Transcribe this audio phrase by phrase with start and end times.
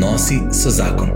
[0.00, 1.10] Odnosi so zakon.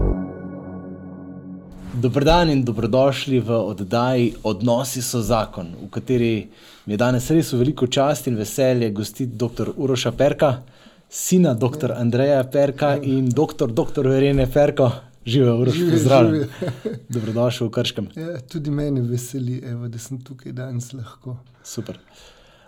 [1.94, 6.48] Dobrodan in dobrodošli v oddaji Odnosi so zakon, v kateri
[6.84, 9.70] mi je danes res v veliko čast in veselje gostiti dr.
[9.76, 10.50] Uroša Perka,
[11.08, 11.94] sina dr.
[11.96, 13.72] Andreja Perka in dr.
[13.72, 14.04] dr.
[14.04, 14.90] Verene Perko.
[15.26, 16.48] Živijo, Uroš, pozdravljen.
[17.08, 18.12] Dobrodošel v Krškem.
[18.20, 21.38] Ja, tudi meni veseli, evo, da sem tukaj danes lahko.
[21.64, 21.96] Super.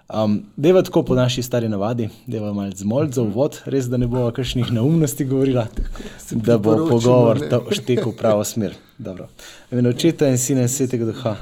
[0.06, 4.06] Um, deva tako po naši stari navadi, deva malo zmolj za uvod, res da ne
[4.06, 5.66] bo kakšnih neumnosti govorila,
[6.46, 7.40] da bo pogovor
[7.74, 8.76] štekel v pravo smer.
[8.98, 9.26] Dobro.
[9.70, 11.34] V imenu očeta in sina in svetega duha.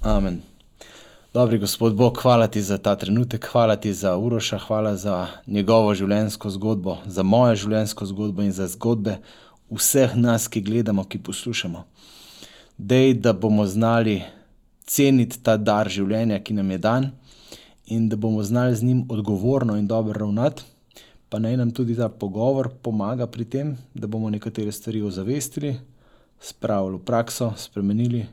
[0.00, 0.38] Amen.
[1.34, 5.94] Dobri gospod Bog, hvala ti za ta trenutek, hvala ti za Uroša, hvala za njegovo
[5.94, 9.16] življenjsko zgodbo, za mojo življenjsko zgodbo in za zgodbe
[9.70, 11.82] vseh nas, ki gledamo, ki poslušamo.
[12.78, 14.20] Dej, da bomo znali
[14.86, 17.10] ceniti ta dar življenja, ki nam je dan,
[17.92, 20.62] in da bomo znali z njim odgovorno in dobro ravnati,
[21.28, 25.76] pa naj nam tudi ta pogovor pomaga pri tem, da bomo nekatere stvari ozavestili,
[26.40, 28.26] spravili v prakso, spremenili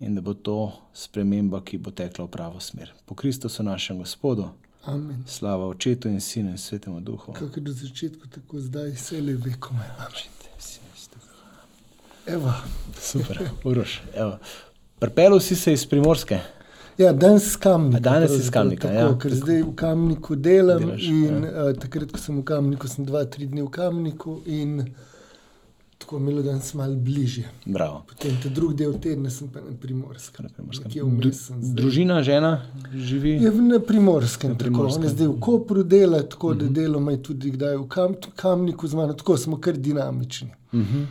[0.00, 2.92] in da bo to sprememba, ki bo tekla v pravo smer.
[3.06, 4.48] Po Kristusu, našem Gospodu.
[4.84, 5.24] Amen.
[5.26, 7.32] Slava očetu in sinu in svetemu duhu.
[7.32, 9.74] Kako je do začetka, tako zdaj, vse le veko.
[9.98, 10.40] Amen.
[12.26, 12.52] Evo.
[13.00, 14.02] Super, uroš.
[14.98, 16.38] Prepel si se iz primorske.
[17.00, 18.00] Ja, danes kamnik.
[18.00, 18.88] Danes iz kamnika.
[18.88, 19.18] Tako, Ja.
[19.18, 20.80] ker zdaj v kamniku delam.
[20.80, 21.64] Delaš, in, ja.
[21.64, 24.82] uh, takrat, ko sem v kamniku, sem dva, tri dni v kamniku in
[25.98, 27.44] tako imel danes malo bližje.
[27.66, 28.02] Bravo.
[28.06, 30.44] Potem ta drugi del tedna sem pa na primorskem.
[30.44, 31.32] Na Primorskem.
[31.32, 31.60] Sem.
[31.74, 32.52] Družina, žena
[32.90, 33.30] živi.
[33.38, 35.00] Je na primorskem, Na tako Primorskem.
[35.00, 38.88] on je zdaj v Kopru dela, tako da deloma je tudi kdaj v kam, kamniku
[38.88, 40.50] z mano, tako smo kar dinamični.
[40.74, 41.04] Mhm.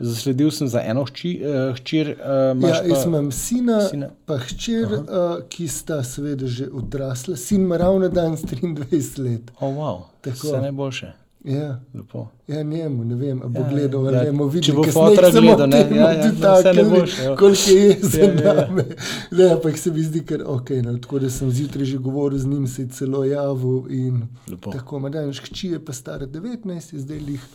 [0.00, 2.16] Zasledil sem za eno hči, uh, hčer.
[2.54, 4.08] Uh, Ja, jaz imam sina, sina.
[4.26, 5.00] pa hčer, uh,
[5.48, 7.36] ki sta seveda že odrasla.
[7.36, 9.50] Sin ima ravno danes 23 let.
[9.60, 10.00] Oh, wow.
[10.20, 10.46] Tako.
[10.46, 11.12] Vse najboljše.
[11.44, 12.26] Ja, Lepo.
[12.48, 14.62] ja njemu, ne vem, bo Ja, ja, gledal ja, ne.
[14.62, 17.36] če bo fotra ko se bomo gledal, ne, ja, ja, dotaknili, najboljše, ja.
[17.36, 18.66] Koliko je jezen Ja, ja, ja.
[18.66, 18.84] name.
[19.30, 20.70] Ne, ampak se mi zdi, ker ok.
[20.84, 23.88] No, tako da sem zjutraj že govoril z njim, se je celo javil.
[23.90, 24.20] In
[24.50, 24.70] Lepo.
[24.70, 27.46] tako, Madaniš hči je pa stara 19, je zdaj lih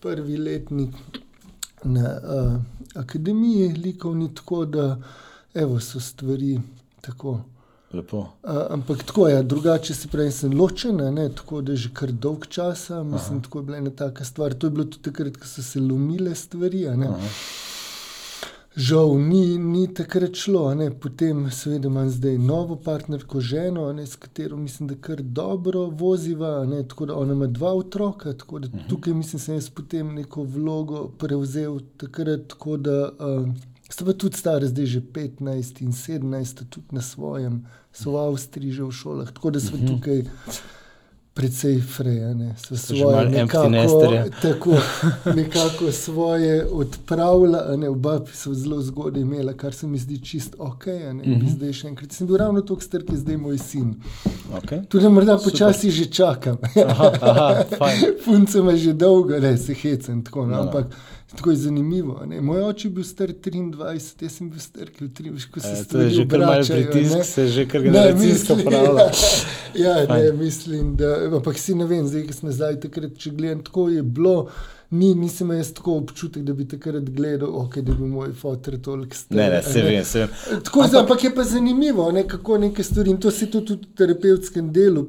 [0.00, 0.94] prvi letnik
[1.84, 2.60] na uh,
[2.94, 4.98] akademiji likovni, tako da
[5.54, 6.60] evo, so stvari
[7.00, 7.40] tako.
[7.92, 8.18] Lepo.
[8.18, 8.26] Uh,
[8.70, 12.46] ampak tako je, ja, drugače se pravi, sem ločen, ne, tako da že kar dolg
[12.46, 14.54] časa, mislim, tako je bila ena taka stvar.
[14.54, 16.86] To je bilo tudi takrat, ko so se lomile stvari.
[18.76, 20.88] Žal ni, ni takrat šlo, ne.
[20.90, 26.64] potem seveda imam zdaj novo partnerko, ženo, ne, s katero mislim, da kar dobro voziva.
[26.66, 30.42] Ne, tako da ona ima dva otroka, tako da tukaj mislim, sem jaz potem neko
[30.42, 33.48] vlogo prevzel takrat, tako da uh,
[33.88, 37.62] sta pa tudi stara, zdaj že 15 in 17, sta tudi na svojem,
[37.92, 40.24] so v Avstriji že v šolah, tako da smo tukaj.
[41.34, 43.70] Predvsej freje, so svoje nekako,
[44.42, 44.70] tako,
[45.34, 50.86] nekako svoje odpravila, ne, oba so zelo zgodaj imela, kar se mi zdi čist ok.
[50.86, 51.50] Ne, mm -hmm.
[51.56, 53.94] Zdaj še enkrat sem bil ravno tako star, je zdaj moj sin.
[54.54, 54.86] Okay.
[54.88, 56.56] Tudi morda počasi že čakam.
[58.24, 60.24] Punce ima že dolgo, ne se hecam.
[60.24, 60.62] Tako, no, No, no.
[60.62, 60.86] ampak
[61.36, 62.22] tako je zanimivo.
[62.26, 62.40] ne.
[62.40, 66.10] Moj oče je bil star 23, jaz sem bil star 23, ko se E, stvari
[66.10, 67.24] že obračajo, pritisk, ne.
[67.24, 69.10] se že kar Ne, generacijsko mislim- pravlja.
[69.76, 71.08] Ja, ne, mislim, da.
[71.28, 74.48] Ampak si ne vem, zdaj, ko sem nazaj, takrat, če gledam, tako je bilo.
[74.94, 79.16] Ni, nisem jaz tako občutek, da bi takrat gledal, okay, da bi moj fotor toliko
[79.16, 79.38] star.
[79.38, 80.28] Ne, ne, se vem, se vem.
[80.64, 83.96] Tako, ampak, ampak je pa zanimivo, ne, kako neke stvari in to se tudi v
[83.96, 85.06] terapevtskem delu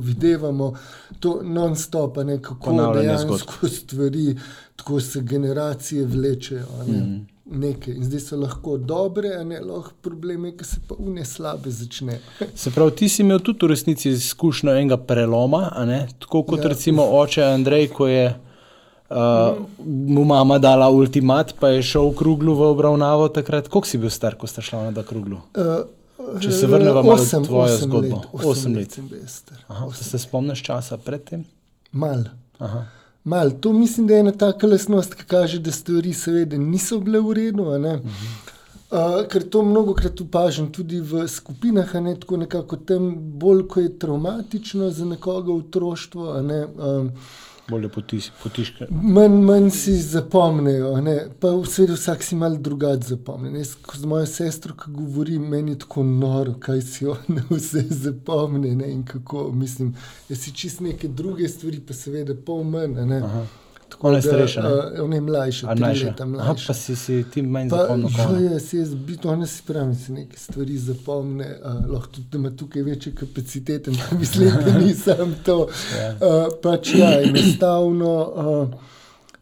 [0.00, 0.72] videvamo,
[1.20, 4.36] to non-stop, a ne, kako dejansko stvari,
[4.76, 6.66] tako se generacije vlečejo.
[6.80, 7.00] a Ne.
[7.00, 7.26] Mm.
[7.50, 7.94] Nekaj.
[7.94, 12.20] In zdaj so lahko dobre, a ne lahko probleme, ki se pa une slabe začne.
[12.54, 16.04] Se pravi, ti si imel tudi v resnici izkušnjo enega preloma, a ne?
[16.18, 16.62] tako kot.
[16.62, 16.68] Ja.
[16.68, 18.28] recimo oče Andrej, ko je
[19.10, 23.68] uh, mu mama dala ultimat, pa je šel v kruglu v obravnavo takrat.
[23.68, 25.40] Koliko si bil star, ko sta šla na kruglu?
[25.54, 25.82] Uh,
[26.40, 28.16] Če se vrneva malo v tvojo osem zgodbo.
[28.16, 28.98] Let, Osem osem let.
[29.12, 29.52] let.
[29.68, 30.04] Aha, Osem.
[30.04, 31.44] se spomniš časa predtem?
[31.92, 32.24] Mal.
[32.58, 32.84] Aha.
[33.24, 33.50] Mal.
[33.60, 37.32] To mislim, da je ena taka lasnost, ki kaže, da stvari seveda niso bile v
[37.32, 37.70] redu.
[37.72, 37.98] a ne.
[38.90, 43.80] Uh, ker to mnogo krat opažam tudi v skupinah, ne tako nekako tam, bolj ko
[43.80, 47.12] je traumatično za nekoga otroštvo, ne, um,
[47.70, 48.86] Bolje potis, potiške.
[48.90, 50.96] manj, manj si zapomnijo.
[51.00, 51.16] ne.
[51.40, 53.58] Pa seveda vsak si mal drugače zapomni.
[53.58, 57.84] Jaz, ko z mojo sestro, ki govorim, meni je tako noro, kaj si ona vse
[57.90, 59.50] zapomni ne, in kako.
[59.52, 59.94] Mislim,
[60.28, 62.96] jaz si čist neke druge stvari, pa seveda pol manj.
[64.02, 64.08] A ne.
[64.08, 64.08] Aha.
[64.08, 64.68] Tako Ona je da, starejša, ne?
[64.68, 66.06] uh, ona je mlajša, A mlajša?
[66.06, 66.64] leta Aha, mlajša.
[66.66, 68.08] pa si, si ti manj zapomnil.
[68.28, 68.38] ona.
[68.40, 72.82] jaz, jaz, biti, ona si pravi, si neke stvari zapomne, uh, lahko tudi ima tukaj
[72.82, 75.68] večje kapacitete, mislim, da nisem to.
[75.98, 76.12] Ja.
[76.12, 78.32] Uh, pač ja, enostavno.
[78.36, 78.80] Uh,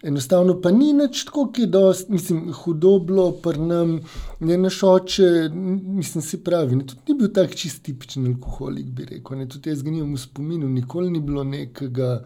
[0.03, 3.97] Enostavno pa ni nič tako, ki je dost, mislim, hudo bilo, prnam,
[4.41, 5.51] ne naš oče,
[5.83, 9.71] mislim, si pravi, ne, tudi ni bil tak čist tipičen alkoholik, bi rekel, ne, tudi
[9.71, 12.21] jaz ga nimam v spominu, nikoli ni bilo nekega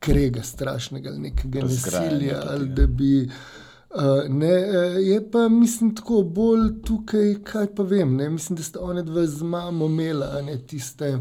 [0.00, 3.28] krega strašnega, nekega nasilja, ali da bi,
[3.90, 4.54] uh, ne,
[5.04, 9.26] je pa, mislim, tako bolj tukaj, kaj pa vem, ne, mislim, da ste one dva
[9.26, 11.18] z mamo imela, ne, tiste,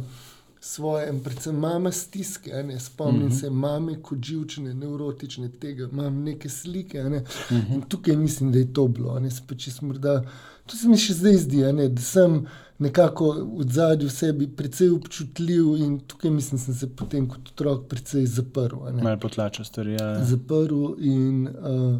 [0.62, 2.52] svoje, predvsem mama stiske.
[2.80, 3.40] Spomnim uh -huh.
[3.40, 7.04] se mame kot živčne, neurotične, tega imam neke slike.
[7.04, 7.18] Ne?
[7.18, 7.24] Uh
[7.58, 7.74] -huh.
[7.74, 9.22] In tukaj mislim, da je to bilo.
[9.82, 10.24] Morda,
[10.66, 11.88] to se mi še zdaj zdi, ne?
[11.88, 12.46] da sem
[12.80, 17.88] nekako v zadju sebi precej občutljiv in tukaj mislim, da sem se potem kot otrok
[17.90, 18.76] precej zaprl.
[19.04, 19.98] Malo potlačil stvari.
[20.00, 20.24] Ja.
[20.26, 22.00] Zaprl in uh,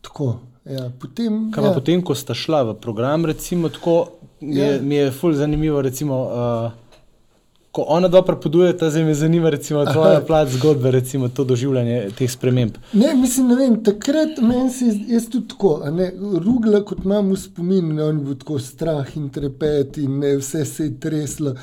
[0.00, 0.38] tako.
[0.64, 1.72] Ja, potem, ja.
[1.74, 4.08] potem, ko sta šla v program, recimo, tako,
[4.40, 4.80] je, ja.
[4.80, 5.82] mi je fully zanimivo.
[5.82, 6.72] Recimo, uh,
[7.74, 12.30] ko ona dva prepodujeta, zdaj me zanima, recimo, tvoja plat zgodbe, recimo, to doživljanje teh
[12.30, 12.76] sprememb.
[12.92, 16.12] Ne, mislim, ne vem, takrat meni se je tudi tako, ne,
[16.44, 20.36] rugla, kot imam v spominu, ne, on je bil tako strah in trepet in ne,
[20.38, 21.56] vse se je treslo.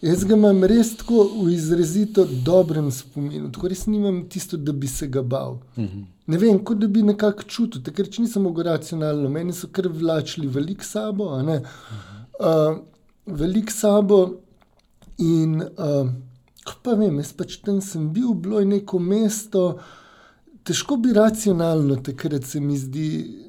[0.00, 4.88] Jaz ga imam res tako v izrazito dobrem spominu, tako res nimam tisto, da bi
[4.88, 5.58] se ga bal.
[5.76, 5.92] Uh mhm.
[5.98, 6.04] -huh.
[6.26, 10.46] Ne vem, kot da bi nekako čutil, takrat nisem mogel racionalno, meni so kar vlačili
[10.46, 11.60] velik sabo, uh -huh.
[12.40, 12.78] uh,
[13.26, 14.28] velik sabo.
[15.18, 16.10] In uh,
[16.82, 19.78] pa vem, jaz pač tam sem bil, bilo je neko mesto,
[20.64, 23.08] težko bi racionalno takrat se mi zdi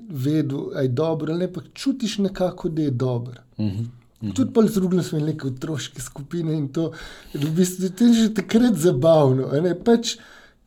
[0.09, 3.41] vedel, da je dobro, ali pa čutiš nekako, da je dobro.
[3.57, 3.87] Uh -huh.
[4.21, 4.35] Mm -hmm.
[4.35, 6.91] Tudi z drugim smo neke otroške skupine in to
[7.33, 9.51] je v bistvu že takrat zabavno.
[9.85, 10.17] Pač,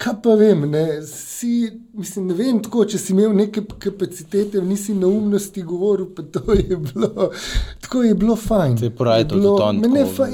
[0.03, 4.95] kaj pa vem, ne, si, mislim, ne vem tako, če si imel neke kapacitete, nisi
[4.99, 7.29] na umnosti govoril, pa to je bilo,
[7.81, 8.79] tako je bilo fajn.
[8.79, 9.83] Se je pravi, to je bilo tam.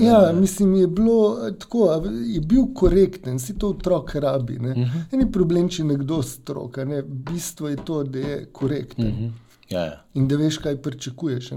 [0.01, 1.91] Ja, mislim, je bilo tako,
[2.25, 4.59] je bil korekten, si to otrok rabi.
[4.59, 4.71] Ne.
[4.71, 4.99] Uh mhm.
[5.11, 5.19] -huh.
[5.19, 7.03] Ni problem, če nekdo stroka, ne.
[7.03, 9.07] bistvo je to, da je korekten.
[9.07, 9.25] Uh mhm.
[9.25, 9.33] -huh.
[9.71, 10.05] ja, ja.
[10.15, 11.51] In da veš, kaj pričakuješ.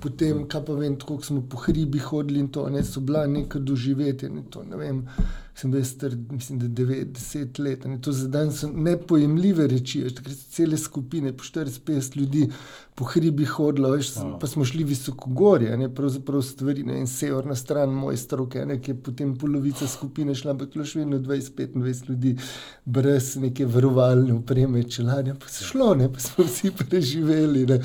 [0.00, 3.58] Potem, kaj pa vem, kako smo po hribi hodili in to, ne, so bila neka
[3.58, 4.28] doživetja.
[4.28, 5.06] Ne, to, ne vem,
[5.54, 7.84] sem bil star, mislim, da 90 let.
[7.84, 12.48] Ne, to za dan so nepojemljive reči, takrat so cele skupine, po 40-50 ljudi
[12.94, 14.38] po hribi hodilo, veš, wow.
[14.40, 18.80] pa smo šli visoko gorje, ne, pravzaprav stvari, ne, in severna stran moje stroke, ne,
[18.82, 22.36] ki je potem polovica skupine šla, ampak bilo še vedno 20-25 ljudi
[22.84, 27.66] brez neke varovalne upreme, čelanja, pa se šlo, ne, pa smo vsi preživeli.
[27.70, 27.80] Ne.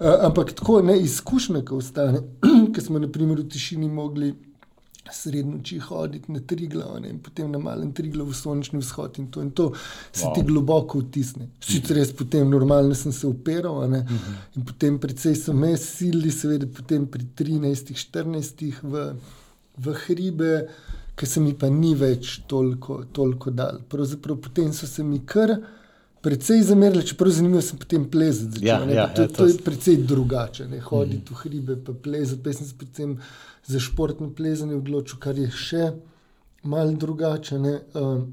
[0.00, 2.24] Ampak tako ne izkušnja, ko ostane,
[2.72, 4.32] ker smo naprimer v tišini mogli
[5.14, 9.42] sredi noči hoditi na Triglav in potem na malem Triglav v sončni vzhod in to,
[9.42, 9.72] in to
[10.12, 10.34] se wow.
[10.34, 11.48] ti globoko vtisne.
[11.60, 14.34] Sicer res potem normalno sem se operal uh -huh.
[14.56, 19.14] in potem precej so me silili, seveda potem pri 13-14 v,
[19.76, 20.68] v hribe,
[21.16, 23.80] ki se mi pa ni več toliko, toliko dal.
[23.88, 25.56] Pravzaprav potem so se mi kar.
[26.24, 28.64] Predvsej zamerili, čeprav zanimivo sem potem plezati.
[28.64, 31.34] Ja, ja, to, ja, to, to je precej drugače, ne hoditi mm.
[31.34, 32.42] v hribe, pa plezati.
[32.42, 33.18] Pa sem se predvsem
[33.66, 35.90] za športno plezanje odločil, kar je še
[36.62, 37.58] malo drugače.
[37.58, 38.24] Uh,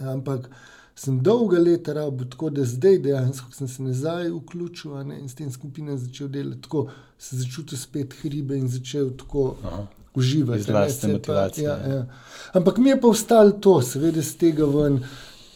[0.00, 0.50] ampak
[0.94, 5.34] sem dolga leta rabil, tako da zdaj dejansko sem se nazaj vključil ne, in s
[5.34, 6.62] tem skupinom začel delati.
[6.62, 6.88] Tako
[7.18, 9.54] sem začutil spet hribe in začel tako.
[9.64, 9.86] Aha.
[10.14, 11.64] Uživati, Izrazite motivacije.
[11.64, 12.06] Ja, ja.
[12.52, 15.00] Ampak mi je pa ostalo to, seveda, z tega ven.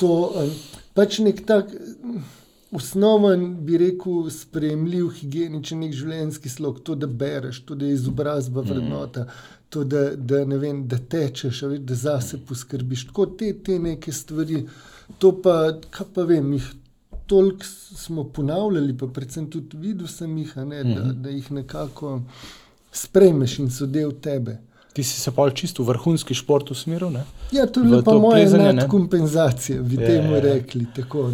[0.03, 0.51] To, um,
[0.99, 1.71] pač nek tak
[2.71, 8.65] osnoven, bi rekel, sprejemljiv, higieničen nek življenjski slog, to, da bereš, to, da je izobrazba
[8.67, 9.27] vrednota,
[9.69, 13.09] to, da, da, vem, da tečeš, da zase poskrbiš.
[13.09, 14.67] Tako te, te neke stvari.
[15.19, 16.69] To pa, kaj pa vem, jih
[17.29, 17.65] toliko
[17.97, 21.23] smo ponavljali, pa predvsem tudi videl sem jih, ne, da, mhm.
[21.23, 22.21] da jih nekako
[22.93, 24.59] sprejmeš in so del tebe.
[24.93, 27.21] Ti si se pa čisto v vrhunski šport usmeril?
[27.53, 30.41] Ja, to je pa moja kompenzacija, bi ja, temu ja, ja.
[30.43, 30.87] rekli.
[30.97, 31.31] Tako,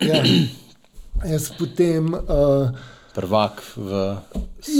[0.00, 0.24] ja.
[1.24, 2.14] Jaz potem.
[2.14, 2.70] Uh,
[3.14, 4.16] Prvak v.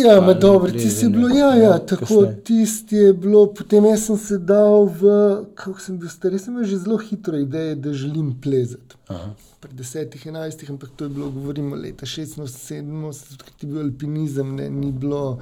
[0.02, 1.30] Ja, ima dobro, ti si bil.
[1.36, 3.46] Ja, ja, tako tisti je bilo.
[3.54, 5.06] Potem sem se dal v.
[5.54, 8.98] Kako sem bil star, sem imel že zelo hitro idejo, da želim plezati.
[9.08, 14.50] Aha pred desetih, enajstih, ampak to je bilo, govorimo, leta 16-17, takrat je bil alpinizem,
[14.58, 15.38] ne, ni bilo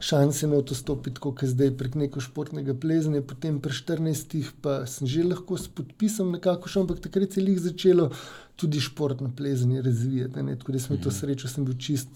[0.00, 3.20] šanse na to stopiti, kot je zdaj prek neko športnega plezanja.
[3.20, 7.52] Potem pri 14, pa sem že lahko s podpisom nekako šel, ampak takrat se je
[7.52, 8.08] jih začelo
[8.56, 10.42] tudi športno plezanje razvijati.
[10.42, 11.18] Ne, tako da smo to mhm.
[11.18, 12.08] srečo, sem bil čist.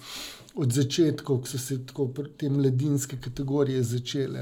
[0.54, 4.40] Od začetka, ko so se tako te mladinske kategorije začele.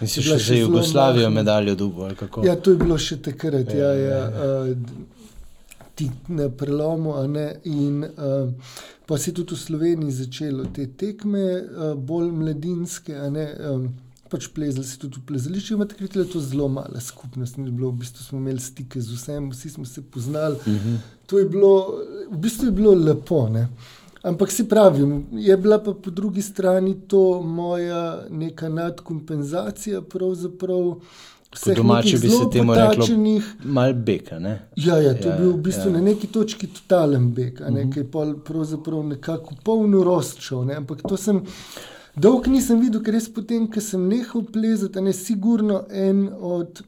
[0.00, 2.08] In si še za Jugoslavijo medaljo dubo?
[2.44, 3.70] Ja, to je bilo še takrat.
[3.70, 4.74] Ja, ja, ja, ja
[5.94, 7.14] tik na prelomu.
[7.64, 8.52] In, uh,
[9.06, 13.14] pa se je tudi v Sloveniji začelo te tekme, uh, bolj mladinske.
[13.14, 13.88] Um,
[14.34, 17.58] pač plezali, si tudi v plezališču, ampak takrat je to zelo mala skupnost.
[17.58, 20.58] Bilo, v bistvu smo imeli stike z vsem, vsi smo se poznali.
[20.66, 20.96] Uh -huh.
[21.26, 21.74] To je bilo,
[22.30, 23.48] v bistvu je bilo lepo.
[23.48, 23.68] Ne?
[24.24, 30.94] Ampak si pravim, je bila pa po drugi strani to moja neka nadkompenzacija, pravzaprav.
[31.64, 33.06] Po domači bi se temu reklo,
[33.64, 34.40] malo beka.
[34.76, 35.92] Ja, ja, to je ja, bil v bistvu ja.
[35.92, 37.78] na neki točki totalen bek, ne, uh mhm.
[37.78, 37.92] -huh.
[37.92, 40.64] ki je pravzaprav nekako polno rozčal.
[40.64, 41.42] Ne, ampak to sem
[42.16, 46.82] dolgo nisem videl, ker res potem, ko sem nehal plezati, je sigurno en od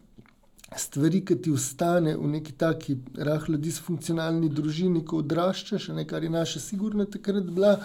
[0.77, 2.97] stvari, ki ti ustane v neki taki
[3.29, 7.77] rahlo disfunkcionalni družini, ko odraščaš, ne, kar je naša sigurno takrat bila,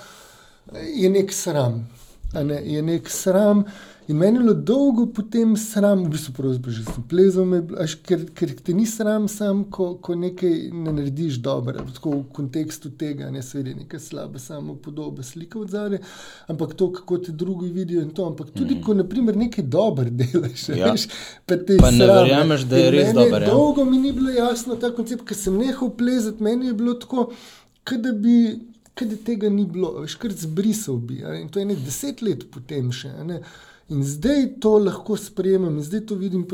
[0.73, 1.85] je nek sram.
[2.33, 3.65] Ne, je nek sram.
[4.07, 7.45] In meni je bilo dolgo potem sram, v bistvu že sem plezal,
[7.77, 12.23] až, ker, ker te ni sram, sam, ko, ko nekaj ne narediš dobro, tako v
[12.33, 16.01] kontekstu tega, ne svedi neka slaba samo podoba, slika od zadaj,
[16.49, 18.25] ampak to, kako te drugi vidijo in to.
[18.25, 18.83] Ampak tudi, mm.
[18.83, 20.91] ko naprimer nekaj dobro delaš, ja.
[20.91, 21.07] veš,
[21.45, 23.43] pa te pa ne sram, verjameš, da je res dobro.
[23.45, 23.53] Ja.
[23.53, 27.29] Dolgo mi ni bilo jasno ta koncept, ker sem nehal plezati, meni je bilo tako,
[27.85, 28.41] da bi.
[28.91, 31.21] Kaj tega ni bilo, veš, kar zbrisal bi.
[31.39, 33.13] In to je nekaj deset let potem še.
[33.23, 33.37] Ne?
[33.91, 36.45] In zdaj to lahko sprejemam, in zdaj to vidim,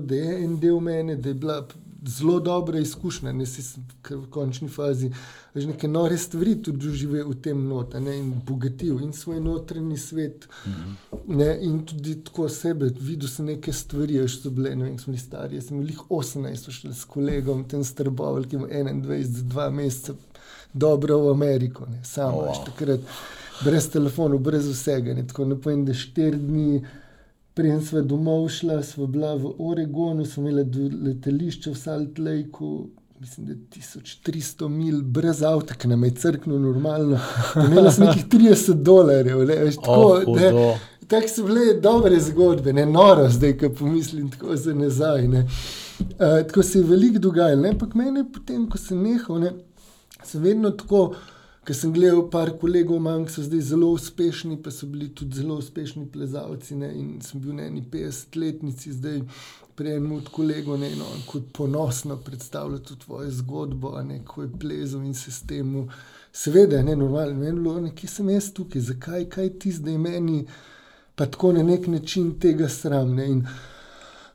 [0.00, 1.62] da je en del mene, da je bila
[2.06, 3.62] zelo dobra izkušnja, da si
[4.10, 5.12] v končni fazi
[5.54, 10.48] že neke nore stvari tudi doživel v tem notu in bogatil in svoj notranji svet.
[10.66, 10.94] Mhm.
[11.26, 15.12] Ne, in tudi tako sebe, videl sem neke stvari, še so bile, ne vem, smo
[15.12, 15.56] bili stari.
[15.56, 20.16] Jaz sem bil 18, šel s kolegom, ten strboval, ki ima 21, za dva meseca,
[20.72, 22.64] dobro v Ameriko, ne, samo wow.
[22.64, 23.04] takrat
[23.64, 25.14] brez telefonov, brez vsega.
[25.14, 26.82] Ne, tako ne povem, da štiri dni.
[27.54, 32.86] Prej smo domov šli, smo bili v Oregonu, smo imeli letališče v Salt Lakeu,
[33.20, 37.18] mislim, da je 1300 mil brez avta, ki nam je crkno normalno.
[37.66, 40.78] Imeli smo nekih 30 dolarjev, le, veš, tako, oh, ne,
[41.08, 45.28] tako so bile dobre zgodbe, ne noro, zdaj, ko pomislim tako za nazaj.
[45.28, 45.44] Uh,
[46.18, 49.52] tako se je veliko dogajalo, ampak meni potem, ko sem nehal, ne,
[50.24, 51.12] sem vedno tako.
[51.62, 55.38] Ker sem gledal par kolegov, manj, ki so zdaj zelo uspešni, pa so bili tudi
[55.38, 56.74] zelo uspešni plezalci.
[56.74, 59.20] Ne, in sem bil na eni 50-letnici, zdaj
[59.78, 65.06] prejemem od kolegov, ne, no, kot ponosno predstavljati tudi tvojo zgodbo, ne, ko je plezel
[65.06, 65.70] in se s tem.
[66.32, 70.42] Seveda, ne, normalno, ne, bilo, ne, kje sem jaz tukaj, zakaj, kaj ti zdaj meni,
[71.14, 73.14] pa tako na nek način tega sram.
[73.14, 73.46] Ne, in,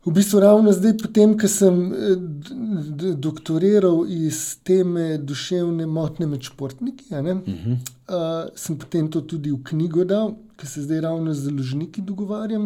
[0.08, 7.10] V bistvu ravno zdaj, potem, ko sem eh, doktoriral iz teme duševne motnje med športniki,
[7.12, 7.74] uh -huh.
[7.74, 12.64] uh, sem potem to tudi v knjigo dal, ker se zdaj ravno z založniki dogovarjam.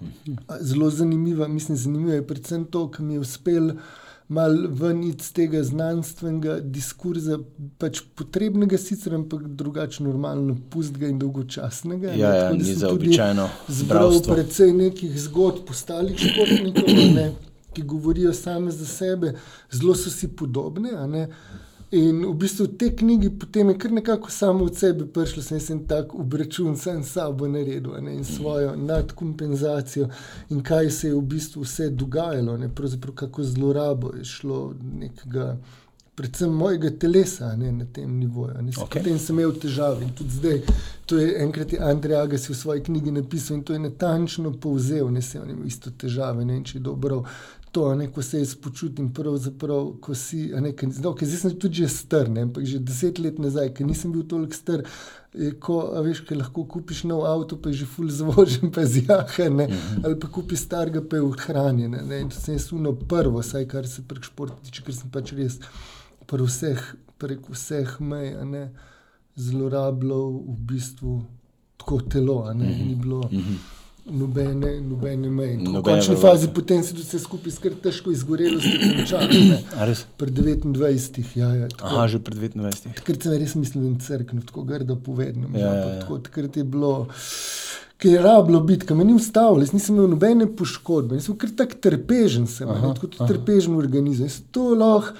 [0.00, 0.58] Uh -huh.
[0.60, 3.72] Zelo zanimivo, mislim, zanimivo je predvsem to, kar mi je uspelo
[4.30, 7.38] malo ven iz tega znanstvenega diskurza,
[7.82, 12.14] pač potrebnega, sicer ampak drugače, normalno, pustega in dolgočasnega.
[12.14, 13.48] Ja, ja, ni za običajno.
[13.68, 17.26] Zbral precej nekih zgodb ostalih športnikov, ne,
[17.74, 19.34] ki govorijo same za sebe,
[19.70, 20.94] zelo so si podobne.
[21.90, 25.78] In v bistvu te knjige potem je kar nekako samo od sebe prišlo, sem se
[25.88, 30.08] tako obračunal, sem sabo naredil ne, in svojo nadkompenzacijo
[30.50, 35.56] in kaj se je v bistvu vse dogajalo, ne, pravzaprav kako zlorabo je šlo nekega.
[36.14, 38.52] Predvsem mojega telesa ne, na tem nivoju.
[38.52, 38.98] Okay.
[38.98, 40.58] Potem sem imel težave in tudi zdaj.
[41.06, 45.22] To je enkrat Andrej Agas v svoji knjigi napisal in to je natančno povzel, ne
[45.22, 47.22] se on ima isto težave, ne vem, če je dobro
[47.72, 51.56] to, ne, ko se jaz počutim, pravzaprav, ko si, ne, ker, no, ker zdaj sem
[51.62, 54.82] tudi že star, ne, ampak že deset let nazaj, ker nisem bil toliko star,
[55.34, 59.50] je, ko veš, ker lahko kupiš nov avto, pa je že full zvožen, pa zjahe,
[59.50, 60.04] ne, uh mhm.
[60.04, 61.94] ali pa kupiš starega, pa je ohranjen.
[62.08, 65.10] Ne, in to sem jaz suno prvo, saj kar se prek športa tiče, ker sem
[65.10, 65.60] pač res
[66.26, 66.86] prek vseh,
[67.18, 68.70] prek vseh mej, ne,
[69.38, 71.20] zlorabljal v bistvu
[71.78, 72.86] tako telo, ne, uh -huh.
[72.86, 73.18] ni bilo.
[73.18, 73.79] Uh mhm.
[74.10, 75.56] Nobene, nobene meje.
[75.58, 79.40] V končni fazi potem se vse skupaj skr težko izgorelo, ste končali.
[80.20, 81.20] Pred 29.
[81.34, 82.94] Ja, ja, tako, Aha, že pred 29.
[83.00, 85.50] Takrat sem res mislil, da je crkven, tako grdo povedano.
[85.54, 86.20] Ja, ja, ja.
[86.28, 87.08] Takrat je bilo.
[88.00, 91.74] Ker je rablo biti, kam ni ustavil, nisem imel nobene poškodbe, nisem bil kar tak
[91.84, 94.30] trpežen, sem, aha, ne, tako trpežen organizem.
[94.56, 95.12] To lahko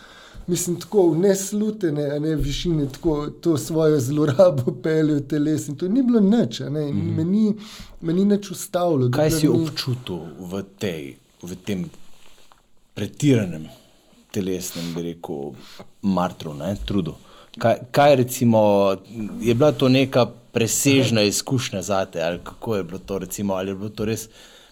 [0.50, 5.68] mislim, tako neslutene, a ne višine, tako to svojo zlorabo pelje v teles.
[5.68, 7.16] In to ni bilo nič, mm -hmm.
[7.16, 7.54] meni,
[8.00, 9.10] meni nič ustavilo.
[9.10, 9.62] Kaj si ni...
[9.62, 11.90] občutil v, tej, v tem
[12.94, 13.68] pretiranem
[14.30, 15.54] telesnem, bi rekel,
[16.02, 17.14] martru, ne, trudu?
[17.58, 18.60] Kaj, kaj recimo,
[19.40, 23.70] je bila to neka presežna izkušnja za te, ali kako je bilo to, recimo, ali
[23.70, 24.28] je bilo to res.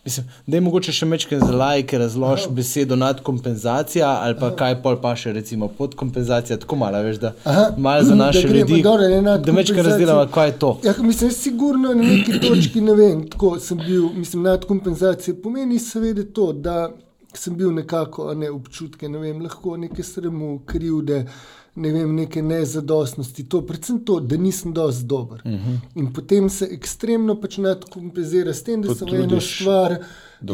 [0.08, 4.56] Mislim, da je mogoče še mečkaj za lajke razložiti besedo nadkompenzacija ali pa Aha.
[4.56, 7.32] kaj pol pa še recimo podkompenzacija, tako malo, veš, da
[7.76, 8.78] malo za naše da ljudi.
[8.82, 10.70] Dore, da mečkaj razdelava, kaj je to.
[10.84, 16.24] Ja, mislim, sigurno na neki točki ne vem, tako sem bil, mislim, nadkompenzacija pomeni seveda
[16.32, 16.88] to, da
[17.34, 21.26] sem bil nekako ne, občutke, ne vem, lahko neke sremu, krivde
[21.74, 25.42] ne vem, neke nezadostnosti, to, predvsem to, da nisem dovolj dober.
[25.44, 25.70] Uh mhm.
[25.70, 25.78] -huh.
[25.94, 29.96] In potem se ekstremno pač nadkompenzira s tem, da se v eno stvar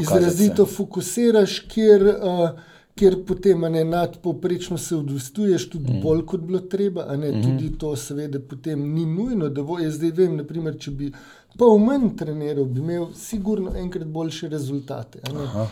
[0.01, 0.75] izrazito se.
[0.75, 2.51] fokusiraš, kjer, uh,
[2.95, 5.99] kjer potem ne nadpoprečno se odvestuješ, tudi uh mhm.
[5.99, 6.03] -huh.
[6.03, 7.17] bolj kot bilo treba.
[7.17, 7.43] Ne, uh mhm.
[7.43, 7.59] -huh.
[7.59, 11.13] Tudi to, seveda, potem ni nujno, da bo jaz zdaj vem, naprimer, če bi.
[11.59, 15.19] Pa v manj treniral bi imel, sigurno, enkrat boljše rezultate.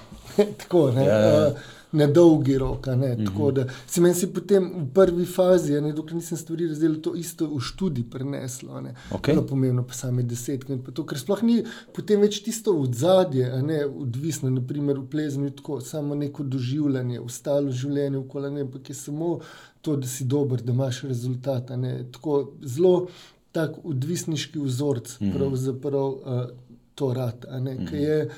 [0.59, 1.05] Tako, ne.
[1.05, 1.47] Ja, ja.
[1.47, 1.53] Uh,
[1.93, 2.87] na dolgi rok.
[2.87, 3.53] Mm -hmm.
[3.53, 7.47] Da se meni si potem v prvi fazi, ne, dokler nisem stvari razdelil, to isto
[7.47, 8.83] v študij preneslo.
[9.11, 9.35] Okay.
[9.35, 10.79] Zelo pomembno, pa same desetke.
[11.09, 16.15] Ker sploh ni potem več tisto v zadje, ne, odvisno, naprimer v plezanju, tako samo
[16.15, 19.41] neko doživljanje, ustalo življenje, okolje, ampak je samo
[19.81, 21.71] to, da si dober, da imaš rezultat.
[22.13, 23.09] Tako zelo
[23.53, 25.35] tak odvisniški vzorc, mm -hmm.
[25.35, 26.51] pravzaprav uh,
[26.95, 27.45] to rad.
[27.51, 28.29] Mm -hmm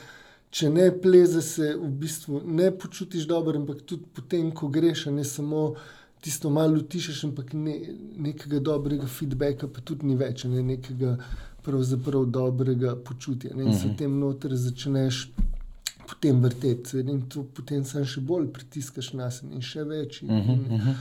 [0.55, 5.25] če ne pleze, se v bistvu ne počutiš dobro, ampak tudi potem, ko greš, ne
[5.27, 5.73] samo
[6.25, 7.75] tisto malo utišaš, ampak ne,
[8.29, 11.17] nekega dobrega feedbacka, pa tudi ni več, ne nekega
[11.65, 13.51] pravzaprav dobrega počutja.
[13.57, 13.99] Ne, in se mhm.
[13.99, 15.27] tem noter začneš.
[16.05, 20.19] Potem vrteti in to potem še bolj pritiskaš na sebe, in še več.
[20.21, 20.99] In, in, mhm.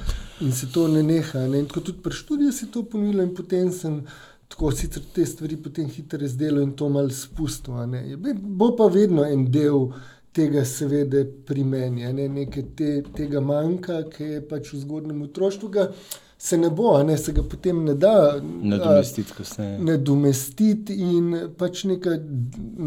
[0.48, 1.42] in se to ne neha.
[1.52, 1.60] Ne?
[1.60, 4.00] In tako tudi pri študiju se to ponilo, in potem sem
[4.48, 7.88] tako sicer te stvari potem hitro razdelijo in to malo spustijo.
[8.34, 9.90] Bo pa vedno en del
[10.34, 12.28] tega, seveda, pri meni, ne?
[12.30, 15.70] nekaj te, tega manjka, ki je pač v zgodnem otroštvu
[16.44, 19.32] se ne bo, ne, se ga potem ne da nadomestiti.
[19.80, 22.18] Nadomestiti in pač neka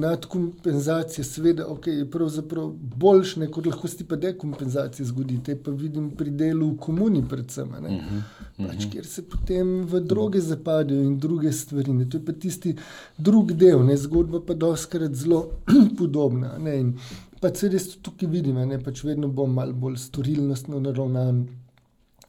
[0.02, 2.68] nadkompenzacija, seveda, okay, je pravzaprav
[3.00, 5.38] boljša, kot lahko si pa dekompenzacija zgodi.
[5.48, 8.22] Te pa vidim pri delu v komuni, predvsem, uh -huh, uh
[8.58, 8.68] -huh.
[8.68, 11.92] pač, kjer se potem v droge zapadajo in druge stvari.
[11.92, 12.10] Ne.
[12.10, 12.76] To je pa tisti
[13.18, 13.96] drugi del, ne.
[13.96, 15.46] zgodba pa doskrat zelo
[15.98, 16.58] podobna.
[16.58, 16.92] Ne.
[17.40, 21.46] Pa se res tukaj vidim, da pač vedno bom malo bolj storilnostno naravnan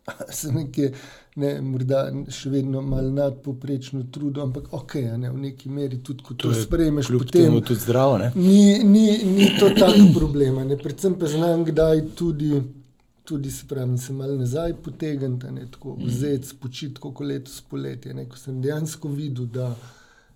[0.29, 0.91] se nekje,
[1.35, 6.33] ne, morda še vedno malo nadpoprečno trudim, ampak ok, ne, v neki meri tudi, ko
[6.33, 8.17] to, to sprejmeš, potem tudi zdravo.
[8.35, 10.63] Ni, ni, ni to tako problema.
[10.67, 10.77] Ne.
[10.79, 12.61] Predvsem pa znam, kdaj tudi,
[13.27, 16.07] tudi se pravi, se malo nazaj potegnete, tako mm.
[16.07, 18.15] vzeti, spočiti, kot letos poletje.
[18.15, 19.73] Ne, ko sem dejansko videl, da,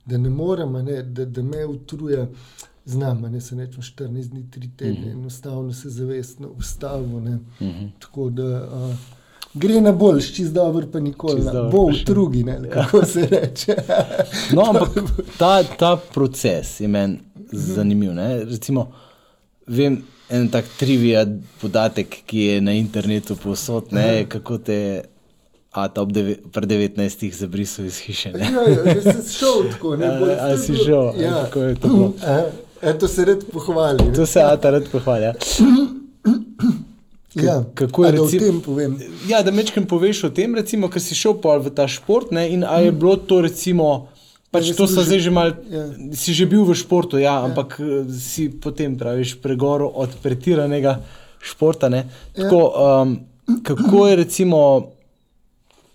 [0.05, 2.27] da ne morem, ne, da, da me utruje.
[2.85, 5.19] Znam, ne se nečem 14 dni, 3 tedne, mm -hmm.
[5.21, 7.11] enostavno se zavestno ustavim.
[7.23, 7.89] Mm -hmm.
[7.99, 8.95] Tako da uh,
[9.53, 12.69] gre na boljši, čez dobro, pa nikoli ne bo v drugi, ne, ja.
[12.69, 13.75] kako se reče.
[14.55, 14.89] no, ampak
[15.37, 17.19] ta, ta proces je meni
[17.51, 18.13] zanimiv.
[18.13, 18.43] Ne?
[18.43, 18.91] Recimo,
[19.67, 21.25] vem en tak trivia
[21.61, 25.01] podatek, ki je na internetu posod, ne, kako te.
[25.71, 27.31] A ta ob 19.
[27.31, 28.33] zabrisal iz hiše.
[28.35, 30.33] Ja, ja, si šel tako, ne boš.
[30.43, 31.45] A, a si šel, ja.
[31.45, 32.13] kako je to?
[32.81, 34.13] E, to se red pohvali.
[34.15, 35.23] To se a ta red pohvali.
[35.23, 35.33] Ja.
[37.35, 38.99] Ja, kako je recimo, tem povem?
[39.27, 42.63] Ja, da mečem poveš o tem, recimo, ker si šel v ta šport ne, in
[42.67, 44.09] ali je bilo to recimo.
[44.51, 45.87] Pač ja, to so zdaj že malo, ja.
[46.11, 47.47] si že bil v športu, ja, ja.
[47.47, 50.99] ampak eh, si potem praviš pregoro od pretiranega
[51.39, 51.87] športa.
[51.87, 52.03] Ja.
[52.35, 53.15] Tako, um,
[53.63, 54.91] kako je recimo,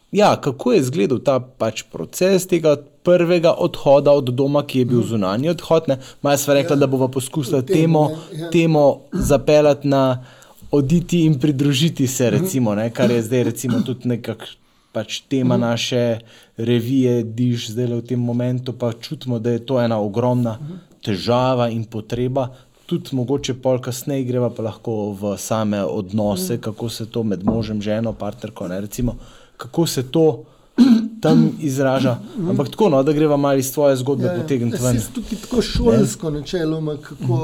[0.09, 5.05] ja, kako je izgledal ta pač proces tega prvega odhoda od doma, ki je bil
[5.05, 5.09] mhm.
[5.12, 5.92] zunanji odhod?
[6.25, 6.81] Maja sva rekla, ja.
[6.81, 8.49] da bomo poskusili temo, ja.
[8.49, 10.25] temo zapeljati na
[10.70, 12.37] oditi in pridružiti se, mhm.
[12.37, 13.52] recimo, ne, kar je zdaj
[13.85, 15.61] tudi nekakšna pač tema mhm.
[15.61, 16.18] naše
[16.57, 18.72] revije, diš zdaj v tem momentu.
[18.72, 20.81] Pa čutimo, da je to ena ogromna mhm.
[21.05, 22.48] težava in potreba.
[22.87, 27.83] Tudi mogoče pol kasneje greva pa lahko v same odnose, kako se to med možem,
[27.83, 29.16] ženo, partnerko, ne, recimo,
[29.57, 30.44] kako se to
[31.24, 32.16] tam izraža.
[32.48, 34.42] Ampak tako, no, da greva malo iz tvoje zgodbe ja, ja.
[34.42, 35.02] potegniti ven.
[35.14, 36.40] Tukaj tako šolsko ne?
[36.40, 37.40] načeloma, kako,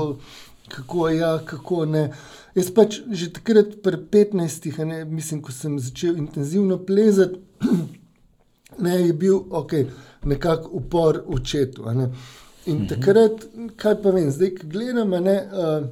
[0.68, 2.12] kako ja, kako ne.
[2.54, 7.40] Jaz pač že takrat, pri 15, ne, mislim, ko sem začel intenzivno plezati,
[8.84, 9.88] ne, je bil okay,
[10.24, 11.88] nekako upor očetu.
[12.66, 12.88] In mhm.
[12.88, 15.88] takrat, kaj pa vem, zdaj, ki gledam, ne, uh,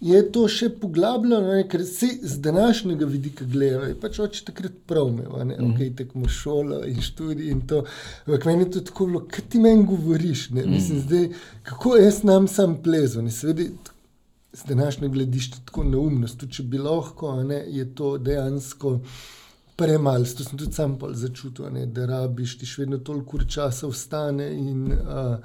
[0.00, 3.94] je to še poglabljeno, ne, ker si z današnjega vidika gledal.
[4.00, 5.70] Pač oče takrat prav imel, da mhm.
[5.70, 7.84] okay, tekmo šolo in študij in to.
[8.26, 10.50] Ampak meni je to tako bilo, kaj ti meni govoriš.
[10.50, 11.06] Ne, mislim, mhm.
[11.06, 11.28] zdaj,
[11.70, 13.30] kako jaz nam sam plezam
[14.56, 16.38] z današnjega gledišča tako neumnost.
[16.40, 18.98] Tudi če bi lahko, ne, je to dejansko
[19.76, 20.24] premalo.
[20.24, 24.92] To sem tudi sam začutil, ne, da rabiš ti še vedno toliko časa vstane in
[24.92, 25.36] uh,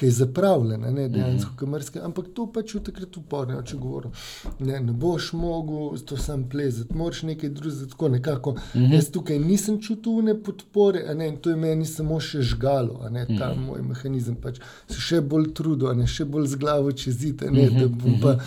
[0.00, 1.70] ki je zapravljena, ne dejansko, mm -hmm.
[1.70, 2.00] mrske.
[2.00, 4.12] Ampak to pač v takrat uporne, če govorim.
[4.58, 8.52] Ne, ne boš mogel to sam plezati, moraš nekaj drugega, tako nekako.
[8.52, 8.94] Mm -hmm.
[8.94, 13.26] Jaz tukaj nisem čutil ne podpore, ne, in to je meni samo še žgalo, ne,
[13.26, 13.66] ta mm -hmm.
[13.66, 14.36] moj mehanizem.
[14.36, 14.56] Pač
[14.88, 17.80] se še bolj trudil, ne, še bolj z glavo čez zid, mm -hmm.
[17.80, 18.38] da bom pa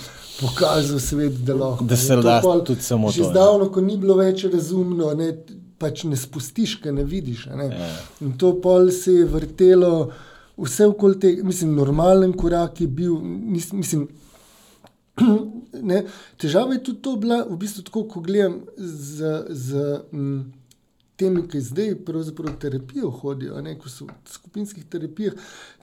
[0.42, 1.86] pokazal svet, da lahko.
[1.86, 3.14] Da se lahko tudi samo to.
[3.14, 5.34] Že zdavno, ko ni bilo več razumno, ne,
[5.78, 7.46] pač ne spustiš, kaj ne vidiš.
[7.46, 7.64] Ne.
[7.64, 7.80] Yeah.
[7.80, 7.96] Ja.
[8.22, 10.12] In to pol se je vrtelo
[10.58, 13.18] vse okoli tega, mislim, normalen korak je bil.
[13.24, 14.08] Nis, mislim,
[15.92, 16.04] ne,
[16.38, 20.54] težava je tudi to, bila, v bistvu, tako, ko gledam z, z m,
[21.18, 25.38] temi, ki zdaj pravzaprav terapijo hodijo, ne, ko so v skupinskih terapijah.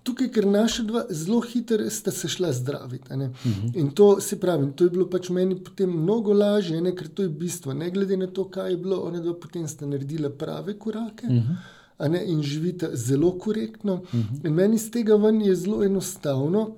[0.07, 3.13] Tukaj, ker naša dva zelo hitro sta se šla zdraviti.
[3.13, 3.33] Uh mhm.
[3.45, 3.77] -huh.
[3.79, 7.23] In to se pravi, to je bilo pač meni potem mnogo lažje, ne, ker to
[7.23, 7.75] je bistvo.
[7.75, 11.27] Ne glede na to, kaj je bilo, ona dva potem sta naredila prave korake.
[11.27, 11.53] Uh mhm.
[11.53, 13.95] -huh ne, in živite zelo korektno.
[13.95, 14.37] Uh mhm.
[14.43, 14.51] -huh.
[14.51, 16.77] Meni iz tega ven je zelo enostavno.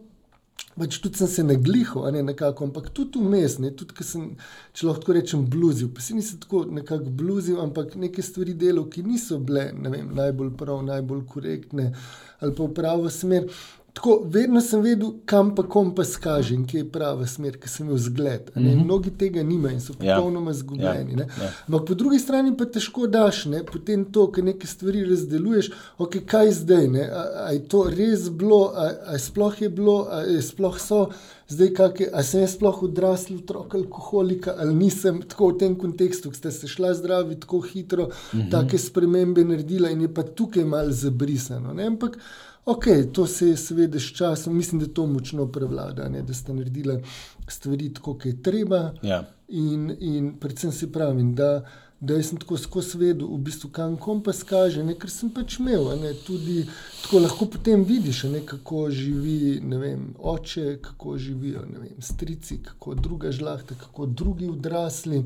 [0.77, 4.29] Pač tudi sem se naglihal, ne, nekako, ampak tudi vmes, tudi če sem,
[4.73, 5.91] če lahko tako rečem, bluzil.
[5.95, 10.55] Pa si nisem tako nekako bluzil, ampak neke stvari delal, ki niso bile vem, najbolj
[10.57, 11.93] prav, najbolj korektne
[12.41, 13.47] ali pa v pravo smer.
[13.93, 17.87] Tako, vedno sem vedel, kam pa kompas kaže in kje je prava smer, ki sem
[17.87, 18.51] imel zgled.
[18.55, 18.85] Mm -hmm.
[18.85, 20.17] Mnogi tega nimajo in so ja.
[20.17, 20.55] popolnoma ja.
[20.55, 21.13] zgubljeni.
[21.13, 21.27] Ja.
[21.43, 21.51] Ja.
[21.67, 23.65] Ampak po drugi strani pa težko daš, ne?
[23.65, 28.73] potem to, ki nekaj stvari razdeluješ, ok, kaj zdaj, a, a je to res bilo,
[28.75, 31.09] a, a sploh je bilo, a je sploh so.
[31.49, 36.31] Zdaj, kake, a sem jaz sploh odrasel otrok alkoholika ali nisem tako v tem kontekstu,
[36.31, 38.51] ki ste se šla zdravi tako hitro, mm -hmm.
[38.51, 41.75] take spremembe naredila in je pa tukaj malo zabrisano.
[41.75, 41.87] Ne?
[41.87, 42.19] Ampak
[42.65, 46.55] Ok, to se je seveda s časom, mislim, da to močno prevlada, ne, da ste
[46.55, 47.03] naredili
[47.49, 48.93] stvari tako, kot je treba.
[49.03, 49.25] Ja.
[49.49, 51.65] In, in predvsem si pravim, da,
[52.01, 55.91] da sem tako skozi vedel, v bistvu, kam kompas kaže, ne, ker sem pač imel.
[56.01, 56.63] Ne, tudi
[57.03, 63.33] tako lahko potem vidiš, ne, kako živi vem, oče, kako živijo vem, strici, kako druga
[63.33, 65.25] žlahta, kako drugi odrasli.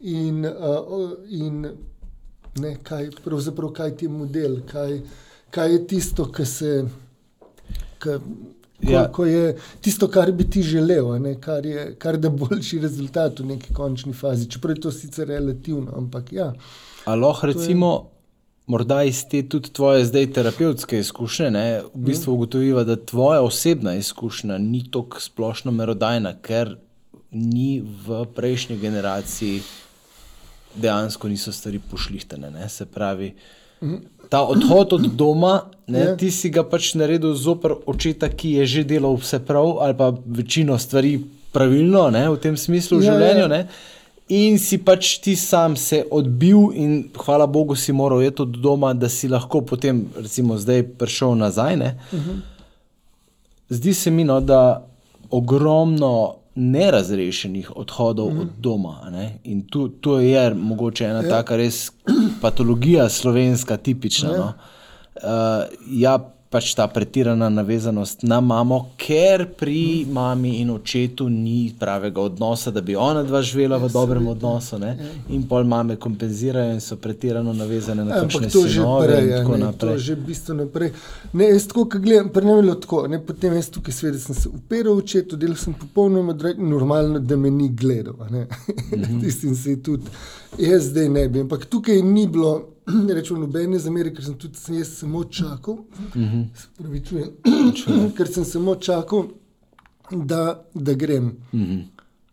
[0.00, 1.66] In, uh, in
[2.58, 4.64] ne, kaj, pravzaprav kaj ti je model.
[4.66, 4.98] Kaj,
[5.52, 6.84] kaj je tisto, kar se.
[7.98, 8.18] Ka,
[8.82, 9.02] Ko, ja.
[9.14, 13.44] ko je tisto, kar bi ti želel, ne, kar, je, kar da boljši rezultat v
[13.52, 14.48] neki končni fazi.
[14.50, 16.48] Čeprav je to sicer relativno, ampak ja.
[17.04, 18.64] Aloh, recimo, je...
[18.66, 22.34] morda iz te tudi tvoje zdaj terapevtske izkušnje, ne, v bistvu mm.
[22.34, 26.74] ugotoviva, da tvoja osebna izkušnja ni tako splošno merodajna, ker
[27.30, 29.62] ni v prejšnji generaciji
[30.74, 32.50] dejansko niso stvari pošlihtene.
[32.50, 33.30] Ne, se pravi.
[33.30, 33.61] Mm
[34.28, 36.16] ta odhod od doma, ne, ja.
[36.16, 40.12] ti si ga pač naredil zoper očeta, ki je že delal vse prav, ali pa
[40.26, 41.18] večino stvari
[41.52, 43.48] pravilno, ne, v tem smislu v ja, življenju.
[43.52, 43.66] Ja.
[44.32, 48.94] In si pač ti sam se odbil, in hvala Bogu, si moral iti od doma,
[48.96, 51.76] da si lahko potem, recimo, zdaj prišel nazaj.
[51.76, 51.82] Uh
[52.16, 52.30] mhm.
[52.30, 52.40] -huh.
[53.68, 54.86] Zdi se mi, no, da
[55.30, 58.40] ogromno nerazrešenih odhodov mm -hmm.
[58.40, 59.10] od doma.
[59.10, 59.38] Ne?
[59.44, 61.28] In tu, tu je mogoče ena ja.
[61.28, 61.92] taka res
[62.42, 64.30] patologija, slovenska, tipična.
[64.30, 64.36] Ja.
[64.36, 64.52] No?
[65.16, 65.22] Uh,
[65.90, 72.70] ja, pač ta pretirana navezanost na mamo, ker pri mami in očetu ni pravega odnosa,
[72.70, 74.78] da bi ona dva živela v ja, dobrem odnosu.
[74.78, 74.90] Ne?
[75.00, 75.12] Ja.
[75.36, 79.96] In pol mame kompenzirajo in so pretirano navezane na kakšne sinove in tako naprej.
[79.96, 80.92] To že bistveno naprej.
[81.32, 85.00] Ne, jaz tako, ko gledam, prenevilo tako, ne, potem jaz tukaj sveda sem se uperal
[85.00, 88.20] očetu, delal sem popolnoma normalno, da me ni gledal.
[88.28, 88.44] Mm
[88.92, 89.20] -hmm.
[89.24, 90.04] Tistim se tudi,
[90.58, 92.71] jaz zdaj ne bi, ampak tukaj ni bilo
[93.14, 95.78] rečem, nobene zamere, ker sem tudi sem samo čakal.
[96.14, 96.44] Mm -hmm.
[96.54, 97.30] Spravičujem,
[98.16, 99.28] ker sem samo čakal,
[100.10, 101.24] da, da grem.
[101.52, 101.82] Mm -hmm.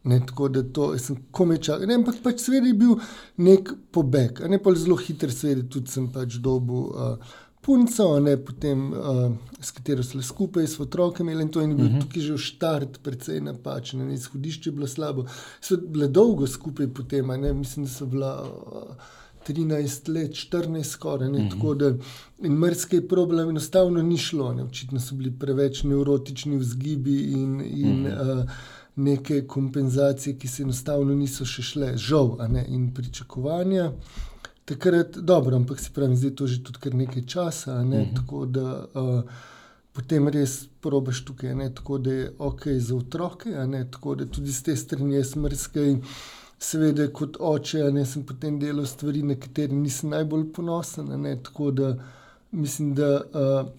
[0.03, 1.87] ne, tako da to, sem kome čakal.
[1.87, 2.95] Ne, ampak pač svet je bil
[3.37, 6.75] nek pobeg, ne pa zelo hiter svet, tudi sem pač dobil.
[6.75, 7.17] Uh,
[7.61, 9.31] Punco, ne, potem, uh,
[9.61, 12.01] s katero smo skupaj s otrokom in to je bil uh -huh.
[12.01, 15.25] tukaj že štart, precej napačen, izhodišče je bilo slabo.
[15.61, 18.43] So bile dolgo skupaj, potem, ne, mislim, da so bila.
[18.43, 19.18] Uh,
[19.49, 21.29] 13 let, 14 skoraj.
[21.29, 21.49] Mm -hmm.
[21.49, 21.93] Tako da
[22.43, 24.53] in mrzke problem enostavno ni šlo.
[24.53, 24.63] Ne.
[24.63, 28.41] Očitno so bili preveč neurotični vzgibi in, in mm -hmm.
[28.41, 28.49] uh,
[28.95, 33.91] neke kompenzacije, ki se enostavno niso še šle, žal, in pričakovanja.
[34.65, 37.83] Takrat, dobro, ampak se pravi, zdaj to že tudi nekaj časa.
[37.83, 38.15] Ne, mm -hmm.
[38.15, 39.23] Tako da uh,
[39.93, 44.51] potem res probiš tukaj, ne, tako da je ok za otroke, ne, tako da tudi
[44.51, 45.95] z te strani je smrske
[46.59, 51.13] seveda, kot oče, ne sem potem delal stvari, na katere nisem najbolj ponosen.
[51.21, 51.93] Ne, tako da
[52.51, 53.69] mislim, da uh,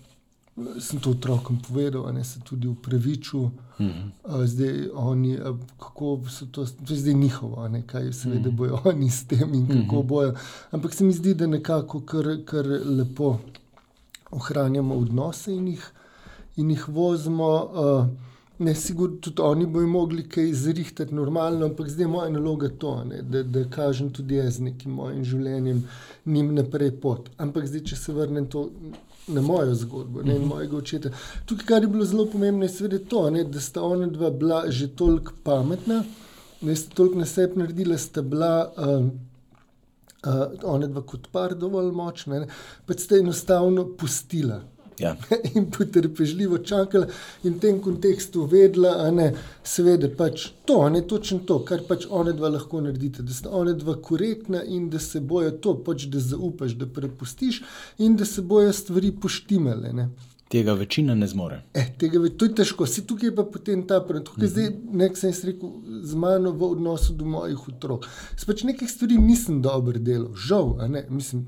[0.81, 3.41] sem to otrokom povedal, da se tudi upravičil.
[3.81, 4.11] Mm -hmm.
[4.25, 8.53] uh, zdaj, oni, uh, kako so to, to je zdaj njihovo, ne, kaj seveda mm
[8.53, 8.57] -hmm.
[8.57, 10.07] bojo oni s tem in kako mm -hmm.
[10.07, 10.35] bojo.
[10.71, 13.39] Ampak se mi zdi, da nekako kar, kar lepo
[14.31, 15.93] ohranjamo odnose in jih.
[16.57, 17.65] in jih vozimo.
[17.65, 18.30] Uh,
[18.61, 22.91] Ne, sigurno tudi oni bodo mogli kaj zrihtati normalno, ampak zdaj je moja naloga to,
[23.09, 25.79] ne, da, da kažem tudi jaz nekim mojim življenjem,
[26.27, 27.31] njim naprej pot.
[27.41, 28.67] Ampak zdaj, če se vrnem to
[29.33, 31.13] na mojo zgodbo, ne na mojega očeta.
[31.47, 34.61] Tukaj, kar je bilo zelo pomembno, je seveda to, ne, da sta ona dva bila
[34.69, 36.03] že toliko pametna,
[36.61, 38.55] da sta toliko na sebi naredila, sta bila.
[38.77, 39.11] Um,
[40.21, 42.43] Uh, ona dva kot par dovolj močna,
[42.85, 44.59] pa ste enostavno pustila.
[45.01, 45.17] Ja.
[45.55, 47.07] in potrpežljivo čakala
[47.45, 52.33] in v tem kontekstu vedela, da je pač to, ne točno to, kar pač one
[52.33, 56.21] dva lahko naredite, da sta one dva korektna in da se bojo to, pač, da
[56.21, 57.63] zaupaš, da prepustiš
[57.99, 59.93] in da se bojo stvari poštimale.
[59.93, 60.11] Ne.
[60.51, 61.63] Tega večina ne zmore.
[61.75, 64.25] Eh, tega, to je težko, si tukaj pa potem ta prvi.
[64.25, 64.53] Tukaj mm -hmm.
[64.53, 65.71] zdaj nek sem rekel
[66.03, 68.07] z mano v odnosu do mojih otrok.
[68.37, 71.47] Spač nekih stvari nisem dobro delal, žal, ne, mislim.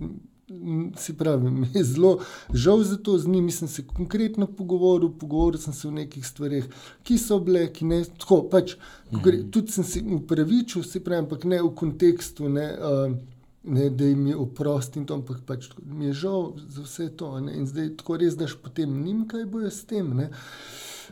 [0.97, 2.19] Se pravi, mi je zelo
[2.55, 6.69] žal za to, z njimi sem se konkretno pogovoril, pogovoril sem se o nekih stvarih,
[7.03, 8.03] ki so bile, ki ne.
[8.19, 8.77] Tako, pač,
[9.11, 9.51] mm -hmm.
[9.51, 13.17] Tudi sem se upravičil, se pravi, ampak ne v kontekstu, ne, uh,
[13.65, 17.41] ne, da jim je oprost in to, ampak pač, mi je žal za vse to.
[17.41, 20.17] Ne, in zdaj tako res daš potem njim, kaj bojo s tem.
[20.17, 20.31] Ne.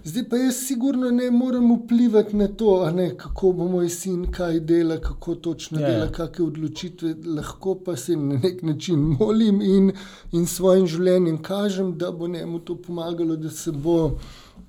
[0.04, 4.60] Zdaj pa jaz sigurno ne morem vplivati na to, ne, kako bo moj sin kaj
[4.60, 5.82] dela, kako točno yeah.
[5.82, 6.12] Ja, dela, ja.
[6.12, 7.14] kakšne odločitve.
[7.36, 9.92] Lahko pa se na nek način molim in,
[10.32, 14.18] in svojim življenjem kažem, da bo njemu to pomagalo, da se bo,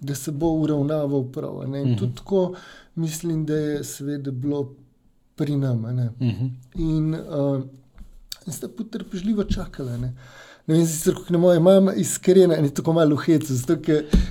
[0.01, 1.63] da se bo uravnaval prav.
[1.67, 1.99] Mm -hmm.
[1.99, 2.53] Tudi tako
[2.95, 4.75] mislim, da je seveda bilo
[5.35, 5.79] pri nam.
[5.79, 6.49] Mm -hmm.
[6.75, 7.63] In uh,
[8.47, 9.97] sta potrpežljivo čakala.
[9.97, 10.13] Ne.
[10.71, 13.75] Ne vem, sicer, je moja mama iskrena in tako malo heca, zato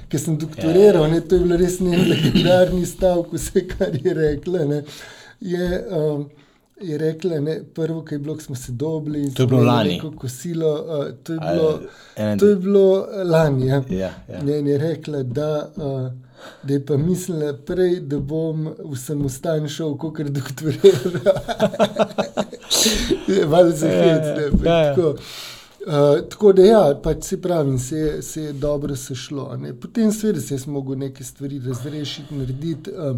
[0.09, 4.65] ker sem doktoriral, ne, to je bilo res ne legendarni stavek, vse kar je rekla.
[4.71, 4.79] Ne,
[5.41, 5.67] je,
[5.99, 6.23] um,
[6.81, 9.27] je rekla, ne, prvo, kaj je bilo, smo se dobili.
[9.35, 10.01] To je bilo lani.
[10.17, 11.81] Kosilo, uh, to, je bilo,
[12.39, 13.67] to je bilo lani.
[13.67, 13.83] Ja.
[13.91, 14.43] Ja, ja.
[14.43, 15.71] Ne, je rekla, da.
[15.77, 16.11] Uh,
[16.63, 21.19] Da je pa mislila prej, da bom v samostan šel, kot je doktoriral.
[23.51, 24.31] Malo za hec.
[24.65, 25.13] Ja, ja.
[25.87, 29.57] Uh, tako da, ja, pač se pravi, se, se je dobro sešlo.
[29.57, 29.73] Ne.
[29.81, 33.17] Potem, seveda, se je mogel nekaj stvari razrešiti, narediti uh,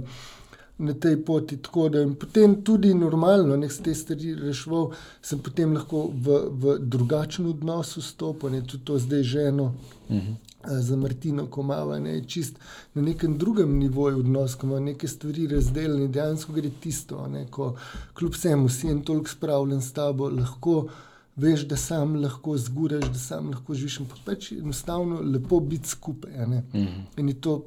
[0.79, 1.59] na tej poti.
[1.91, 7.47] Da, potem tudi normalno, da se te stvari rešil, sem potem lahko v, v drugačen
[7.51, 9.75] odnos vstopil, ne tudi to zdaj ženo.
[10.09, 10.35] Uh -huh.
[10.65, 12.55] Za Martino, ko ima ne, čist
[12.95, 17.77] na nekem drugem nivoju odnos, ko ima neke stvari razdeljene, dejansko gre tisto, ne, ko
[18.15, 20.89] kljub vsemu si en toliko spravljen s tabo, lahko
[21.37, 23.99] veš, da sam lahko zguraš, da sam lahko živiš.
[24.25, 26.47] Pač je enostavno lepo biti skupaj.
[26.47, 27.03] Mm -hmm.
[27.17, 27.65] In je to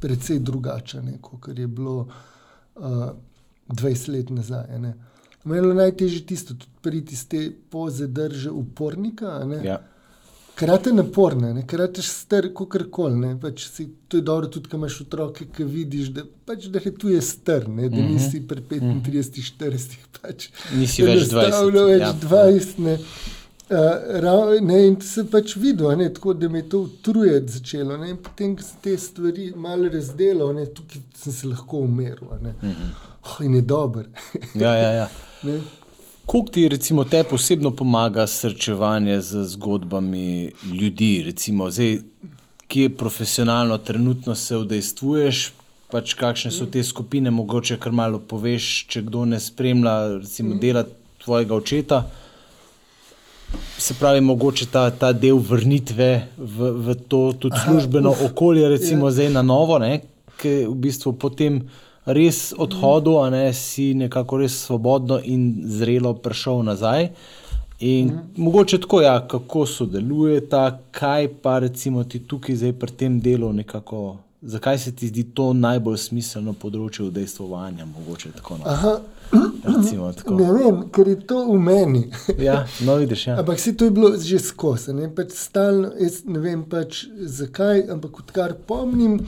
[0.00, 2.08] precej drugače, kot je bilo
[2.76, 2.84] uh,
[3.68, 4.78] 20 let nazaj.
[5.44, 9.26] Meni je najtežje tisto, da priti iz te poze drže upornika.
[9.64, 9.80] Ja.
[10.60, 13.30] Krate naporne, ne krateš star, kot koli.
[13.40, 13.64] Pač
[14.08, 17.20] to je dobro, tudi, ko imaš otroke, ki vidiš, da, pač, da je tu je
[17.24, 18.12] star, ne, da mhm.
[18.12, 19.96] nisi pri 35, 40.
[20.20, 21.72] Pač, nisi več 20.
[21.78, 22.12] Več ja.
[22.26, 22.98] 20 ne.
[23.70, 27.96] Uh, ne, in se pač videl, ne, tako, da me je to utrujati začelo.
[28.02, 32.36] Ne, potem, ko sem te stvari malo razdelil, ne, tukaj sem se lahko umiril.
[32.36, 32.96] Mm -hmm.
[33.22, 34.08] oh, in je dober.
[34.64, 35.08] ja, ja, ja.
[36.30, 41.98] Kako ti recimo, te osebno pomaga srčevanje z zgodbami ljudi, recimo, zdaj,
[42.68, 45.40] ki je profesionalno, trenutno se vdejstvuješ,
[45.90, 50.84] pač kakšne so te skupine, mogoče kar malo poveš, če kdo ne spremlja, recimo, dela
[51.24, 52.00] tvojega očeta.
[53.78, 59.18] Se pravi, mogoče ta, ta del vrnitve v, v to tudi službeno okolje, recimo, ja.
[59.18, 59.82] zdaj na novo,
[60.38, 61.64] ki v bistvu potem
[62.12, 67.10] res odhodu, a ne si nekako res svobodno in zrelo prišel nazaj.
[67.80, 68.32] In mm.
[68.36, 73.52] mogoče tako, ja, kako sodeluje ta, kaj pa recimo ti tukaj zdaj pri tem delu
[73.52, 74.16] nekako.
[74.42, 77.84] Zakaj se ti zdi to najbolj smiselno področje vdejstvovanja?
[79.64, 82.00] Recimo, ne vem, ker je to v meni.
[82.48, 83.26] ja, no, vidiš.
[83.26, 83.36] Ja.
[83.42, 84.94] Ampak se to je bilo že skozi.
[84.96, 85.92] Ne, pač stalno,
[86.24, 89.20] ne vem pač zakaj, ampak odkar pomnim.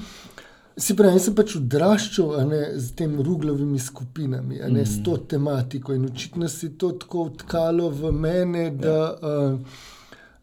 [0.76, 4.86] Si pravi, jaz sem pač odraščal z temi ruglovimi skupinami, ne, mm.
[4.88, 9.10] s to tematiko in očitno si to tako vtkalo v mene, da, ja.
[9.28, 9.80] uh,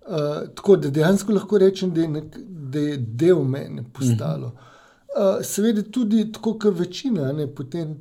[0.06, 2.38] uh, tako, da dejansko lahko rečem, da je, nek,
[2.76, 4.54] da je del mene postalo.
[4.54, 4.68] Mm.
[5.10, 7.48] Uh, seveda tudi tako, kot večina ne,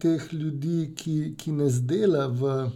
[0.01, 2.69] teh ljudi, ki, ki nas dela v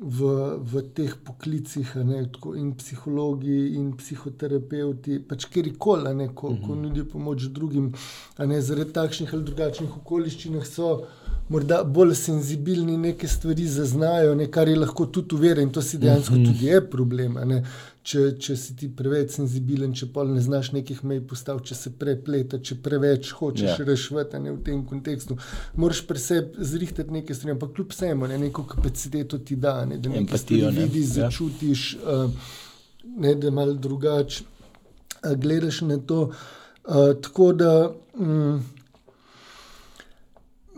[0.00, 6.66] v, v teh poklicih, ne, tako, in psihologi, in psihoterapeuti, pač kjerkoli, ko, -huh.
[6.66, 6.82] ko mhm.
[6.82, 7.92] nudijo pomoč drugim,
[8.38, 11.06] ne, zaradi takšnih ali drugačnih okoliščin, so
[11.48, 15.98] morda bolj senzibilni, neke stvari zaznajo, ne, kar je lahko tudi uveren, in to si
[15.98, 16.42] dejansko mhm.
[16.42, 16.46] -huh.
[16.52, 17.38] tudi je problem.
[18.06, 21.90] Če, če si ti preveč senzibilen, če pa ne znaš nekih mej postaviti, če se
[21.98, 23.84] prepleta, če preveč hočeš Ja.
[23.84, 24.14] rešiti
[24.46, 25.36] v tem kontekstu.
[25.74, 29.98] Moraš pri sebi zrihtati nekaj stvari, ampak kljub vsemu, ne, neko kapaciteto ti da, ne,
[29.98, 30.84] da nekaj Empatijo, ne.
[30.84, 31.26] vidiš, Ja.
[31.26, 32.30] začutiš, uh,
[33.18, 36.30] ne, da malo drugače uh, gledaš na to.
[36.84, 37.72] Uh, tako da.
[38.14, 38.62] Um,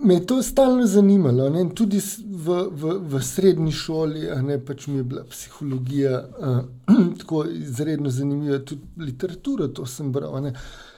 [0.03, 1.49] Me je to stalno zanimalo.
[1.51, 1.65] Ne?
[1.75, 6.61] Tudi v, v, v srednji šoli, a ne pač mi je bila psihologija uh,
[7.19, 10.37] tako izredno zanimiva, tudi literatura, to sem bral.
[10.37, 10.55] a Ne?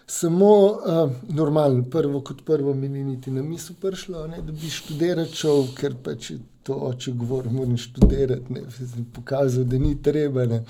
[0.07, 4.53] Samo uh, normalno, prvo kot prvo mi ni niti na misel prišlo, a ne, da
[4.53, 5.29] bi študiral
[5.77, 8.53] ker pač je to oče govoril, moram študirati.
[8.53, 8.65] Ne?
[8.71, 10.47] Sem pokazal, da ni treba.
[10.47, 10.65] ne.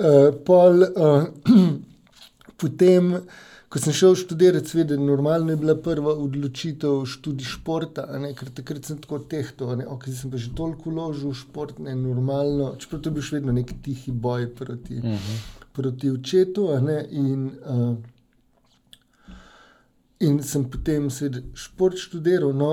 [0.00, 1.24] Uh, pol, uh,
[2.60, 3.14] potem,
[3.70, 8.88] ko sem šel študirati, seveda, normalno je bila prva odločitev študij športa, ne, ker takrat
[8.90, 13.04] sem tako tehto, ne, ok, sem pa že toliko vložil v šport, ne, normalno, čeprav
[13.04, 15.44] to je bil še vedno nek tihi boj proti, uh -huh.
[15.72, 17.94] proti očetu, ne, in, uh,
[20.18, 22.72] in sem potem seveda šport študiral, no,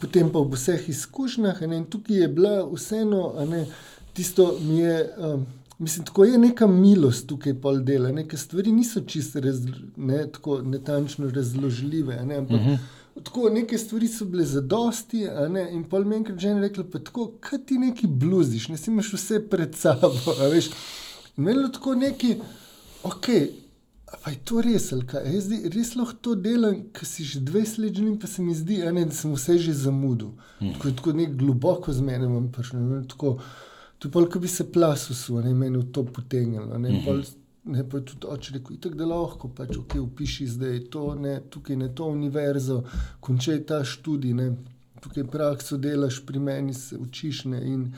[0.00, 3.66] potem pa v vseh izkušnjah, ne, in tukaj je bila vseeno, ne,
[4.14, 5.46] tisto mi je, um,
[5.78, 9.40] mislim, tako je neka milost tukaj pol dela, neke stvari niso čisto
[9.96, 12.78] ne, tako netančno razložljive, ne, ampak uh -huh.
[13.24, 16.84] tako neke stvari so bile zadosti, a ne, in pol mi je enkrat žena rekla,
[16.92, 20.66] pa tako, kaj ti neki bluziš, ne si imaš vse pred sabo, a veš,
[21.36, 22.36] in meni je bilo tako neki,
[23.02, 23.26] ok,
[24.24, 27.40] pa je to res, ali kaj, jaz zdaj res lahko to delam, ker si že
[27.40, 30.72] 20 let želim, pa se mi zdi, ne, da sem vse že zamudil, hmm.
[30.72, 33.38] tako, je tako nek globoko z menem prišlo, ne, tako,
[34.04, 36.78] Je pol, ko bi se plas usul, ne meni v to potegnilo.
[36.78, 37.22] Ne, pol,
[37.64, 41.76] ne pa tudi oče rekel, itak da lahko, pač ok, upiši zdaj to, ne, tukaj
[41.76, 42.82] ne to univerzo,
[43.20, 44.50] končaj ta študij, ne,
[45.02, 47.88] tukaj prakso delaš, pri meni se učiš ne, in,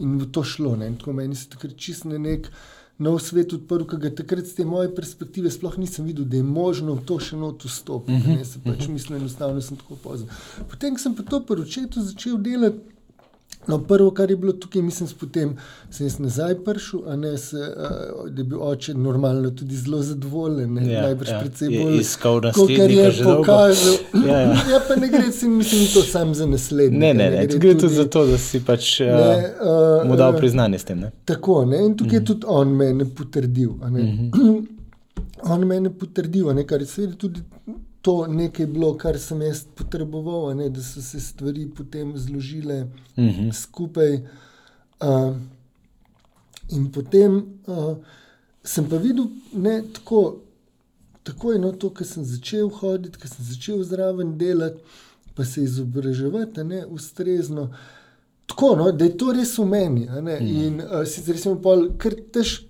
[0.00, 0.74] in v to šlo.
[0.80, 2.50] Ne, in tako meni se takrat čist na nek
[2.98, 6.46] nov svet odprl, ki ga takrat z te moje perspektive sploh nisem videl, da je
[6.46, 8.36] možno v to še not vstopiti.
[8.38, 10.30] Ne, se pač mislim, enostavno sem tako pozno.
[10.70, 12.93] Potem ko sem pa to poročeto začel delati.
[13.66, 15.56] No, prvo, kar je bilo tukaj, mislim, potem
[15.90, 20.02] sem jaz nazaj prišel, a ne se, uh, da je bil oče normalno tudi zelo
[20.02, 21.40] zadovoljen, ne, Ja, najbrž ja.
[21.40, 21.96] precej Je bolj.
[21.96, 23.42] iskal Kot naslednika je že dolgo.
[23.42, 23.94] pokazal.
[24.26, 24.52] Ja, ja.
[24.72, 26.98] ja, pa ne gre, si, mislim, to sam za naslednje.
[26.98, 30.36] Ne, ne, ne, tu gre tudi za to, da si pač Ne, uh, mu dal
[30.36, 31.00] priznanje s tem.
[31.00, 31.10] Ne?
[31.24, 31.86] Tako, ne?
[31.86, 33.70] in tukaj je tudi on mene potrdil.
[33.82, 34.30] a ne.
[35.44, 37.40] On mene potrdil, a ne, kar je seveda tudi
[38.04, 42.82] to nekaj bilo, kar sem jaz potreboval, ne, da so se stvari potem zložile
[43.16, 43.50] Mhm.
[43.52, 44.18] skupaj.
[45.00, 45.36] Uh,
[46.68, 47.36] in potem
[47.66, 47.96] uh,
[48.64, 50.20] sem pa videl, ne, tako,
[51.22, 54.80] tako je no, to, kar sem začel hoditi, kar sem začel zraven delati,
[55.34, 57.70] pa se izobraževati, ne, ustrezno.
[58.46, 60.08] Tako, no, da je to res v meni.
[60.08, 62.68] a ne, In uh, sicer sem pol kar težko.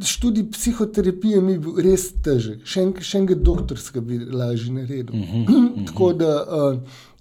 [0.00, 5.16] Študij psihoterapije mi je bil res težek, še, en, še enega doktorska bi lažje naredil.
[5.16, 6.78] Uh -huh, Tako da uh,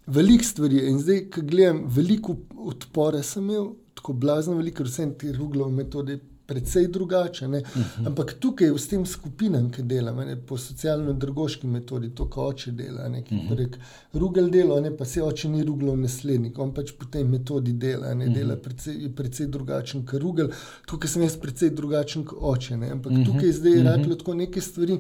[0.08, 0.90] veliko stvari je.
[0.90, 5.72] In zdaj, ko gledam, veliko odpora sem imel, tako blazno veliko, ker vse te ruglove
[5.72, 6.20] metode
[6.52, 7.48] precej drugače.
[7.48, 8.08] Uh -huh.
[8.08, 13.08] Ampak tukaj s tem skupinam, ki delam, ne, po socialno-drgoški metodi, to, kar oče dela,
[13.10, 13.58] ne, ki uh -huh.
[13.58, 13.78] rek,
[14.14, 18.14] rugel delo, ne, pa se oče ni ruglov naslednik, on pač po tej metodi dela,
[18.14, 20.50] ne, dela precej, precej drugačen kot rugel,
[20.88, 23.26] tukaj sem jaz precej drugačen kot oče, ne, ampak uh -huh.
[23.26, 25.00] tukaj zdaj je radilo tako neke stvari,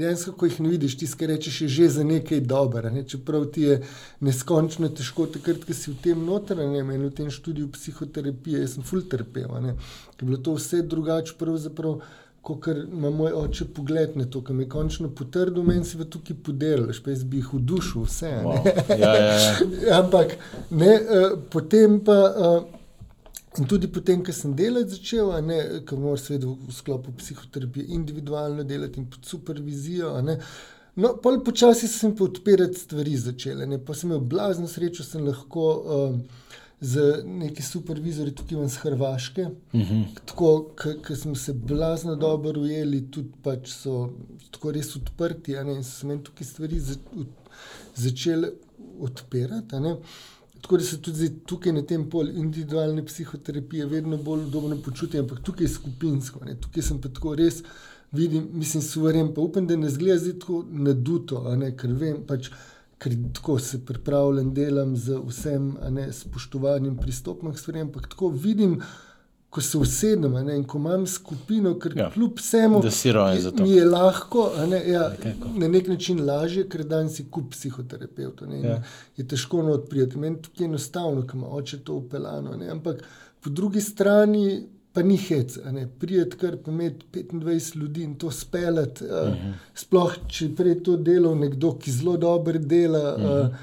[0.00, 3.44] dejansko, ko jih ne vidiš, ti skaj rečeš, je že za nekaj dobro, ne, čeprav
[3.54, 3.80] ti je
[4.20, 8.86] neskončno težko, takrat, ko si v tem notranjem in v tem študiju psihoterapije, jaz sem
[8.86, 12.00] ful trpel, ker je bilo to vse drugače pravzaprav,
[12.42, 16.08] kot ima moj oče pogled na to, ki me je končno potrdil, meni si pa
[16.08, 18.32] tukaj podelil, pa jaz bi jih v dušu vse.
[18.44, 18.68] Wow.
[18.88, 19.54] Ja, ja, ja.
[20.00, 20.36] Ampak
[20.70, 22.20] ne, uh, potem pa.
[22.36, 22.79] Uh,
[23.58, 28.62] In tudi potem, ko sem delati začel, ne, ko moraš seveda v sklopu psihoterapije individualno
[28.64, 30.20] delati in pod supervizijo.
[30.22, 30.38] ne.
[30.96, 33.66] No, pol počasi sem pa odpirati stvari začele.
[33.66, 33.78] Ne.
[33.78, 36.22] Pa sem imel blazno srečo, sem lahko um,
[36.80, 39.46] z neki supervizori tukaj ven z Hrvaške.
[39.74, 40.02] Mhm.
[40.24, 44.10] Tako, ker smo se blazno dobro ujeli, tudi pač so
[44.50, 47.54] tako res odprti, ne, in so se meni tukaj stvari za, od,
[47.96, 48.52] začele
[49.00, 49.82] odpirati.
[50.60, 55.40] Tako da se tudi tukaj na tem polju individualne psihoterapije vedno bolj udobno počutim, ampak
[55.44, 56.44] tukaj je skupinsko.
[56.44, 56.56] Ne.
[56.60, 57.62] Tukaj sem pa tako res,
[58.12, 62.50] vidim, mislim, suveren, pa upam, da ne zgleda tako naduto, ne, ker vem pač.
[63.00, 68.74] Ker tako se pripravljam, delam z vsem ne, spoštovanjem pristopom k stvarem, ampak tako vidim,
[69.50, 72.10] ko se usedem ne, in ko imam skupino, ker Ja.
[72.10, 73.62] kljub vsemu Da si rojen za to.
[73.62, 75.48] mi je lahko, ne, ja, Nekako.
[75.58, 77.54] na nek način lažje, ker dan si kup
[78.46, 78.82] ne, in Ja.
[79.16, 80.18] Je težko odprijeti.
[80.18, 82.56] Meni tukaj je enostavno, ker ima oče to upeljano.
[82.56, 83.02] ne, Ampak
[83.40, 85.58] po drugi strani pa ni hec,
[85.98, 89.04] prijeti kar pa imeti 25 ljudi in to speljati.
[89.04, 89.52] Uh, uh -huh.
[89.74, 93.14] Sploh, če prej to delal nekdo, ki zelo dobro dela.
[93.16, 93.48] Uh -huh.
[93.48, 93.54] uh,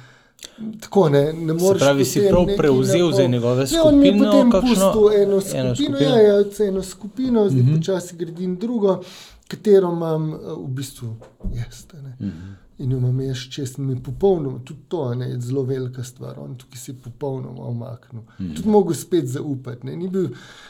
[0.82, 1.80] Tako, ne, ne moreš.
[1.80, 4.12] Pravi, si prav prevzel za njegove skupine.
[4.12, 7.72] Ne, on je potem pustil eno skupino, eno skupino, ja, ja, eno skupino zdaj mhm.
[7.72, 7.78] -huh.
[7.78, 9.02] počasi gradim drugo,
[9.48, 11.16] katero imam uh, v bistvu
[11.54, 11.86] jaz.
[11.94, 12.67] Uh mhm.
[12.78, 16.56] In jo imam jaz čez mi popolnoma, tudi to ne, je zelo velika stvar, on
[16.56, 18.22] tukaj si popolnoma omaknil.
[18.38, 18.56] Hmm.
[18.56, 19.96] Tudi mogo spet zaupati, ne.
[19.96, 20.30] ni bil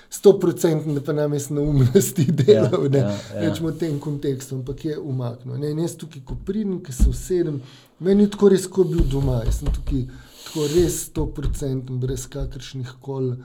[0.09, 3.49] sto procentni, da pa nam je na umnosti delal, ja, ne, ja, ja.
[3.49, 5.57] rečemo v tem kontekstu, ampak je umaknil.
[5.57, 5.71] Ne.
[5.71, 7.59] In jaz tukaj, ko pridem, ki se usedem,
[7.99, 10.07] meni je tako res, kot bil doma, jaz sem tukaj
[10.45, 13.35] tako res sto procentni, brez kakršnih koli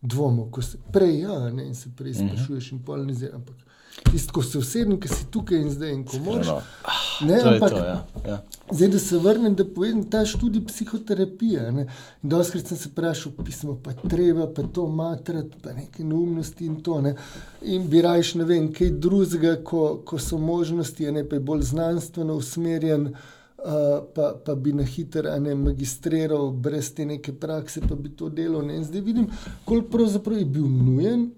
[0.00, 3.69] dvomov, ko se prej, ja, ne, in se prej sprašuješ in pol ne zdaj, ampak
[4.10, 6.48] Tisto, ko se usedem, ki si tukaj in zdaj, in ko moraš.
[7.26, 7.96] Ne, ampak, to, ja.
[8.26, 8.36] Ja.
[8.70, 11.72] Zdaj, da se vrnem, da povem, ta študij psihoterapije.
[11.72, 11.86] Ne.
[12.22, 17.00] Doskrat sem se vprašal, pismo pa treba, pa to matrati, pa neke neumnosti in to.
[17.00, 17.14] Ne.
[17.62, 21.68] In bi rajš ne vem, kaj drugega, ko, ko so možnosti, ne pa je bolj
[21.74, 23.12] znanstveno usmerjen.
[23.60, 28.64] Uh, pa, pa bi na hitro magistriral, brez te neke prakse, pa bi to delal.
[28.64, 28.78] Ne.
[28.80, 29.26] In zdaj vidim,
[29.64, 31.28] koliko pravzaprav je bil nujen,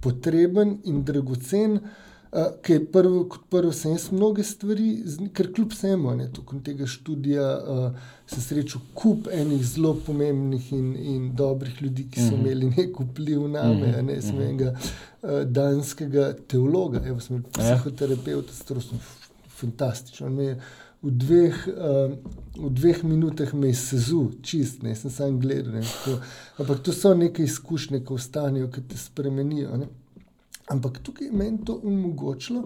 [0.00, 4.88] potreben in dragocen, uh, ki je prvi, kot prvo, sem jaz mnoge stvari,
[5.34, 10.90] ker kljub vsemu, ne tukaj tega študija, uh, sem srečal kup enih zelo pomembnih in,
[10.96, 12.40] in dobrih ljudi, ki so mhm.
[12.40, 14.10] imeli nek vpliv na me, mhm.
[14.10, 14.48] ne sem mhm.
[14.48, 17.48] enega uh, danskega teologa, evo sem ja.
[17.58, 19.00] psihoterapeuta, strosno,
[19.58, 20.30] fantastično.
[21.02, 22.10] V dveh, uh,
[22.58, 25.78] v dveh minutah me je sezul, čist, ne sem samo gledal.
[25.78, 25.82] Ne,
[26.58, 29.76] Ampak to so neke izkušnje, ki ostanejo, ki te spremenijo.
[29.78, 29.86] Ne.
[30.68, 32.64] Ampak tukaj je meni to omogočilo,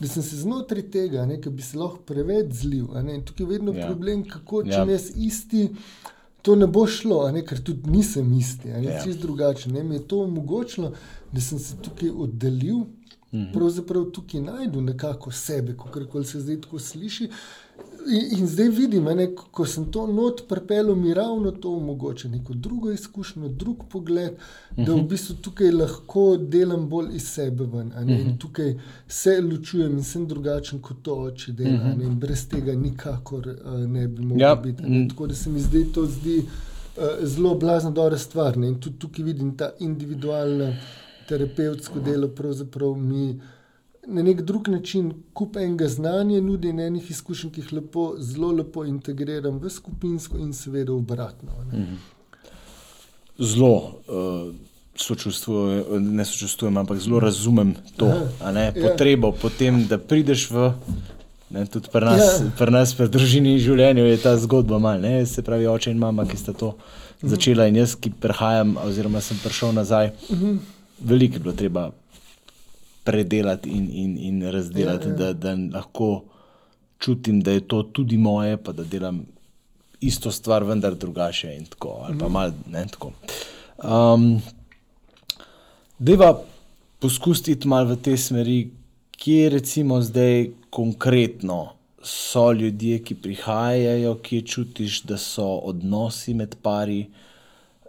[0.00, 2.86] da sem se znotraj tega, ki bi se lahko preveč zlil.
[3.24, 3.86] Tukaj je vedno ja.
[3.86, 4.86] problem, kako če ja.
[4.88, 5.68] jaz isti.
[6.42, 9.02] To ne bo šlo, ne, ker tudi nisem isti, ali ja.
[9.04, 9.76] čist drugačen.
[9.86, 10.90] Mi je to omogočilo,
[11.32, 13.52] da sem se tukaj oddaljil, mm -hmm.
[13.52, 17.28] pravzaprav tukaj najdel nekako sebe, kako se zdaj tako sliši.
[18.06, 22.54] In, in zdaj vidim, ne, ko sem to not pripeljal, mi ravno to omogoča neko
[22.54, 24.32] drugo izkušnjo, drug pogled,
[24.76, 25.06] da v mhm.
[25.08, 27.64] bistvu tukaj lahko delam bolj iz sebe.
[27.64, 28.20] Ven, -huh.
[28.20, 28.36] In mhm.
[28.38, 28.74] tukaj
[29.08, 31.74] se ločujem in sem drugačen kot to oče dela.
[31.74, 32.04] Uh -huh.
[32.04, 34.54] In brez tega nikakor uh, ne bi mogel ja.
[34.54, 34.82] biti.
[34.82, 35.08] Ne.
[35.08, 38.56] Tako da se mi zdaj to zdi uh, zelo blazna dobra stvar.
[38.56, 38.68] Ne.
[38.68, 40.74] In tudi tukaj vidim ta individualno
[41.28, 43.40] terapevtsko delo, pravzaprav mi
[44.06, 48.50] na nek drug način kup enega znanja, nudi in enih izkušenj, ki jih lepo, zelo
[48.52, 51.52] lepo integriram v skupinsko in seveda obratno.
[51.72, 51.96] Mhm.
[53.38, 53.74] Zelo.
[54.08, 54.54] Uh...
[54.96, 55.84] Sočustvujem,
[56.14, 58.06] ne sočustvujem, ampak zelo razumem to
[58.52, 58.72] ne, ja.
[58.76, 59.38] potrebo ja.
[59.40, 60.66] po tem, da prideš v.
[61.50, 62.50] Ne, tudi pri nas, ja.
[62.58, 65.08] pri nas, pri družini in življenju je ta zgodba malo.
[65.26, 67.32] Se pravi, oče in mama, ki sta to mhm.
[67.32, 70.60] začela, in jaz, ki prihajam, oziroma sem prišel nazaj, mhm.
[71.00, 71.88] veliko je bilo treba
[73.04, 75.16] predelati in, in, in razdelati, ja, ja.
[75.16, 76.24] Da, da lahko
[76.98, 79.24] čutim, da je to tudi moje, pa da delam
[80.00, 81.58] isto stvar, vendar drugače.
[81.70, 82.32] Tako, ali pa mhm.
[82.32, 83.12] malo ne tako.
[83.82, 84.42] Um,
[85.98, 86.42] Deva
[86.98, 88.70] poskusiti malo v te smeri,
[89.18, 97.06] kje recimo zdaj konkretno so ljudje, ki prihajajo, kje čutiš, da so odnosi med pari.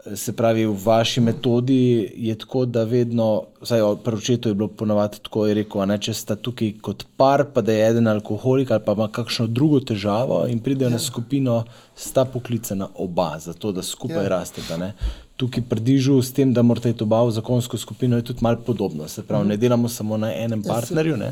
[0.03, 5.21] Se pravi, v vaši metodi je tako, da vedno, vsaj pri očetu je bilo ponovadi
[5.23, 8.83] tako, je rekel, ne, če sta tukaj kot par, pa da je eden alkoholik ali
[8.83, 10.97] pa ima kakšno drugo težavo in pridejo ja.
[10.97, 11.61] na skupino,
[11.95, 14.33] sta poklicana oba, zato da skupaj ja.
[14.35, 14.91] rasteta.
[15.39, 19.07] Tukaj prdižu s tem, da morate iti oba v zakonsko skupino, je tudi malo podobno.
[19.07, 19.55] Se pravi, mhm.
[19.55, 21.15] ne delamo samo na enem ja, partnerju.
[21.17, 21.31] Ja,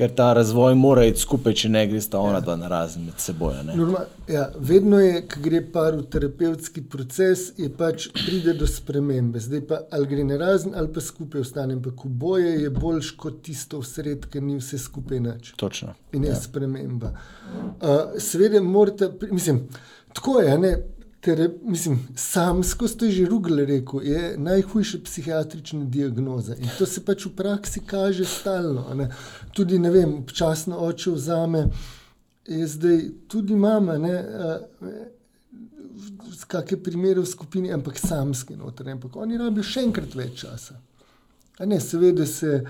[0.00, 2.44] ker ta razvoj mora iti skupaj, če ne gre sta ona ja.
[2.44, 3.58] dva na razen med seboj.
[4.32, 9.42] Ja, vedno je, ko gre par v terapevtski proces, je pač pride do spremembe.
[9.44, 11.76] Zdaj pa ali gre na razen ali pa skupaj ostane.
[11.76, 15.52] Ampak oboje je boljš kot tisto v sred, ker ni vse skupaj nič.
[15.60, 15.92] Točno.
[16.16, 16.40] In je ja.
[16.40, 17.12] sprememba.
[17.12, 19.66] Uh, Sveda, morate, mislim,
[20.16, 20.56] tako je.
[20.64, 20.72] Ne?
[21.20, 26.56] Tere, mislim, samsko ste že rugli, rekel, je najhujša psihiatrična diagnoza.
[26.56, 28.86] In to se pač v praksi kaže stalno.
[28.94, 29.10] Ne.
[29.52, 31.66] Tudi, ne vem, občasno oče vzame,
[32.48, 34.14] je zdaj tudi mama, ne,
[36.32, 38.88] z kakšne primere v skupini, ampak samski noter.
[38.88, 40.78] Ampak oni rabijo še enkrat več časa.
[41.60, 42.62] Ne, seveda se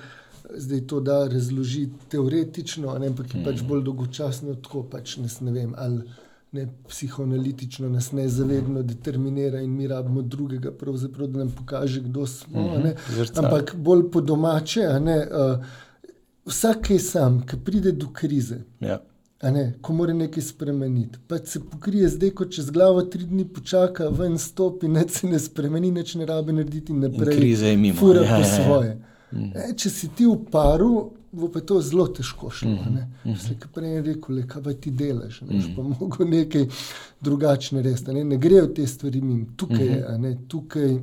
[0.57, 5.55] zdaj to da razložiti teoretično, ne, ampak je pač bolj dolgočasno, tako pač ne, ne
[5.55, 5.75] vem.
[5.79, 6.03] Ali,
[6.53, 10.71] ne, psihoanalitično nas ne zavedno determinira in mi rabimo drugega,
[11.27, 12.63] da nam pokaže, kdo smo.
[12.63, 15.65] Mhm, -huh, Ampak bolj po domače, ne, uh,
[16.47, 18.57] vsak je sam, ki pride do krize.
[18.81, 19.01] Ja.
[19.43, 21.19] Ne, ko mora nekaj spremeniti.
[21.29, 25.39] Pa se pokrije zdaj, ko čez glavo tri dni počaka, ven stopi, ne se ne
[25.39, 27.35] spremeni, neč ne rabi narediti naprej.
[27.35, 27.99] In kriza je mimo.
[27.99, 28.37] Fura Ja,
[28.69, 28.97] po ja,
[29.31, 29.71] svoje.
[29.71, 32.71] E, če si ti v paru, bo pa to zelo težko šlo.
[32.71, 33.67] Mhm, Mm -hmm.
[33.75, 35.77] Prej je rekel, le, kaj pa ti delaš, ne mm -hmm.
[35.77, 36.67] pa mogo nekaj
[37.21, 38.07] drugačne res.
[38.07, 39.47] Ne, ne grejo te stvari mimo.
[39.57, 40.13] Tukaj, mm -hmm.
[40.13, 40.99] je, ne, tukaj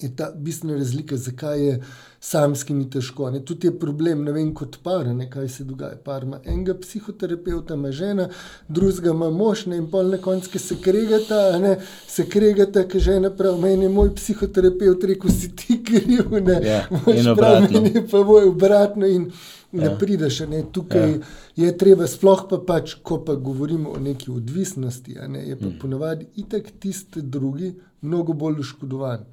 [0.00, 1.82] je ta bistvena razlika, zakaj je
[2.20, 3.30] samskimi težko.
[3.30, 3.40] Ne.
[3.40, 5.96] Tudi je problem, ne vem, kot par, ne, kaj se dogaja.
[5.96, 8.28] Par ima enega psihoterapeuta, ima žena,
[8.68, 11.76] drugega ima mož, ne, in pol na koncu, se kregata, ne,
[12.08, 16.82] se kregata, ki žena pravi, meni je moj psihoterapeut rekel, si ti kriv, ne, Ja,
[16.90, 19.30] mož in pravi, meni je pa moj obratno in
[19.72, 19.96] ne Ja.
[19.98, 20.40] prideš.
[20.40, 21.18] Ne, tukaj Ja.
[21.56, 25.78] je treba, sploh pa pač, ko pa govorimo o neki odvisnosti, ne, je pa Mm.
[25.80, 27.72] ponavadi itak tiste drugi
[28.02, 29.24] mnogo bolj oškodovan.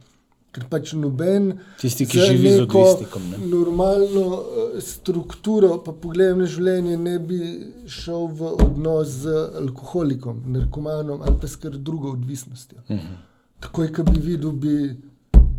[0.52, 3.40] Ker pač noben Tisti, ki živi z odvisnikom, ne.
[3.52, 7.40] Normalno eh, strukturo, pa pogledam na življenje, ne bi
[7.92, 12.80] šel v odnos z alkoholikom, narkomanom ali pa s kar drugo odvisnostjo.
[12.90, 13.20] Mhm.
[13.60, 14.74] Takoj, ko bi videl, bi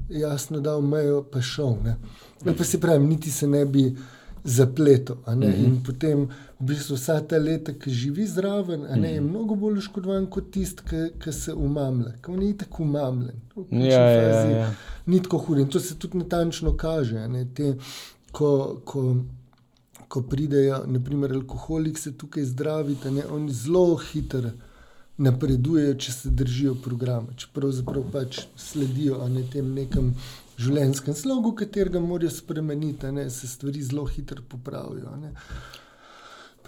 [0.08, 1.76] jasno dal mejo, pa šel.
[1.84, 1.96] Ne.
[2.44, 3.88] Ali pa se pravi, niti se ne bi
[4.44, 5.16] zapletel.
[5.26, 5.48] ne.
[5.48, 5.64] Mhm.
[5.64, 6.28] In potem
[6.60, 9.28] v bistvu vsa ta leta, ki živi zraven, a ne, je Mhm.
[9.30, 12.12] mnogo bolj oškodovan kot tisti, ki, ki se umamlja.
[12.28, 13.40] On je tako umamljen.
[13.54, 14.74] Končni Ja, ja, ja.
[15.06, 15.60] Ni tako hudo.
[15.60, 17.28] In to se tudi natančno kaže.
[17.28, 17.74] Ne, te,
[18.32, 18.50] ko,
[18.84, 19.16] ko,
[20.08, 24.50] ko pridejo, naprimer, alkoholik se tukaj zdraviti, ne, oni zelo hitro
[25.18, 30.12] napredujejo, če se držijo programa, če pravzaprav pač sledijo ne tem nekem
[30.56, 35.16] življenjskem slogu, katerega morajo spremeniti, a ne, se stvari zelo hitro popravijo.
[35.16, 35.32] ne.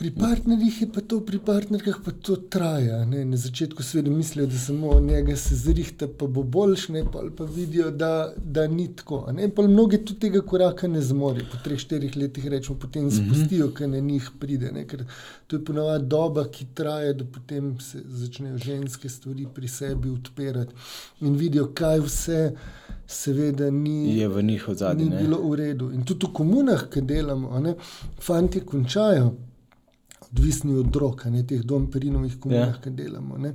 [0.00, 3.02] Pri partnerjih je pa to, pri partnerkah pa to traja.
[3.04, 3.24] Ne?
[3.24, 7.44] Na začetku seveda mislijo, da samo njega se zrihta, pa bo boljš, ne pa, pa
[7.44, 9.26] vidijo, da, da ni tako.
[9.32, 9.50] Ne?
[9.54, 11.50] Pa mnogi tudi tega koraka ne zmorejo.
[11.52, 14.70] Po treh, štirih letih rečemo, potem spustijo, ker na njih pride.
[14.72, 14.86] Ne?
[14.88, 15.04] Ker
[15.46, 20.74] to je ponovadi doba, ki traja, da potem se začnejo ženske stvari pri sebi odpirati
[21.20, 22.40] in vidijo, kaj vse
[23.06, 25.04] seveda ni Je v njih od zadaj.
[25.04, 25.92] ni bilo v redu.
[25.92, 27.76] In tudi v komunah, ki delamo, ne,
[28.20, 29.32] fanti končajo,
[30.32, 30.86] odvisni od
[31.26, 32.74] a ne teh domperinovih komunah, Ja.
[32.74, 32.80] ja.
[32.82, 33.38] ki delamo.
[33.38, 33.54] Ne.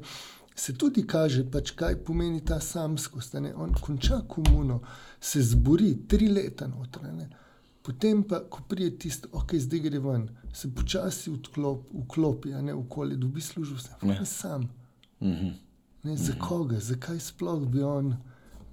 [0.56, 3.34] Se tudi kaže, pač, kaj pomeni ta samskost.
[3.34, 3.54] ne.
[3.56, 4.82] On konča komuno,
[5.22, 6.68] se zbori tri leta
[7.12, 7.30] ne.
[7.82, 10.24] Potem pa, ko pride tisto, ok, zdaj gre ven,
[10.54, 14.14] se počasi odklop, vklopi, a ne okolje, dobi službo, vse Ja.
[14.14, 14.26] ja.
[14.26, 14.70] sam.
[15.22, 15.48] Mhm.
[16.04, 18.16] Ne, za koga, zakaj sploh bi on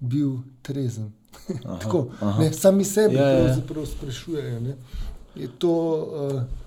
[0.00, 0.30] bil
[0.62, 1.12] trezen?
[1.64, 2.40] Aha, Tako, aha.
[2.40, 3.38] ne, sami sebe ja, ja.
[3.38, 3.54] ja,
[3.86, 4.60] sprašujejo.
[4.60, 4.76] Ne.
[5.34, 5.72] Je to.
[6.34, 6.61] Uh,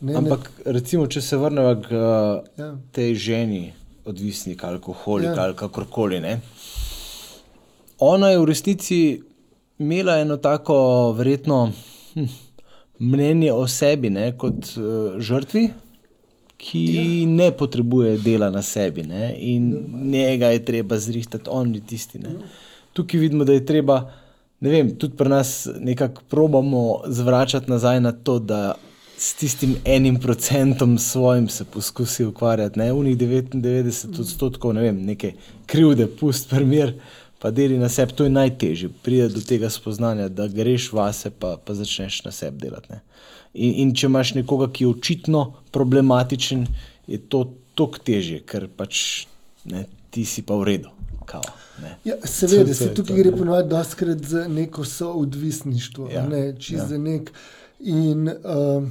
[0.00, 3.62] ne, Ampak, recimo, če se vrnemo k uh, ne, ja, tej ženi,
[4.04, 5.42] odvisnik, alkoholik Ja.
[5.44, 6.20] ali kakorkoli.
[6.20, 6.40] Ne?
[7.98, 9.00] Ona je v resnici
[9.78, 11.72] imela eno tako, verjetno,
[12.14, 12.26] hm,
[12.98, 15.68] mnenje o sebi ne, kot uh, žrtvi,
[16.60, 17.04] ki ja.
[17.28, 19.70] ne potrebuje dela na sebi ne, in
[20.12, 22.18] njega je treba zrihtati, on je tisti.
[22.18, 22.34] Ne.
[22.92, 24.02] Tukaj vidimo, da je treba.
[24.60, 28.74] Ne vem, tudi pri nas nekako probamo zvračati nazaj na to, da
[29.20, 35.32] s tistim enim procentom svojim se poskusi ukvarjati, ne unih 99 odstotkov, ne vem, neke
[35.66, 36.94] krivde, pust primer,
[37.38, 38.16] pa deli na sebi.
[38.16, 42.62] To je najtežje, pride do tega spoznanja, da greš vase, pa, pa začneš na sebi
[42.62, 42.94] delati.
[42.94, 43.02] Ne.
[43.54, 45.42] In, in če imaš nekoga, ki je očitno
[45.76, 46.64] problematičen,
[47.06, 47.42] je to
[47.76, 49.02] toliko težje, ker pač
[49.68, 50.94] ne, ti si pa v redu.
[51.28, 51.44] Kao,
[51.82, 51.92] ne.
[52.08, 57.04] ja, seveda, se tukaj gre ponovadi doskrat za neko soodvisništvo, Ja, ne, čist ja.
[57.04, 57.28] nek.
[57.80, 58.88] In, uh,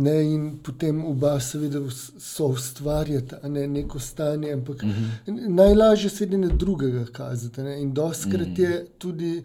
[0.00, 1.80] ne, in potem oba, seveda,
[2.18, 4.90] so ustvarjata ne, neko stanje, ampak Mhm.
[4.90, 5.48] mm -hmm.
[5.54, 7.62] najlažje se je na drugega kazati.
[7.62, 8.62] Ne, in doskrat mm Mhm.
[8.62, 8.70] -hmm.
[8.70, 9.42] je tudi.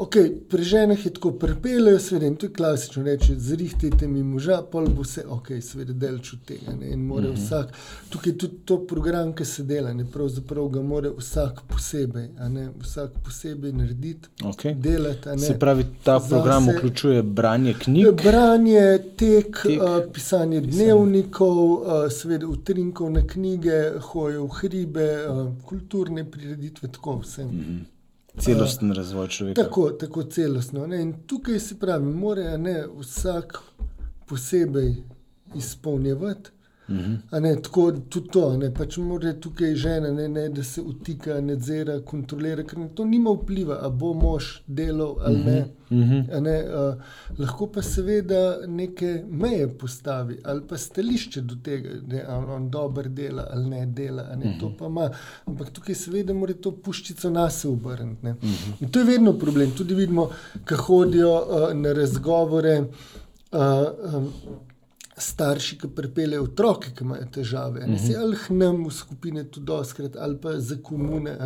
[0.00, 0.16] Ok,
[0.50, 4.86] pri ženah je tako, prepelejo, seveda, in to je klasično reči, zrihtite mi moža, pol
[4.86, 6.74] bo vse, ok, seveda, delč od tega.
[6.80, 7.32] Ne, in mora mm.
[7.32, 7.44] -hmm.
[7.44, 7.72] vsak,
[8.08, 12.68] tukaj je tudi to program, ki se dela, ne, pravzaprav ga mora vsak posebej, ne,
[12.80, 14.80] vsak posebej narediti, Okay.
[14.80, 15.28] delati.
[15.28, 15.38] ne.
[15.38, 18.06] Se pravi, ta program Zase- vključuje branje knjig.
[18.24, 21.80] Branje, tek, Tek, uh, pisanje dnevnikov, uh,
[22.10, 27.44] seveda utrinkov na knjige, hoje v hribe, uh, kulturne prireditve, tako vse.
[27.44, 27.97] Mhm.
[28.40, 29.62] Celosten razvoj človeka.
[29.62, 30.86] Tako, tako celostno.
[30.86, 31.02] Ne?
[31.02, 33.58] In tukaj se pravi, mora ne, vsak
[34.26, 34.94] posebej
[35.54, 36.50] izpolnjevati.
[36.88, 37.14] Mhm.
[37.30, 41.40] A Ne, tako tudi to, ne, pač mora tukaj žena, ne, ne, da se utika,
[41.40, 45.58] nadzira, kontrolira, ker to nima vpliva, ali bo mož delal ali ne.
[45.90, 46.20] Mhm.
[46.32, 46.94] A Ne, uh,
[47.38, 53.08] lahko pa seveda neke meje postavi ali pa stališče do tega, da on, on dober
[53.08, 54.36] dela ali ne dela.
[54.36, 55.10] Ne, to pa ima.
[55.46, 58.24] Ampak tukaj seveda mora to puščico nas obrniti.
[58.26, 58.34] ne.
[58.80, 59.70] In to je vedno problem.
[59.76, 60.30] Tudi vidimo,
[60.68, 62.80] ko hodijo uh, na razgovore.
[63.52, 63.58] Uh,
[64.14, 64.32] um,
[65.20, 67.86] starši, ki pripeljejo otroke, ki imajo težave.
[67.86, 71.36] Ne se ali hnem v skupine tudi doskrat, ali pa za komune.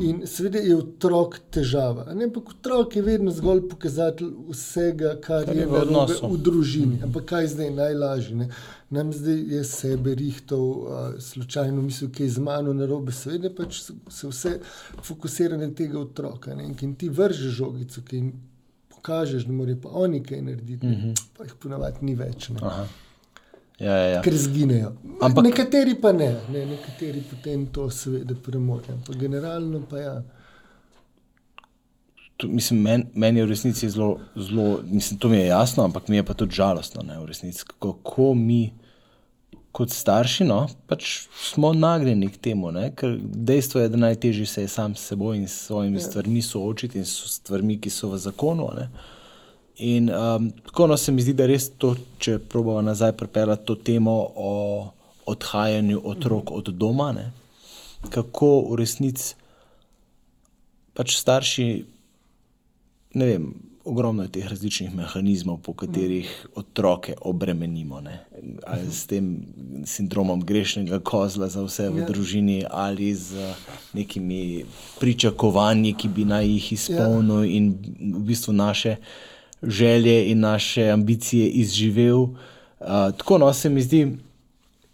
[0.00, 2.06] In seveda je otrok težava.
[2.10, 5.84] Ampak otrok je vedno zgolj pokazatelj vsega, kar, kar je v,
[6.22, 7.00] v družini.
[7.06, 8.36] Ampak kaj zdaj najlažje?
[8.36, 8.50] Ne?
[8.90, 13.52] Nam zdaj je sebe rihtal, uh, slučajno mislil, da je z mano na robe, seveda
[13.54, 14.56] pač se vse
[15.02, 16.54] fokusira na tega otroka.
[16.54, 16.72] Ne?
[16.80, 18.32] In ti vržeš žogico, ki jim
[19.00, 21.22] pokažeš, da morajo pa oni kaj narediti, mm -hmm.
[21.36, 22.50] pa jih ponavadi ni več.
[23.78, 24.22] Ja, ja, ja.
[24.22, 24.92] Ker zginejo.
[25.20, 28.98] Ampak, nekateri pa ne, ne, nekateri potem to seveda premorejo.
[29.20, 30.22] Generalno pa ja.
[32.36, 36.08] To, mislim, men, meni je v resnici zelo, zelo, mislim, to mi je jasno, ampak
[36.08, 38.72] mi je pa tudi žalostno, ne, v resnici, kako mi
[39.72, 42.88] kot starši, no, pač smo nagnjeni k temu, ne?
[42.96, 46.06] ker dejstvo je, da najtežje se je sam s seboj in s svojimi ja.
[46.08, 48.66] stvarmi soočiti in s stvarmi, ki so v zakonu.
[48.76, 48.88] Ne?
[49.86, 53.78] In um, tako no, se mi zdi, da res to, če probujemo nazaj pripeljati to
[53.78, 54.52] temo o
[55.30, 57.30] odhajanju otrok od doma, ne?
[58.10, 59.34] kako v resnici
[60.96, 61.66] pač starši,
[63.14, 63.50] ne vem
[63.84, 68.00] ogromno je teh različnih mehanizmov, po katerih otroke obremenimo.
[68.00, 68.18] Ne?
[68.66, 69.30] Ali s tem
[69.84, 72.06] sindromom grešnega kozla za vse v ja.
[72.06, 73.54] družini, ali z
[73.92, 74.64] nekimi
[75.00, 77.50] pričakovanji, ki bi naj jih izpolnil ja.
[77.56, 77.74] in
[78.14, 78.96] v bistvu naše
[79.62, 82.20] želje in naše ambicije izživel.
[82.20, 84.06] Uh, tako no, se mi zdi.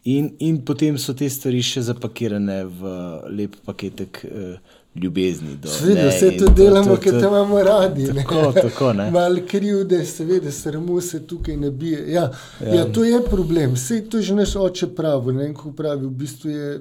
[0.05, 2.91] In, in potem so te stvari še zapakirane v
[3.35, 4.23] lep paketek.
[4.31, 5.59] Uh, ljubezni.
[5.65, 8.07] Seveda, vse to delamo, ker te imamo radi.
[8.15, 12.13] Tako, tako, Malo krivde, seveda, srmo se tukaj ne bije.
[12.13, 12.31] Ja,
[12.61, 12.75] ja.
[12.75, 13.75] ja, to je problem.
[13.75, 15.33] Vse to že naš oče pravi.
[15.33, 16.81] Ne, pravi v bistvu je,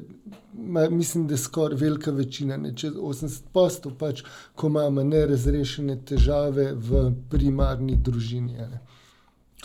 [0.54, 4.24] ma, mislim, da skoraj velika večina, ne, čez 80%, pač,
[4.56, 8.54] ko imamo nerazrešene težave v primarni družini.
[8.54, 8.85] Ne.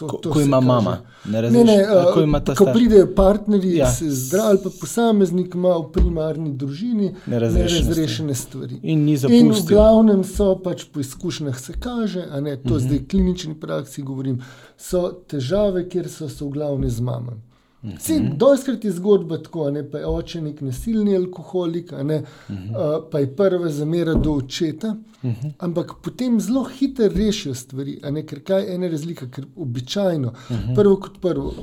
[0.00, 0.66] To, to ko ima kaže.
[0.66, 1.66] mama, ne razumem.
[1.66, 1.84] Ne, ne,
[2.14, 2.20] ko,
[2.52, 3.90] uh, ko pridejo partnerji, ja.
[3.92, 8.80] se zdravi, ali pa posameznik ima v primarni družini nerazrešene stvari.
[8.82, 12.74] In, in v glavnem so pač po izkušnjah se kaže, a ne to uh mhm.
[12.74, 12.86] -huh.
[12.86, 14.40] zdaj klinični praksi govorim,
[14.78, 17.49] so težave, kjer so se v glavnem z mamami.
[17.82, 18.36] Mhm.
[18.36, 22.70] Dojskrat je zgodba tako, ne, pa je oče nek nasilni alkoholik, ne, uh -huh.
[22.70, 24.96] uh, pa je prva zamera do očeta.
[25.22, 25.28] Mhm.
[25.28, 25.52] -huh.
[25.58, 30.54] Ampak potem zelo hitro rešijo stvari, ne, ker kaj je ena razlika, ker običajno, mhm.
[30.54, 30.74] -huh.
[30.74, 31.54] prvo kot prvo,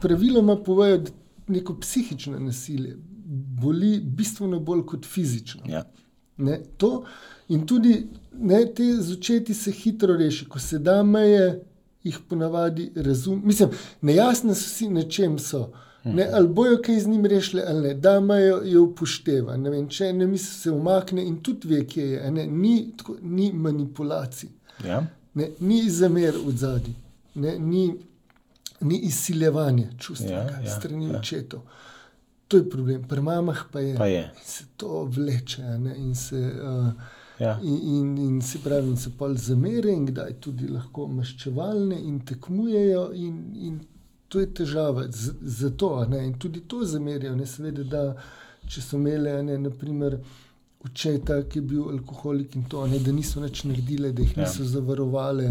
[0.00, 1.10] praviloma povejo, da
[1.46, 2.96] neko psihično nasilje
[3.60, 5.60] boli bistveno bolj kot fizično.
[5.68, 5.84] Ja.
[6.36, 7.04] Ne, to,
[7.48, 11.64] in tudi ne, te z očeti se hitro reši, ko se da meje
[12.04, 13.42] jih ponavadi razumem.
[13.44, 13.70] Mislim,
[14.00, 15.72] nejasne so si, na čem so.
[16.04, 19.56] Ne, ali bojo kaj z njim rešili, ali ne, da imajo jo upošteva.
[19.56, 22.30] Ne vem, če ne misli, se umakne in tudi ve, kje je.
[22.30, 24.48] Ne, ni, tako, ni manipulacij,
[24.86, 25.02] ja.
[25.34, 26.94] ne, ni zamer v zadnji,
[27.34, 27.84] ni,
[28.80, 31.18] ni izsiljevanje čustva ja, ja, strani ja.
[31.18, 31.60] očetov.
[32.48, 33.94] To je problem, pri mamah pa je.
[33.96, 34.24] Pa je.
[34.44, 36.40] Se to vleče ne, in se.
[36.64, 37.58] Uh, Ja.
[37.62, 43.06] In, in, in se pravi, se pol zamere, in kdaj tudi lahko maščevalne in tekmujejo,
[43.16, 43.78] in, in
[44.28, 45.06] to je težava.
[45.10, 48.04] Zato, in tudi to zamerijo, ne seveda, da
[48.68, 50.18] če so imeli, ne, naprimer,
[50.84, 54.44] očeta, ki je bil alkoholik in to, ne, da niso več naredili, da jih ja.
[54.44, 55.50] niso zavarovali.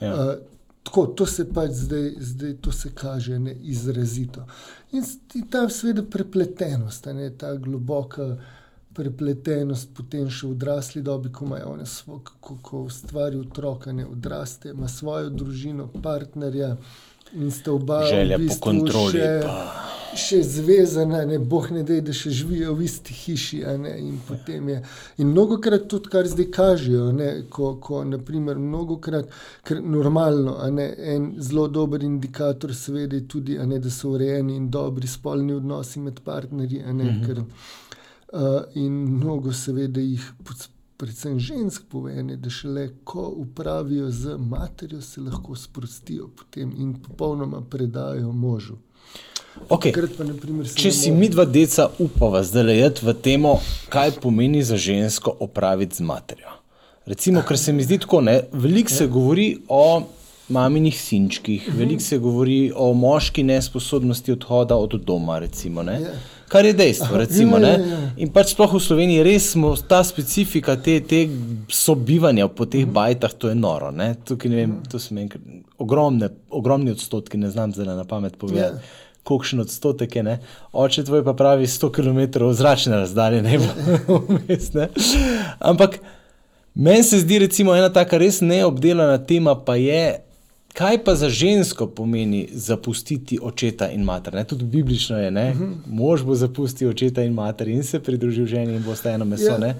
[0.00, 0.14] Ja.
[0.14, 0.32] Uh,
[0.80, 4.46] Tako, to se pač zdaj, zdaj to se kaže ne, izrazito.
[4.96, 5.04] In
[5.52, 8.30] ta, seveda, prepletenost, ne, ta globoka
[8.94, 14.06] prepletenost, potem še v odrasli dobi, ko imajo one svoje, ko, ko ustvari otroka, ne
[14.06, 16.76] odraste, ima svojo družino, partnerja
[17.32, 19.18] in sta oba želja v bistvu po kontroli.
[19.18, 19.86] Še, pa.
[20.18, 23.60] Še zvezana, ne boh ne da, da še živijo v isti hiši.
[23.70, 23.84] In,
[25.22, 29.30] in mnogo krat tudi, kar zdaj kažejo, ne, ko, ko naprimer, mnogo krat,
[29.62, 34.66] ker normalno, ne, en zelo dober indikator, seveda, je tudi, ne, da so urejeni in
[34.70, 36.82] dobri spolni odnosi med partnerji.
[36.90, 37.46] Ne, mm -hmm.
[38.32, 40.22] Uh, in mnogo, seveda, jih,
[40.96, 47.62] predvsem žensk, poveni, da šele ko upravijo z materjo, se lahko sprostijo potem in popolnoma
[47.70, 48.76] predajo možu.
[49.68, 49.92] Okay.
[50.18, 53.46] Naprimer, Če si mi dva deca upava zdaj le v tem,
[53.90, 56.54] kaj pomeni za žensko opraviti z materjo.
[57.10, 58.22] Recimo, ker se mi zdi tako,
[58.52, 60.02] veliko se govori o
[60.50, 61.78] maminih sinčkih, mhm.
[61.78, 65.38] veliko se govori o moški nesposobnosti odhoda od doma.
[65.38, 65.84] Recimo,
[66.48, 67.16] kar je dejstvo.
[67.16, 67.98] Recimo, ja, ja, ja.
[68.16, 71.22] In pač sploh v Sloveniji res smo ta specifika te, te
[71.70, 72.94] sobivanja po teh mhm.
[72.94, 73.92] bajtah, to je noro.
[74.26, 75.14] Tukaj, vem, to so
[75.78, 78.82] ogromne, ogromni odstotki, ne znam zdaj na pamet povedati.
[78.82, 79.06] Ja.
[79.22, 80.38] Kokšen odstotek je, ne?
[80.72, 83.58] oče tvoj pa pravi 100 km zračne razdalje, ne
[84.08, 84.70] vmes.
[85.58, 85.98] Ampak
[86.74, 90.24] meni se zdi, recimo, ena taka res neobdelana tema, pa je
[90.74, 94.34] Kaj pa za žensko pomeni zapustiti očeta in mater?
[94.34, 94.44] Ne?
[94.44, 95.74] Tudi biblično je, da uh -huh.
[95.86, 99.44] mož bo zapustil očeta in mater in se pridružil ženi in bo sta eno meso.
[99.44, 99.74] Ja.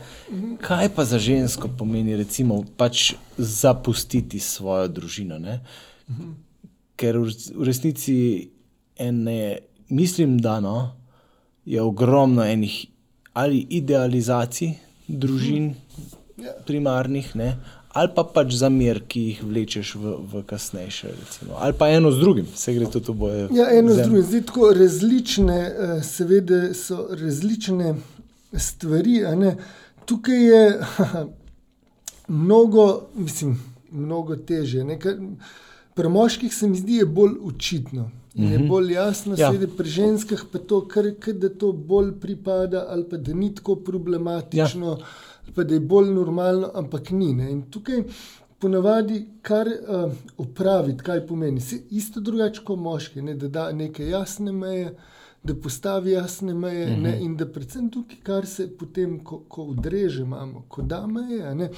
[0.61, 5.37] Kaj pa za žensko pomeni, recimo, pač zapustiti svojo družino?
[5.37, 6.35] Uh -huh.
[6.97, 8.49] Ker v, v resnici
[8.99, 10.97] ene, mislim, da no,
[11.65, 12.87] je ogromno enih
[13.33, 14.73] ali idealizacij
[15.09, 15.73] družin, uh
[16.37, 16.45] -huh.
[16.45, 16.53] ja.
[16.67, 17.37] primarnih.
[17.37, 17.57] Ne?
[17.93, 21.11] Ali pa pač za mir, ki jih vlečeš v, v kasnejše.
[21.11, 21.59] Recimo.
[21.59, 23.49] Ali pa eno z drugim, se gre tudi oboje.
[23.55, 24.23] Ja, eno z drugim.
[24.23, 27.95] Zdaj, tako različne, eh, seveda so različne
[28.55, 29.23] stvari.
[30.05, 30.63] Tukaj je
[32.43, 33.59] mnogo, mislim,
[33.91, 34.87] mnogo teže.
[35.95, 38.11] Pri moških se mi zdi, je bolj očitno.
[38.35, 38.69] Je mm -hmm.
[38.69, 39.51] bolj jasno, ja.
[39.51, 43.55] seveda pri ženskah pa to, kar, kar da to bolj pripada, ali pa da ni
[43.55, 44.91] tako problematično.
[44.91, 47.33] Ja pa da je bolj normalno, ampak ni.
[47.35, 47.51] Ne?
[47.51, 48.05] In tukaj
[48.61, 51.61] ponavadi, kar uh, opraviti, kaj pomeni.
[51.61, 53.35] Se isto drugače kot moški, ne?
[53.35, 54.95] da da neke jasne meje.
[55.43, 57.03] Da postavi jasne meje, uh -huh.
[57.03, 57.23] ne, mhm.
[57.25, 61.71] in da predvsem tukaj, kar se potem, ko, ko udrežemo, ko da meje, ne,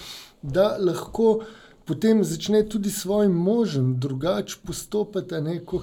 [0.42, 1.40] da lahko
[1.84, 5.82] potem začne tudi svojim možem drugače postopati, kot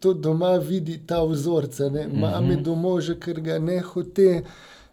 [0.00, 1.78] to doma vidi ta vzorec.
[1.80, 2.62] Mame uh -huh.
[2.62, 4.42] do moža, ker ga ne hoče.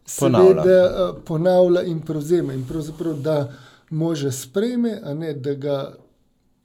[0.06, 2.53] Seveda uh, ponavlja in prevzema.
[2.53, 3.51] In pravzaprav, da
[3.89, 5.95] može sprejme, a ne da ga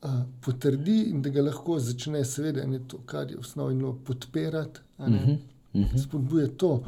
[0.02, 0.10] uh,
[0.40, 5.36] potrdi in da ga lahko začne, seveda, ne to, kar je osnovno podpirati, uh -huh.
[5.72, 6.02] uh -huh.
[6.02, 6.72] spodbuje to.
[6.72, 6.82] Uh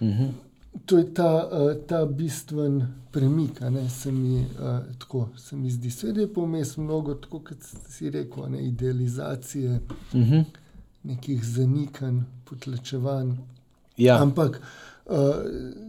[0.00, 0.30] -huh.
[0.86, 4.46] To je ta, uh, ta bistven premik, ne, se, mi, uh,
[4.98, 5.90] tako, se mi zdi.
[5.90, 9.80] Sveda je pomest mnogo, tako kot si rekel, ne, idealizacije,
[10.12, 10.44] uh -huh.
[11.02, 13.32] nekih zanikanj, potlačevanj.
[13.96, 14.22] Ja.
[14.22, 14.91] Ampak Uh,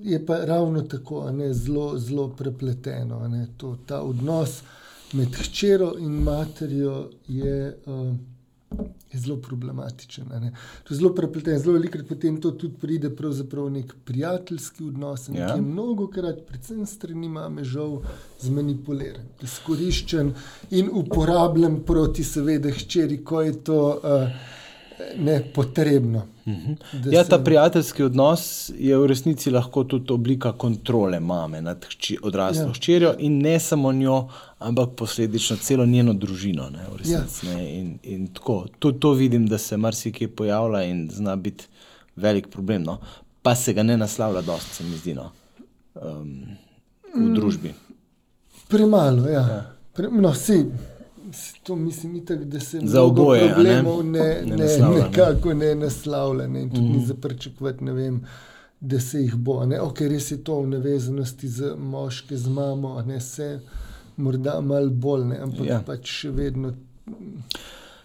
[0.01, 3.27] je pa ravno tako, ne, zelo, zelo prepleteno.
[3.27, 4.61] Ne, to, ta odnos
[5.13, 10.25] med hčero in materjo je, uh, je zelo problematičen.
[10.41, 10.51] Ne.
[10.83, 13.11] To je zelo prepleteno, zelo velikokrat potem to tudi pride
[13.53, 15.53] v nek prijateljski odnos, ja.
[15.53, 18.01] ki je mnogo krat, predvsem strani mame, žal
[18.41, 20.33] zmanipuliran, izkoriščen
[20.71, 23.79] in uporabljen proti, seveda, hčeri, ko je to.
[24.03, 24.59] Uh,
[25.17, 26.27] ne potrebno.
[26.45, 26.73] Mhm.
[27.11, 32.63] Ja, ta prijateljski odnos je v resnici lahko tudi oblika kontrole mame nad hči, odraslo
[32.63, 32.73] ja.
[32.73, 34.27] hčerjo in ne samo njo,
[34.59, 36.69] ampak posledično celo njeno družino.
[36.69, 37.55] Ne, resnici, ja.
[37.55, 41.65] ne, in, in tako, to, to vidim, da se marsikaj pojavlja in zna biti
[42.15, 42.83] velik problem.
[42.83, 42.97] No.
[43.41, 45.31] Pa se ga ne naslavlja, dosti se mi zdi, no,
[45.95, 46.35] um,
[47.15, 47.33] v mm.
[47.35, 47.73] družbi.
[48.67, 49.41] Premalo, ja.
[49.41, 49.63] ja.
[49.93, 50.65] Pre, no, vsi
[51.63, 56.47] to mislim, itak, da se za oboje problemov ne, ne, ne, ne, nekako ne naslavlja.
[56.47, 56.91] Ne, in tudi mm.
[56.91, 57.85] ni za pričakovati,
[58.79, 59.65] da se jih bo.
[59.65, 63.59] Ne, okay, res je to v nevezanosti z moške, z mamo, ne se
[64.17, 65.79] morda malo bolj, ne, ampak ja.
[65.85, 66.73] pač še vedno.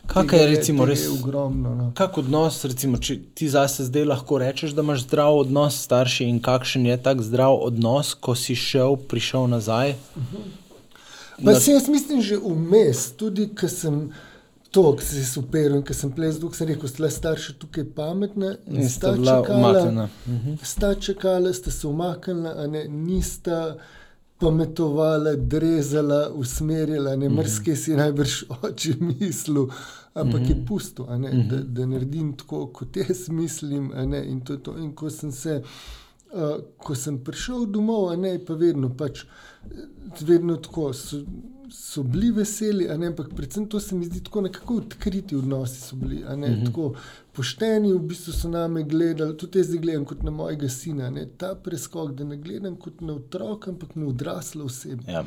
[0.08, 1.74] Kaj je recimo res ogromno?
[1.74, 1.88] No.
[1.98, 6.30] Kak odnos, recimo, če ti zase zdaj lahko rečeš, da imaš zdrav odnos s starši
[6.30, 9.98] in kakšen je tak zdrav odnos, ko si šel, prišel nazaj?
[10.16, 10.36] Uh mhm.
[10.36, 10.67] -huh.
[11.44, 14.10] Pa se jaz mislim, že vmes, tudi ko sem
[14.70, 18.50] to, ki je super in ko sem plesal, sem rekel, da ste starši tukaj pametni
[18.66, 20.58] in sta čakala, mhm.
[20.62, 23.76] sta čakala, ste se umaknili, a ne nista.
[24.38, 29.66] Pametovala, drezala, usmerjala, ne mrske si najbrž oči mislil,
[30.14, 30.48] ampak -hmm.
[30.48, 30.64] je mhm.
[30.66, 31.48] pusto, mm -hmm.
[31.48, 33.92] da, da naredim tako, kot jaz mislim.
[34.28, 34.78] In, to to.
[34.78, 35.62] in ko sem se,
[36.32, 39.24] uh, ko sem prišel domov, ne pa vedno pač
[40.20, 40.92] vedno tako.
[40.92, 41.16] So,
[41.70, 45.80] so bili veseli, ampak predvsem to se mi zdi tako nekako odkriti odnosi.
[45.80, 46.64] So bili ne, mhm.
[46.66, 46.94] tako
[47.32, 51.10] pošteni, v bistvu so name gledali, tudi jaz gledam kot na mojega sina.
[51.10, 55.02] Ne, ta preskok, da ne gledam kot na otroka, ampak na odraslo osebo.
[55.10, 55.26] Ja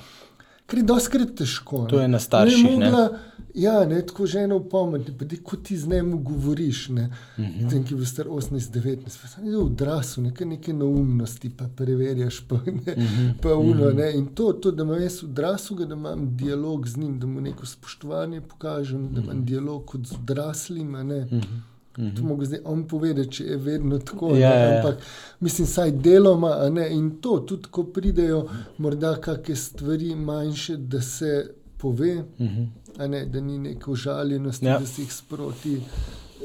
[0.72, 1.84] ker je doskrat težko.
[1.92, 2.64] To je na starših.
[2.64, 3.20] Ne mogla,
[3.54, 6.90] ja, ne, tako žena upomniti, pa kot ti z njim govoriš.
[6.90, 7.70] Ne, uh -huh.
[7.70, 12.94] Tem, ki je star 18-19, pa sem odrasel, nekaj, nekaj neumnosti, pa preverjaš, pa, ne,
[12.98, 13.34] uh -huh.
[13.42, 13.72] pa uno.
[13.72, 13.96] Uh -huh.
[13.96, 17.42] ne, in to, to, da imam jaz odrasel, da imam dialog z njim, da mu
[17.42, 21.00] neko spoštovanje pokažem, da imam dialog kot z odraslima.
[21.00, 21.30] Uh -huh.
[21.30, 21.71] -hmm.
[21.96, 24.36] To mogo zdaj on povedati, če je vedno tako.
[24.36, 24.78] Ja, ja, ja.
[24.78, 25.02] Ampak
[25.40, 28.46] mislim, saj deloma ne, in to, tudi ko pridejo
[28.78, 33.08] morda kakšne stvari manjše, da se pove, mm -hmm.
[33.08, 34.80] ne, da ni neke užaljenosti, ja.
[34.80, 35.82] da se jih sproti.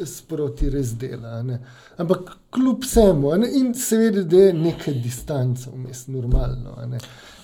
[0.04, 1.42] Sproti res dela.
[1.42, 1.60] Ne.
[1.96, 6.76] Ampak kljub vsemu, in seveda, da je nekaj distance vmes, normalno.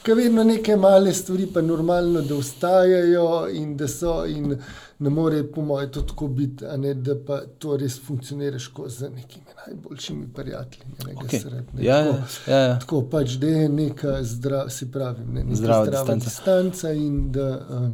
[0.03, 4.25] Ker vedno neke male stvari, pa normalno, da ustajajo in da so.
[4.27, 4.57] In,
[5.03, 9.11] ne more, po mojem, to tako biti, ne, da pa to res funkcionira kot z
[9.11, 10.85] nekimi najboljšimi prijatelji.
[11.07, 11.41] Ne, okay.
[11.41, 12.79] sred, ne, ja, tako, ja, ja.
[12.79, 16.25] tako pač, da je neka zdrava, si pravi, ne, neka zdrava, zdrava distanca.
[16.25, 17.89] distanca in da uh,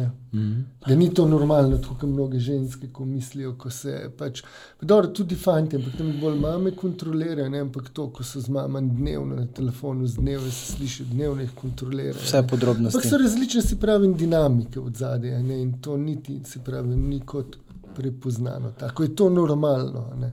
[0.00, 0.88] Mm -hmm.
[0.88, 4.42] Da ni to normalno, tako kot mnoge ženske, ko mislijo, ko se pač.
[4.80, 8.80] Dobro, tudi fanti, ampak tam bolj mame kontrolirajo, ne ampak to, ko so z mama
[8.80, 12.24] dnevno na telefonu, z dnevno se sliši, dnevno jih kontrolirajo.
[12.24, 12.96] Vse podrobnosti.
[12.96, 17.56] Ampak so različne, si pravi, dinamike od zadaj in to niti, se pravi, ni kot
[17.94, 18.72] prepoznano.
[18.78, 20.32] Tako je to normalno.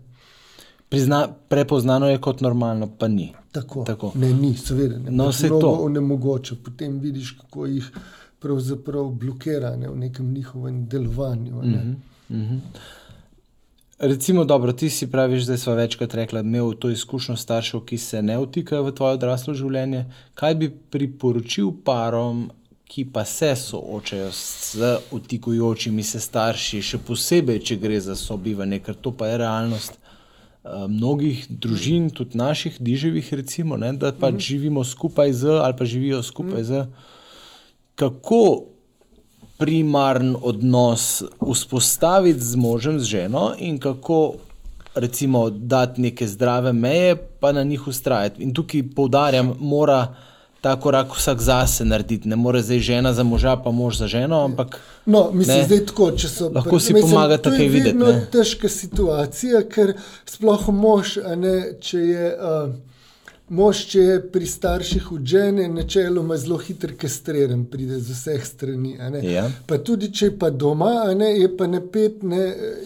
[0.89, 3.33] Prizna, prepoznano je kot normalno, pa ni.
[3.51, 3.83] Tako.
[3.83, 4.11] Tako.
[4.15, 4.97] Ne, ni, seveda.
[4.97, 5.11] Ne.
[5.11, 6.55] No, se to onemogoča.
[6.65, 7.91] Potem vidiš, kako jih
[8.39, 11.61] pravzaprav blokira ne, v nekem njihovem delovanju.
[11.61, 11.83] Ne.
[12.29, 12.59] Mm -hmm.
[13.99, 17.97] Recimo, dobro, ti si praviš, da smo večkrat rekli, da imel to izkušnjo staršev, ki
[17.97, 20.05] se ne vtikajo v tvoje odraslo življenje.
[20.33, 22.51] Kaj bi priporočil parom,
[22.87, 28.95] ki pa se soočajo z vtikujočimi se starši, še posebej, če gre za sobivanje, ker
[28.95, 29.99] to pa je realnost.
[30.63, 34.45] Eh, mnogih družin, tudi naših, diževih, recimo, ne, da pač mm.
[34.47, 36.65] živimo skupaj z ali pa živijo skupaj mm.
[36.65, 36.85] z.
[37.99, 38.63] Kako
[39.57, 44.33] primaren odnos vzpostaviti z možem, z ženo, in kako
[44.95, 48.43] recimo dati neke zdrave meje, pa na njih ustrajati.
[48.43, 50.15] In tukaj poudarjam, mora
[50.61, 52.27] ta korak vsak zase narediti.
[52.27, 54.43] Ne more zdaj žena za moža, pa mož za ženo.
[54.43, 56.11] Ampak, no, mislim, da je tako.
[56.17, 57.99] So, lahko si pomagate kaj videti.
[57.99, 59.93] To je vedno težka situacija, ker
[60.25, 62.37] sploh mož, ne, če je.
[62.37, 62.88] Uh,
[63.49, 68.91] Mož, če je pri starših učene, načeloma zelo hitro kastriran, pride z vseh strani.
[69.25, 69.47] Ja.
[69.65, 72.43] Pa tudi, če je pa doma, ne, je pa ne pet, ne,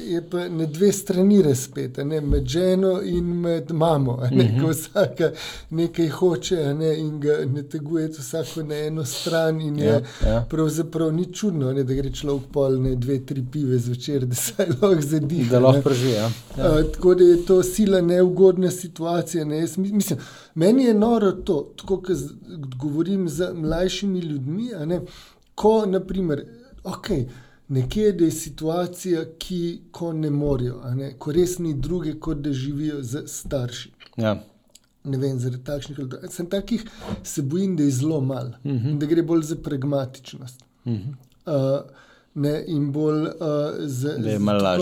[0.08, 4.18] je pa ne dve strani razpet, ne, med ženo in med mamo.
[4.22, 4.56] Ne, uh mhm.
[4.56, 4.62] -huh.
[4.62, 5.32] Ko vsaka
[5.70, 9.62] nekaj hoče ne, in ga ne teguje vsako na eno stran.
[9.62, 10.46] Ja, je, ja.
[10.50, 14.54] Pravzaprav ni čudno, ne, da gre človek pol ne dve, tri pive zvečer, da se
[14.82, 15.46] lahko zdi.
[15.52, 16.12] Da lahko preživi.
[16.14, 16.32] Ja.
[16.58, 16.84] Ja.
[16.94, 19.46] Tako da je to sila neugodna situacija.
[19.46, 20.20] Ne, jaz, mislim,
[20.56, 22.18] Meni je noro to, tako kot
[22.78, 24.70] govorim z mlajšimi ljudmi.
[24.86, 25.02] Ne,
[25.56, 26.46] ko, naprimer,
[26.84, 27.26] okay,
[27.68, 29.82] nekje je situacija, ki
[30.14, 33.92] ne morejo, ne, ko res ni druge, kot da živijo z starši.
[34.18, 34.36] Ja.
[35.04, 36.50] Ne vem, zaradi takšnih ali drugačnih.
[36.50, 36.86] Takih
[37.24, 38.78] se bojim, da je zelo malo uh mhm.
[38.78, 38.92] -huh.
[38.92, 40.64] in da gre bolj za pragmatičnost.
[40.86, 41.80] Uh -huh.
[41.80, 41.90] uh,
[42.36, 43.30] ne, in bolj uh,
[43.80, 44.32] za to, da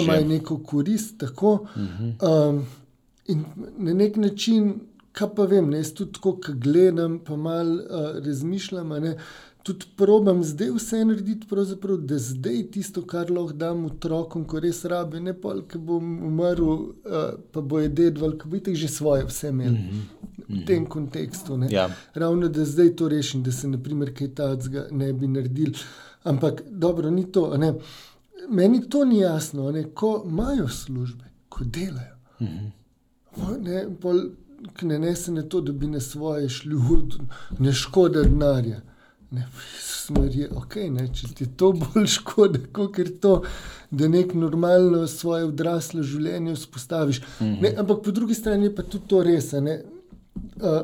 [0.01, 1.17] imajo neko korist.
[1.17, 2.49] Tako, uh -huh.
[2.49, 2.65] um,
[3.27, 3.45] in
[3.77, 4.79] na nek način
[5.11, 8.89] kaj pa vem, ne, jaz tudi tako, ko gledam, pa malo uh, razmišljam.
[9.03, 9.15] Ne,
[9.63, 11.47] tudi probam zdaj vse narediti,
[11.97, 16.71] da zdaj tisto, kar lahko dam otrokom, ko res rabi, ne pa, ki bom umrl,
[16.71, 19.71] uh, pa bo jedel, ki bo jih že svoje vse imel.
[19.71, 20.61] Mm -hmm.
[20.61, 21.59] V tem kontekstu.
[21.69, 21.89] Ja.
[22.13, 25.73] Ravno da zdaj to rešim, da se naprimer kaj takega ne bi naredil.
[26.23, 27.57] Ampak dobro, ni to.
[27.57, 27.73] Ne.
[28.49, 29.83] Meni to ni jasno, ne.
[29.83, 32.15] ko imajo službe, ko delajo.
[32.39, 33.63] Mm -hmm.
[33.63, 34.21] ne, pol,
[34.81, 37.01] ne nese na to, da bi na svoje šli v
[37.59, 38.81] ne škoda denarja.
[39.31, 39.45] Ne,
[39.79, 43.43] smeri, okay, ne, če ti to bolj škoda, kot je to,
[43.91, 47.21] da nek normalno svoje odraslo življenje vzpostaviš.
[47.21, 47.61] -hmm.
[47.61, 49.51] ne, ampak po drugi strani je pa tudi to res.
[49.51, 49.83] Ne,
[50.55, 50.81] uh,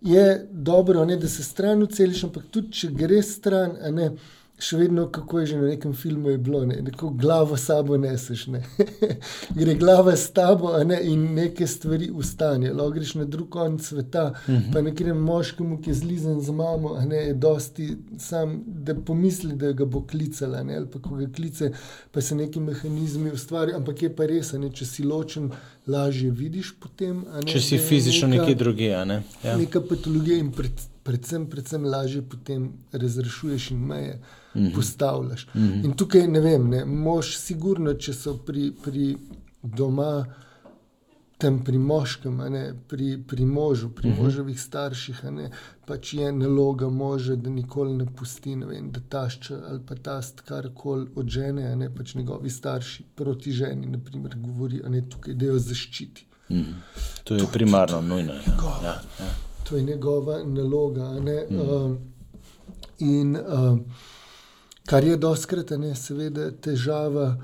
[0.00, 3.76] je dobro, ne, da se stran uceliš, ampak tudi če greš stran.
[3.90, 4.18] Ne, uh,
[4.62, 8.46] še vedno, kako je že na nekem filmu, je bilo, ne, neko glavo sabo neseš.
[8.54, 8.62] Ne.
[9.58, 12.70] Gre glava s tabo ne, in neke stvari ustane.
[12.72, 14.58] Lahko greš na drug konec sveta, uh mhm.
[14.58, 14.72] -huh.
[14.72, 19.72] pa nekem moškemu, ki je zlizen z mamo, ne, je dosti sam, da pomisli, da
[19.72, 20.62] ga bo klicala.
[20.62, 21.72] Ne, ali pa ko ga klice,
[22.10, 23.78] pa se neki mehanizmi ustvarjajo.
[23.78, 25.50] Ampak je pa res, ne, če si ločen.
[25.86, 27.24] Lažje vidiš potem.
[27.34, 29.06] Ne, Če si fizično neka, nekje drugje.
[29.06, 29.22] Ne?
[29.44, 29.56] Ja.
[29.56, 34.12] Neka patologija in pred, predvsem, predvsem lažje potem razrešuješ in meje.
[34.12, 34.74] Uh, -hmm.
[34.74, 35.46] postavljaš.
[35.54, 35.84] Mm -hmm.
[35.84, 39.16] In tukaj ne vem, ne, mož, sigurno, če so pri, pri
[39.62, 40.24] doma,
[41.38, 44.22] tam pri moškem, ne, pri, pri možu, pri mm -hmm.
[44.22, 45.50] moževih starših, ne,
[45.86, 50.40] pač je naloga moža, da nikoli ne pusti, ne vem, da tašča ali pa tast
[50.40, 56.26] karkoli od žene, ne pač njegovi starši proti ženi, naprimer, govori, da tukaj dejo zaščiti.
[56.50, 56.74] Mm -hmm.
[57.24, 58.32] To je to, primarno, to, nujno.
[58.32, 58.40] Ja.
[58.82, 59.34] Ja, ja.
[59.68, 61.10] To je njegova naloga.
[61.10, 61.90] Mm -hmm.
[61.90, 61.96] uh,
[62.98, 63.78] in uh,
[64.86, 67.36] kar je doskrat, ne, seveda, težava.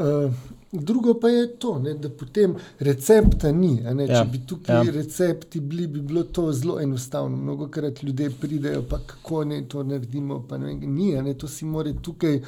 [0.00, 0.32] Uh,
[0.72, 3.74] drugo pa je to, ne, da potem recepta ni.
[3.94, 4.92] Ne, ja, če bi tukaj ja.
[4.92, 7.36] recepti bili, bi bilo to zelo enostavno.
[7.36, 10.44] Mnogo krat ljudje pridejo, pa kako ne to naredimo.
[10.58, 12.40] Ne, ni, ne, to si mora tukaj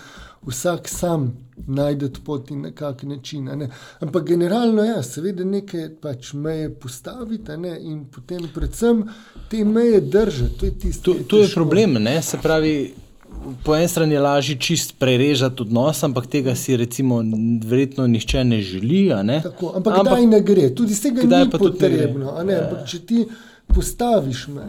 [0.46, 1.32] vsak sam
[1.66, 3.44] najti pot in na kak način.
[3.44, 3.68] Ne.
[4.00, 9.04] Ampak generalno, ja, seveda, nekaj pač meje postaviti ne, in potem predvsem
[9.50, 10.58] te meje držati.
[10.58, 11.28] To je tisto, kar je.
[11.28, 12.94] To je problem, ne, se pravi
[13.64, 17.22] po eni strani je lažje čist prerežati odnos, ampak tega si recimo
[17.64, 19.04] verjetno nihče ne želi.
[19.22, 19.40] Ne?
[19.42, 22.36] Tako, ampak, ampak kdaj ne gre, tudi se ga ni potrebno.
[22.44, 22.84] Ne, ja.
[22.86, 23.24] Če ti
[23.74, 24.66] postaviš me.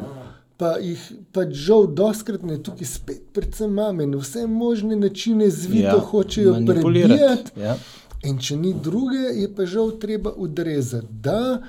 [0.57, 1.01] pa jih
[1.33, 6.53] pač žal doskrat ne tukaj spet, predvsem mame, na vse možne načine zvito ja, hočejo
[6.67, 7.51] prebijati.
[7.59, 7.75] Ja.
[8.23, 11.09] In če ni druge, je pa žal treba odrezati.
[11.25, 11.59] Da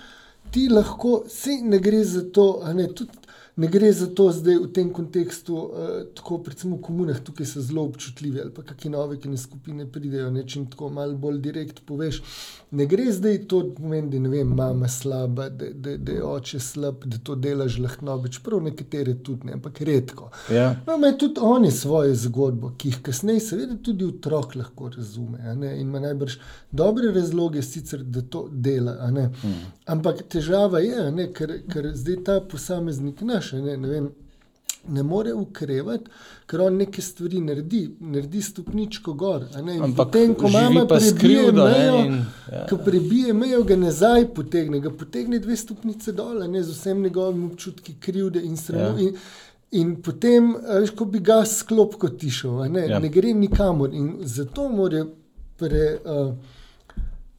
[0.55, 2.47] ti lahko, vse ne gre za to,
[2.77, 3.24] ne, tudi
[3.57, 7.63] ne gre za to zdaj v tem kontekstu, uh, tako predvsem v komunah, tukaj so
[7.63, 12.23] zelo občutljivi ali pa kakšne nove kine skupine pridejo, nečem tako malo bolj direkt poveš.
[12.71, 17.05] Ne gre zdaj to, pomeni, da je mama slaba, da, da, da je oče slab,
[17.05, 20.31] da to delaš lahko, čeprav nekatere tudi ne, ampak redko.
[20.51, 20.75] Ja.
[20.87, 25.39] No, imajo tudi oni svojo zgodbo, ki jih kasneje, seveda, tudi otrok lahko razume.
[25.53, 26.39] In ima najbrž
[26.73, 28.97] dobre razloge, sicer, da to dela.
[29.05, 29.55] Hmm.
[29.87, 34.13] Ampak težava je, ne, ker, ker zdaj ta posameznik naš še ne, ne vem.
[34.93, 36.11] Ne more ukrevati,
[36.45, 39.47] ker on nekaj stvari naredi, naredi stopničko gor.
[39.97, 42.03] Potem, ko ima prebije mejo,
[42.53, 42.67] ja.
[42.69, 47.47] ko prebije mejo, ga nazaj potegne, ga potegne dve stopnice dol, ne, z vsem njegovim
[47.49, 49.01] občutki krivde in sramu.
[49.01, 49.09] Ja.
[49.09, 49.17] In,
[49.81, 53.01] in potem, veš, ko bi ga sklopko tišel, ne, ja.
[53.01, 53.97] ne gre nikamor.
[53.97, 55.07] In zato mora
[55.57, 55.87] pre.
[56.05, 56.61] Uh,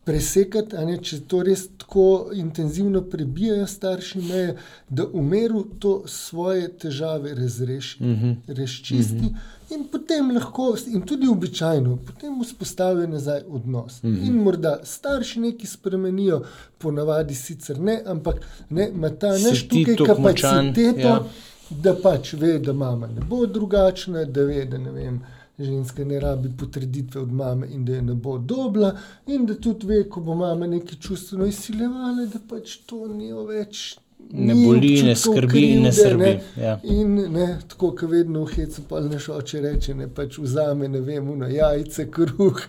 [0.05, 4.55] presekati, ne, če to res tako intenzivno prebijajo starši, meje,
[4.89, 8.25] da umeru to svoje težave razreši, uh mhm.
[8.25, 8.57] -huh.
[8.57, 9.15] razčisti.
[9.15, 9.35] Uh mhm.
[9.35, 9.53] -huh.
[9.69, 14.03] In potem lahko, in tudi običajno, potem vzpostavijo nazaj odnos.
[14.03, 14.27] Mm -hmm.
[14.27, 16.43] In morda starši nekaj spremenijo,
[16.77, 18.35] ponavadi sicer ne, ampak
[18.69, 21.23] ima ta naš tukaj kapaciteto, ja.
[21.69, 25.21] da pač ve, da mama ne bo drugačna, da ve, da ne vem
[25.59, 28.97] ženska ne rabi potrditve od mame in da je ne bo dobila,
[29.27, 33.97] in da tudi ve, ko bo mama nekaj čustveno izsiljevala, da pač to ni več.
[34.31, 36.23] Ne boli, ne skrbi, krivde, ne skrbi.
[36.23, 36.63] Ne?
[36.63, 36.79] Ja.
[36.83, 40.99] In ne, tako, kot vedno v hecu, pa ne šoče reče, ne pač vzame, ne
[41.05, 42.63] vem, na jajce, kruh,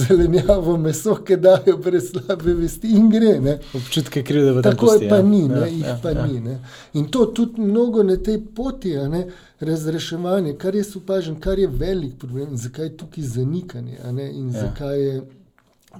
[0.00, 3.38] zelenjavo, meso, ki dajo brez slabe vesti in gre.
[3.40, 3.56] Ne?
[3.74, 4.76] Občutke krivde v tem.
[4.76, 5.26] Tako je pa ja.
[5.26, 6.26] ni, ne, ja, jih ja, pa ja.
[6.26, 6.42] ni.
[6.44, 6.58] Ne?
[7.00, 8.96] In to tudi mnogo na tej poti.
[9.08, 9.26] Ne?
[9.60, 13.98] razreševanje, kar jaz opažam, kar je velik problem, zakaj je tukaj zanikanje.
[14.32, 14.60] In ja.
[14.60, 15.22] zakaj je,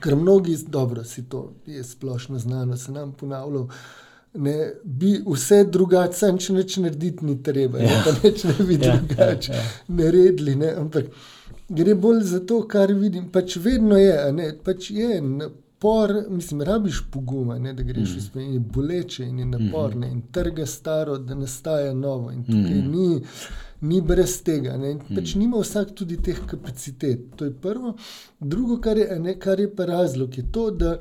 [0.02, 3.66] ker mnogi, dobro, si to je splošno znano, se nam ponavlja.
[4.34, 8.02] Ne, bi vse drugače, če neč narediti, ni treba, ja.
[8.06, 9.68] ne, neč ne bi ja, drugače ja, ja.
[9.88, 10.56] naredili.
[10.56, 11.08] Ne, ampak
[11.68, 13.30] gre bolj za to, kar vidim.
[13.32, 18.18] Pač vedno je, ne, pač je napor, mislim, rabiš poguma, ne, da greš mm.
[18.18, 20.10] izpod in je boleče in je naporno mm.
[20.12, 22.30] in trga staro, da nastaja novo.
[22.32, 22.90] In tukaj mm.
[22.92, 23.22] ni,
[23.80, 24.76] ni brez tega.
[24.76, 25.16] Ne, mm.
[25.16, 27.32] pač nima vsak tudi teh kapacitet.
[27.36, 27.96] To je prvo.
[28.40, 30.98] Drugo, kar je, ne, kar je pa razlog, je to, da.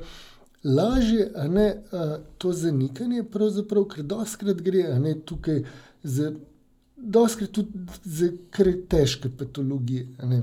[0.64, 1.82] Lažje je
[2.38, 5.62] to zanikanje, pravzaprav, ker doskrat gre ne, tukaj
[6.02, 6.32] za,
[8.04, 10.08] za kar težke patologije.
[10.22, 10.42] Ne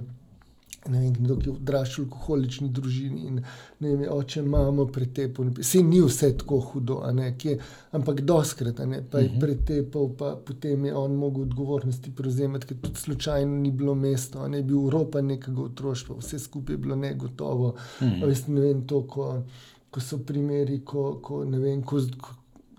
[0.90, 3.40] ne vem, kdo je odraščal v alkoholični družini in
[3.82, 5.50] ne vem, oče, imamo pretepal.
[5.58, 7.00] Vse ni vse tako hudo,
[7.42, 7.58] kje,
[7.98, 9.40] ampak doskrat, ne, pa je mhm.
[9.42, 14.62] pretepal, pa potem je on mogel odgovornosti prevzemati, ker tudi slučajno ni bilo mesto, ne
[14.62, 17.76] bi bil Evropa nekega otroštva, vse skupaj je bilo negotovo.
[18.02, 18.28] Mhm.
[18.28, 19.32] Veste, ne vem, to, ko,
[19.96, 22.02] ko so primeri, ko, ko ne vem, ko,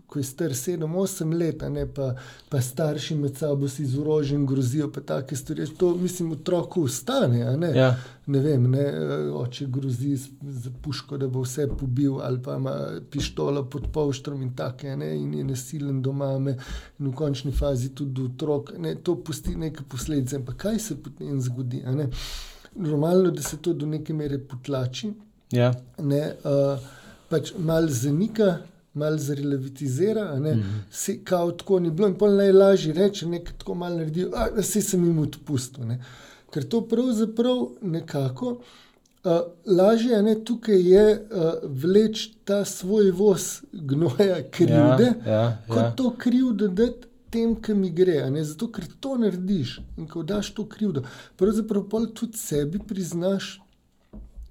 [0.06, 2.10] ko je star 7-8 let, ne, pa,
[2.52, 5.64] pa starši med sabo si z orožjem grozijo, pa take stvari.
[5.80, 7.56] To, mislim, otroku ustane.
[7.56, 7.70] Ne?
[7.72, 7.94] Ja.
[8.26, 8.84] ne vem, ne,
[9.32, 10.28] oče grozi z,
[10.60, 12.74] z puško, da bo vse pobil, ali pa ima
[13.10, 16.52] pištolo pod polštrom in tako naprej, in je nasilen doma, in
[16.98, 18.74] v končni fazi tudi otrok.
[18.78, 20.44] Ne, to pusti neke posledice.
[20.44, 21.80] Pa kaj se potem zgodi?
[22.74, 25.14] Normalno je, da se to do neke mere potlači.
[25.50, 25.72] Ja.
[25.98, 26.78] Ne, uh,
[27.28, 28.58] pač malo zanika,
[28.94, 30.62] malo zrelativizira, da mm
[30.92, 31.24] -hmm.
[31.24, 35.04] kao tako ni bilo in pol najlažje reči, da tako malo naredijo, da se sem
[35.04, 35.86] jim odpustil.
[35.86, 36.04] Ne.
[36.50, 39.32] Ker to pravzaprav nekako uh,
[39.66, 41.52] lažje je, tukaj je uh,
[41.82, 45.94] vleč ta svoj voz gnoja krivde, ja, ja, kot ja.
[45.96, 47.06] to krivdo dati.
[47.30, 51.02] Tem, ki mi gre, zato ker to narediš in ko daš to krivdo,
[51.36, 51.82] pravzaprav
[52.14, 53.60] tudi sebi priznaš,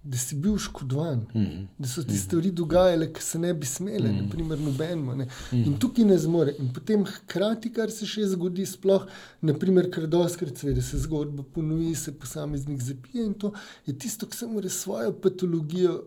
[0.05, 1.67] da si bil škodovan, mm -hmm.
[1.77, 2.19] da so ti mhm.
[2.19, 4.21] stvari dogajale, ki se ne bi smele, mm -hmm.
[4.21, 5.15] naprimer, nobeno.
[5.15, 5.65] Mm -hmm.
[5.65, 6.55] In tukaj ne zmore.
[6.59, 9.05] In potem hkrati, kar se še zgodi, sploh,
[9.41, 13.53] naprimer, ker doskrat se, se zgodba ponovi, se posameznik zapije in to
[13.85, 16.03] je tisto, ki se mora svojo patologijo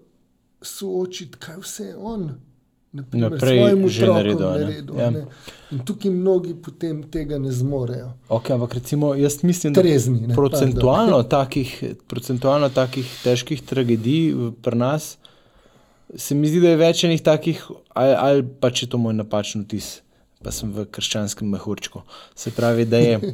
[0.62, 2.30] soočiti, kaj vse je on
[2.92, 4.48] naprej že naredil.
[4.96, 5.12] Ja.
[5.70, 8.14] In tukaj mnogi potem tega ne zmorejo.
[8.28, 14.32] Okay, ampak recimo, jaz mislim, da Trezni, ne, procentualno, takih, procentualno takih težkih tragedij
[14.62, 15.18] pri nas
[16.16, 17.62] se mi zdi, da je več enih takih,
[17.96, 19.98] ali, ali pa če to moj napačen vtis,
[20.44, 22.04] pa sem v krščanskem mehurčku.
[22.38, 23.18] Se pravi, da je.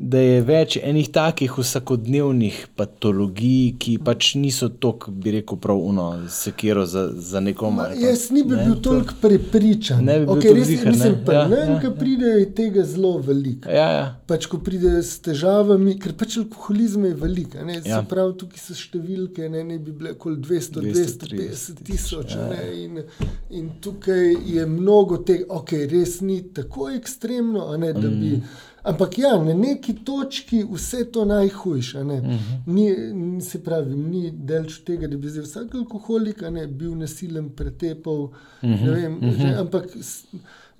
[0.00, 6.86] da je več enih takih vsakodnevnih patologij, ki pač niso tako, bi rekel, pravno sekiro
[6.88, 7.84] za, za nekomu.
[8.00, 10.00] Jaz ni bi ne, bil toliko prepričan.
[10.04, 11.24] Ne bi bil okay, res, ziher, mislim, ne.
[11.26, 11.90] pa, Ja, ne, ja, ja, ja.
[11.98, 13.68] pride je tega zelo veliko.
[13.68, 14.06] Ja, ja.
[14.26, 17.58] Pač, ko pride s težavami, ker pač alkoholizem je velik.
[17.60, 18.00] a Ne, Ja.
[18.08, 22.34] Pravi, tukaj so številke, ne, ne bi bile okoli 200, 250 tisoč.
[22.38, 22.48] ja.
[22.56, 22.72] Ja.
[22.72, 23.04] In,
[23.50, 28.36] in tukaj je mnogo tega, ok, res ni tako ekstremno, ne, da bi.
[28.40, 28.58] Mhm.
[28.82, 32.04] Ampak ja, na neki točki vse to najhujše.
[32.04, 32.20] ne.
[32.20, 32.62] Mhm.
[32.66, 37.50] Ni, ni, se pravi, ni delč tega, da bi zdaj vsak alkoholik ne, bil nasilen,
[37.50, 38.30] pretepal.
[38.62, 39.86] Mhm, Ne vem, že, ampak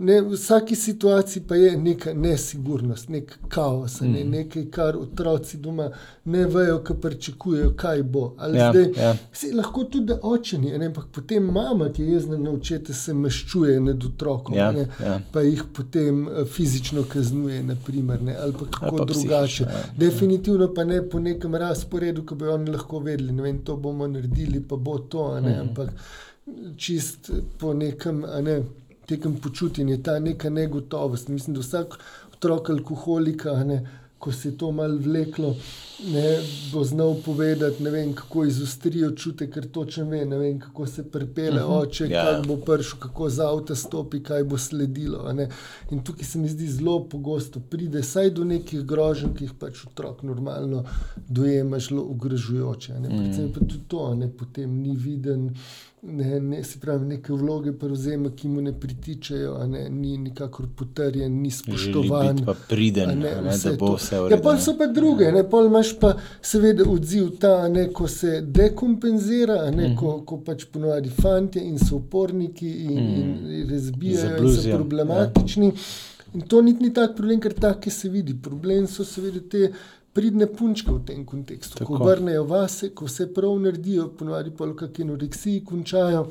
[0.01, 4.13] ne, v vsaki situaciji pa je neka nesigurnost, nek kaos, a Mhm.
[4.13, 5.91] ne, nekaj, kar otroci doma
[6.27, 8.35] ne vejo, kaj pričakujejo, kaj bo.
[8.39, 9.17] Ali Ja, zdaj, ja.
[9.33, 12.95] Se, lahko tudi da očeni, a ne, ampak potem mama, ki je jezna na očete,
[12.95, 14.55] se maščuje nad otrokom.
[14.55, 15.21] Ja, ne, ja.
[15.33, 19.15] Pa jih potem eh, fizično kaznuje, naprimer, ne, ali pa kako pa drugače.
[19.47, 19.85] psihično, ja.
[19.99, 24.07] Definitivno pa ne po nekem razporedu, ki bi oni lahko vedeli, ne vem, to bomo
[24.09, 25.61] naredili, pa bo to, ne, Mhm.
[25.61, 25.89] ampak
[26.77, 28.63] čist po nekem, ne,
[29.11, 31.29] tekem počutjenju, ta neka negotovost.
[31.29, 31.99] Mislim, da vsak
[32.33, 33.83] otrok alkoholika, ne,
[34.19, 35.55] ko se je to malo vleklo,
[36.07, 36.25] ne,
[36.73, 41.03] bo znal povedati, ne vem, kako izostri občutek, ker točno ve, ne vem, kako se
[41.05, 41.73] prepele Mhm.
[41.73, 42.25] oče, Ja.
[42.27, 45.25] kako bo prišel, kako za avto stopi, kaj bo sledilo.
[45.91, 49.87] In tukaj se mi zdi zelo pogosto pride saj do nekih groženj, ki jih pač
[49.87, 50.85] otrok normalno
[51.29, 53.01] dojema zelo ogrožujoče.
[53.01, 53.09] ne.
[53.11, 55.51] Predvsem pa tudi to, ne potem ni viden.
[56.03, 61.33] Ne, ne, se pravi, neke vloge prevzema, ki mu ne pritičejo, ne, ni nikakor potrjen,
[61.35, 62.45] ni spoštovan.
[62.45, 64.43] pa priden, ne, ne, da bo vse v Ja, redu.
[64.43, 64.61] pol ne.
[64.61, 69.89] so pa druge, ne, pol imaš pa seveda odziv ta, ne, ko se dekompenzira, ne,
[69.89, 69.97] Mhm.
[69.97, 72.99] ko, ko pač ponovadi fantje in so uporniki in,
[73.51, 74.77] in razbijajo in so Zabluzijo, ja.
[74.77, 75.73] problematični.
[76.35, 78.35] In to niti ni tak problem, ker take se vidi.
[78.35, 79.73] Problem so seveda te
[80.13, 81.79] pridne punčke v tem kontekstu.
[81.79, 81.99] Tako.
[81.99, 86.25] Ko vrnejo vase, ko vse prav naredijo, ponovadi pa v kakšni anoreksiji končajo.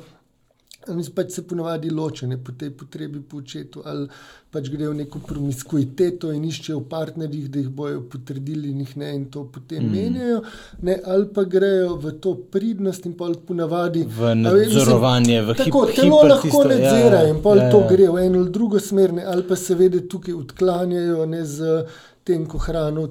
[0.90, 4.08] Oni pač se ponovadi ločene po tej potrebi po očetu, ali
[4.50, 8.96] pač grejo v neko promiskuiteto in iščejo v partnerjih, da jih bojo potrdili, in jih
[8.98, 9.94] ne, in to potem mm.
[9.94, 10.42] menjajo,
[10.82, 15.64] ne, ali pa grejo v to pridnost in pol ponavadi V mislim, nadzorovanje, v hip,
[15.64, 17.90] Tako, telo lahko ja, nadzira in pol ja, to ja.
[17.94, 21.82] gre v eno ali drugo smer, ne, ali pa seveda tukaj odklanjajo ne, z
[22.24, 23.06] tem, ko hrano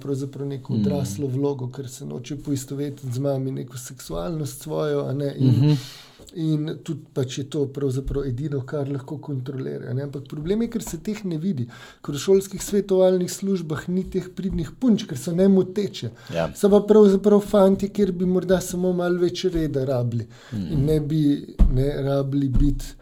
[0.00, 0.80] pravzaprav neko Mm.
[0.80, 5.12] odraslo vlogo, ker se noče poistovetiti z mami, neko seksualnost svojo.
[5.12, 5.60] Ne, in, mm.
[5.60, 5.76] -hmm.
[6.34, 9.94] In tudi pač je to pravzaprav edino, kar lahko kontrolirajo.
[9.94, 10.02] ne.
[10.02, 11.66] Ampak problem je, ker se teh ne vidi,
[12.04, 16.10] ker v šolskih svetovalnih službah ni teh pridnih punč, ker so nemoteče.
[16.34, 16.48] Ja.
[16.56, 20.70] So pa pravzaprav fanti, kjer bi morda samo malo več reda rabili mm.
[20.70, 21.22] in ne bi
[21.74, 22.94] ne rabili biti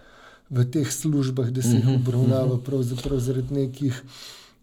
[0.51, 4.03] v teh službah, da se jih obravnava pravzaprav zaradi nekih.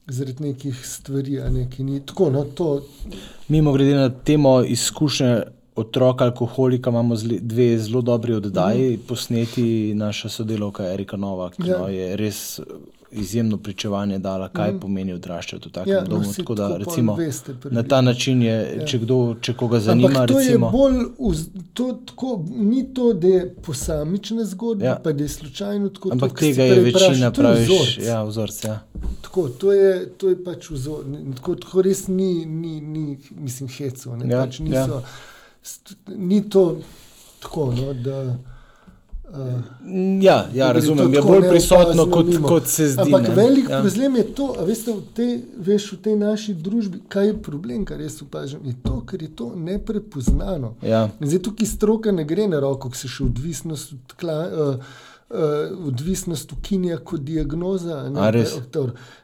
[0.06, 2.28] Zaradi nekih stvari, ne, ki ni tako.
[2.30, 2.84] No, to,
[3.50, 5.32] Mimo grede na temo izkušnje
[5.76, 9.08] otroka alkoholika, imamo zli, dve zelo dobri oddaji, mm.
[9.08, 9.66] posneti
[9.96, 11.78] naša sodelovka Erika Novak, ki Ja.
[11.78, 11.90] ja.
[11.90, 12.60] je res
[13.12, 14.80] izjemno pričevanje dala, kaj mm.
[14.80, 16.24] pomeni odraščati v takem ja, ja, domu.
[16.24, 18.86] no, tako da, recimo, veste na ta način je, ja.
[18.86, 23.14] če, kdo, če koga zanima, Ampak to recimo, je bolj, vz, to, tako, ni to,
[23.14, 24.96] da je posamična zgodba, Ja.
[24.96, 26.10] pa da je slučajno tako.
[26.12, 28.08] ampak to, tega je večina, je praviš, vzorec.
[28.08, 28.64] ja, vzorc.
[28.64, 28.80] Ja.
[29.22, 31.06] Tako, to, je, to je pač vzor.
[31.08, 34.18] ne, Tako, tako res ni, ni, ni mislim, hecov.
[34.18, 35.02] ne, Ja, pač niso, ja.
[36.08, 36.78] Ni to
[37.42, 38.20] tako, no, da.
[38.22, 38.36] Uh,
[40.22, 43.02] Ja, ja, razumem, je bolj prisotno, kot, kot se zdi.
[43.02, 43.36] Ampak ne.
[43.36, 43.82] velik ja.
[43.82, 48.02] problem je to, veste, v tej, veš, v tej naši družbi, kaj je problem, kar
[48.02, 50.76] jaz opažam, je to, ker je to neprepoznano.
[50.82, 51.10] Ja.
[51.20, 55.88] In Zdaj tukaj stroka ne gre na roko, ko se še odvisnost, odkla, uh, uh,
[55.88, 58.10] odvisnost ukinja kot diagnoza.
[58.10, 58.44] ne,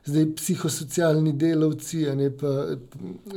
[0.06, 2.56] Zdaj psihosocialni delavci ne, pa,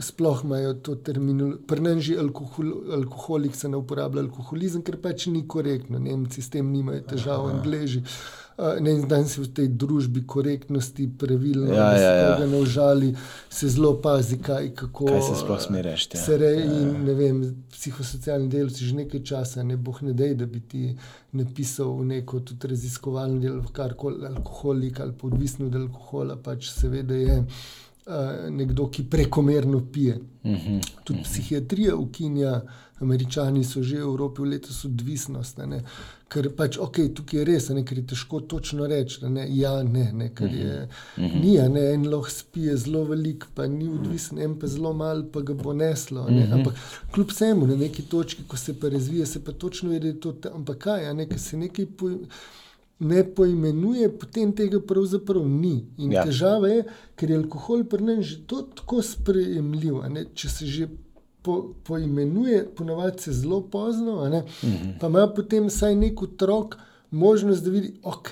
[0.01, 1.67] sploh imajo to terminologijo.
[1.67, 5.99] Prnenži alkohol, alkoholik se ne uporablja alkoholizem, ker pač ni korektno.
[5.99, 8.05] Nemci s tem nimajo težav, angleži.
[8.05, 8.44] Uh,
[8.81, 12.47] ne, in danes v tej družbi korektnosti, pravilno, Ja, da se ja, ja.
[12.47, 13.15] ne užali,
[13.51, 16.23] se zelo pazi, kaj, kako Kaj se sploh sme reči, ja.
[16.23, 17.41] Se reje in ne vem,
[17.73, 20.95] psihosocialni delavci že nekaj časa, ne boh ne dej, da bi ti
[21.33, 27.15] napisal v neko tudi raziskovalno delo, karkoli alkoholik ali pa odvisno od alkohola, pač seveda
[27.15, 30.19] je uh, nekdo, ki prekomerno pije.
[30.47, 30.79] Mhm.
[31.05, 32.61] Tudi psihiatrija ukinja,
[33.01, 35.59] američani so že v Evropi letos odvisnost.
[35.59, 35.83] a ne.
[36.35, 39.77] Ker pač, ok, tukaj je res, ne, ker je težko točno reči, da ne, ja,
[39.87, 40.81] ne, ne, ker je
[41.21, 45.23] ni, a ne, en lahko spije zelo velik, pa ni odvisen, en pa zelo mal,
[45.31, 46.27] pa ga bo neslo.
[46.31, 46.83] Ne, ampak
[47.15, 50.19] kljub vsemu, na neki točki, ko se pa razvije, se pa točno ve, da je
[50.27, 52.19] to, ta, ampak kaj, ne, ker se nekaj poj,
[52.99, 55.77] ne poimenuje, potem tega pravzaprav ni.
[55.99, 56.25] In ja.
[56.27, 56.85] težava je,
[57.19, 60.03] ker je alkohol pri nas že tako sprejemljiv.
[60.35, 60.89] Če se že
[61.45, 64.35] po, poimenuje, ponavadi se zelo pozno, mhm.
[64.65, 64.99] -huh.
[65.01, 66.77] pa ima potem vsaj nek otrok
[67.11, 68.29] možnost, da vidi, ok.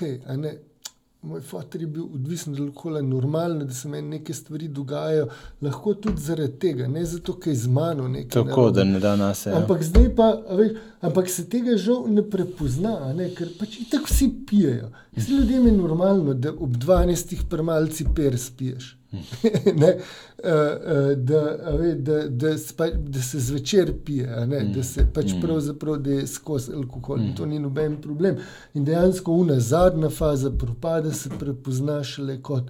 [1.23, 5.27] Moj oče je bil odvisen od alkohola, normalno, da se meni neke stvari dogajajo,
[5.61, 8.29] lahko tudi zaradi tega, ne zato, ker je z mano nekaj.
[8.29, 8.75] Tako narobe.
[8.79, 9.49] da ne da nas je.
[9.51, 9.57] Ja.
[9.57, 10.27] Ampak zdaj pa,
[10.57, 10.71] veš,
[11.01, 13.29] ampak se tega žal ne prepozna, ne?
[13.35, 14.89] ker pač tako vsi pijejo.
[15.15, 18.97] Zdaj ljudem je normalno, da ob 12 premalci per spiješ.
[19.81, 21.41] ne, uh, uh, da,
[21.77, 25.41] ve, da, da, spa, da se zvečer pije, ne, da se pač mm.
[25.41, 27.17] pravzaprav da skozi alkohol.
[27.17, 27.35] Mm.
[27.35, 28.39] To ni noben problem.
[28.73, 32.63] In dejansko una zadnja faza propada se prepozna šele kot.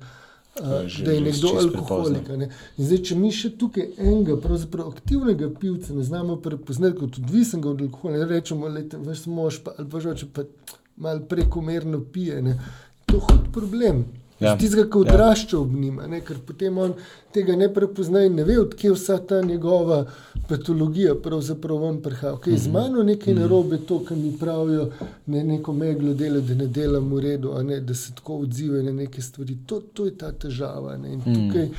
[0.61, 0.69] Uh,
[1.05, 2.27] da je nekdo alkoholik.
[2.37, 2.49] Ne.
[2.77, 4.35] Zdaj, če mi še tukaj enega,
[4.85, 9.63] aktivnega pivca, ne znamo prepoznati kot odvisnega od alkohola, ne rečemo, da je vaš mož
[9.65, 10.45] pa, ali pa že pa
[10.95, 12.41] malo prekomerno pije.
[12.41, 12.59] Ne.
[13.07, 14.05] To je hud problem.
[14.43, 14.57] Ja.
[14.57, 15.01] Tistega, ki ja.
[15.01, 16.21] odrašča ob njim, ne?
[16.21, 16.93] ker potem on
[17.33, 20.03] tega ne prepozna in ne ve, odkje je vsa ta njegova
[20.49, 22.33] patologija pravzaprav on prihaja.
[22.33, 22.63] Okay, mm -hmm.
[22.63, 23.41] Z mano nekaj mm -hmm.
[23.41, 24.89] narobe, to, kar mi pravijo,
[25.25, 27.79] ne neko meglo delo, da ne delam v redu, ne?
[27.79, 29.57] da se tako odzivajo na neke stvari.
[29.65, 30.97] To, to je ta težava.
[30.97, 31.13] Ne?
[31.13, 31.47] In mm -hmm.
[31.47, 31.69] tukaj.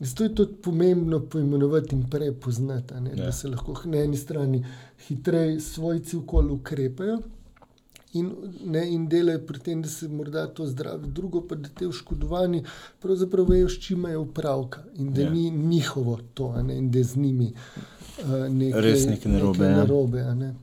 [0.00, 3.24] Zato je to pomembno poimenovati in prepoznati, ja.
[3.24, 4.64] da se lahko na eni strani
[5.08, 7.18] hitreje svojci okoli ukrepajo,
[8.18, 8.30] in,
[8.64, 12.64] ne, in delajo pri tem, da se morda to zdravi, drugo pa da te oškodovani
[13.02, 15.30] pravzaprav vejo, s čim je upravka in da ja.
[15.30, 19.58] ni njihovo to, ne, in da z njimi uh, nekaj, res nekaj narobe.
[19.58, 19.76] Nekaj ja.
[19.76, 20.54] narobe ne.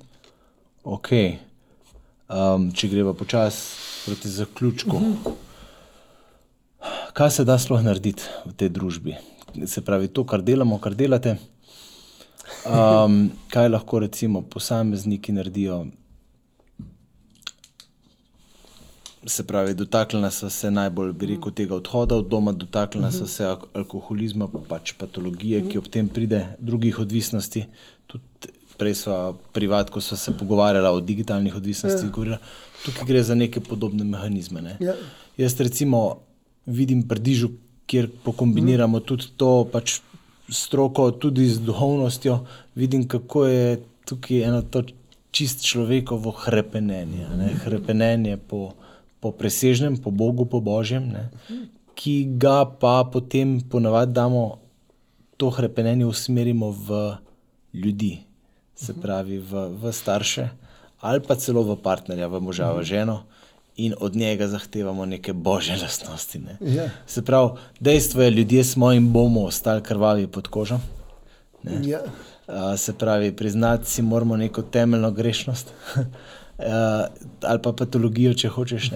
[0.84, 1.38] okay.
[2.30, 4.98] um, če greva počasi proti zaključku.
[4.98, 5.34] Uh -huh.
[7.14, 9.16] Kaj se da sploh narediti v tej družbi?
[9.70, 11.38] Se pravi, to, kar delamo, kar delate.
[12.66, 15.86] Um, kaj lahko recimo posamezniki naredijo,
[19.26, 24.48] se pravi, dotaknila so se najbolj rekel, tega odhoda od doma, dotaknila so se alkoholizma,
[24.70, 27.66] pač patologije, ki ob tem pride, drugih odvisnosti.
[28.08, 32.12] Tudi prej smo privat, ko smo se pogovarjali o digitalnih odvisnostih, ja.
[32.12, 32.40] govorila,
[32.86, 34.62] tukaj gre za neke podobne mehanizme.
[34.62, 34.78] Ne?
[34.80, 34.96] Ja.
[35.38, 36.20] Jaz recimo
[36.66, 37.52] vidim prdižu,
[37.86, 39.06] kjer pokombiniramo mhm.
[39.08, 40.00] tudi to pač
[40.50, 42.40] stroko, tudi z duhovnostjo,
[42.76, 44.84] vidim, kako je tukaj eno to
[45.32, 47.54] čist človekovo hrepenenje, ne?
[47.64, 48.74] hrepenenje po
[49.24, 51.30] po presežnem, po Bogu, po Božjem, ne,
[51.96, 54.60] ki ga pa potem ponavadi damo
[55.40, 57.00] to hrepenenje usmerimo v
[57.74, 58.20] ljudi,
[58.76, 60.50] se pravi v, v starše
[61.04, 63.28] ali pa celo v partnerja, v moža, v ženo.
[63.76, 66.40] In od njega zahtevamo neke božje lastnosti.
[66.40, 66.56] Ne.
[66.62, 66.88] Ja.
[67.06, 70.80] Se pravi, dejstvo je, ljudje smo in bomo ostali krvavi pod kožo.
[71.84, 72.00] Ja.
[72.48, 75.74] Uh, se pravi, priznati si moramo neko temeljno grešnost.
[76.58, 77.06] uh,
[77.42, 78.92] ali pa patologijo, če hočeš.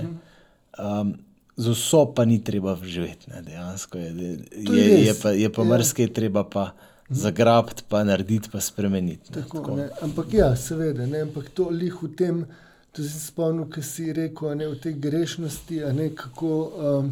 [0.78, 1.16] Um,
[1.58, 4.38] z vso pa ni treba živeti, ne, dejansko je, je,
[4.78, 5.70] je, je pa, je pa ja.
[5.70, 6.72] mrske, treba pa
[7.10, 9.34] zagrabiti, pa narediti, pa spremeniti.
[9.34, 9.80] Tako, tako.
[10.02, 12.46] Ampak ja, seveda, ne, ampak to lih v tem,
[12.92, 17.12] to si spomnil, ki si rekel, ne, v tej grešnosti, ne, kako um,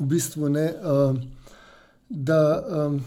[0.00, 0.66] v bistvu ne.
[0.82, 1.20] Um,
[2.10, 2.98] da, um,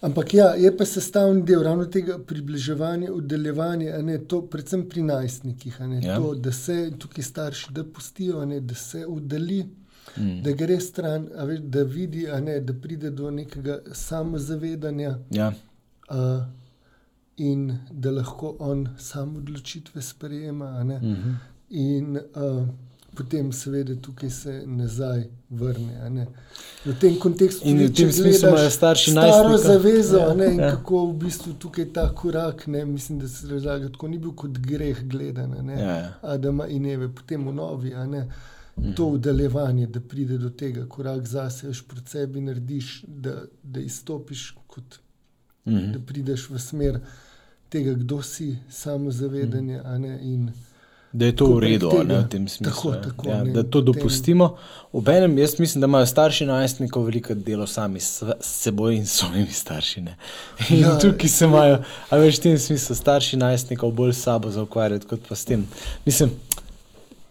[0.00, 5.80] Ampak ja, je pa sestavni del ravno tega približevanja, oddaljevanja, ne, to, predvsem pri najstnikih,
[5.80, 6.16] ne, ja.
[6.16, 9.66] to, da se tukaj starši da pustijo, ne, da se oddalji,
[10.16, 10.38] mm.
[10.42, 15.18] da gre stran, veš, da vidi, ne, da pride do nekega samozavedanja.
[15.30, 15.52] Ja.
[16.10, 16.16] Uh,
[17.40, 20.84] In da lahko on samo odločitve sprejema.
[20.84, 21.34] Mm -hmm.
[21.70, 22.68] In uh,
[23.14, 26.26] potem, seveda, tukaj se nazaj vrne.
[26.84, 30.70] V tem kontekstu in v tem smislu imajo starši najstaro zavezo, ja, ne, ja.
[30.70, 34.58] kako v bistvu tukaj ta korak, ne, mislim, da se razlaga, tako ni bil kot
[34.58, 36.12] greh gledanja ja, ja.
[36.22, 37.94] Adama in Eve, potem v novi.
[37.94, 38.94] Mhm.
[38.96, 44.54] To udaljevanje, da pride do tega, korak zase, veš, pred sebi narediš, da, da izstopiš,
[44.66, 45.00] kot,
[45.66, 45.92] mhm.
[45.92, 47.00] da prideš v smer
[47.68, 49.82] tega, kdo si, samozavedanje.
[49.82, 50.69] Mhm.
[51.12, 52.92] Da je to v redu, ne, v tem smislu.
[52.92, 54.56] Tako, tako, ja, ne, da to dopustimo.
[54.92, 60.04] Obenem, jaz mislim, da imajo starši najstnikov veliko delo sami s seboj in svojimi starši.
[60.70, 61.80] Ja, tukaj se imajo,
[62.10, 65.66] a veš, v tem smislu, starši najstnikov bolj sabo zaukvarjati kot pa s tem.
[66.06, 66.30] Mislim,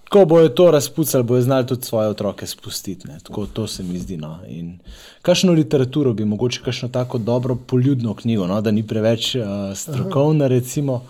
[0.09, 3.07] ko bojo to razpucali, bojo znali tudi svoje otroke spustiti.
[3.23, 4.17] Tako, to se mi zdi.
[4.17, 4.39] No.
[4.47, 4.79] In
[5.21, 9.45] kakšno literaturo bi mogoče, kakšno tako dobro, poljudno knjigo, no, da ni preveč uh,
[9.75, 11.03] strokovna, recimo.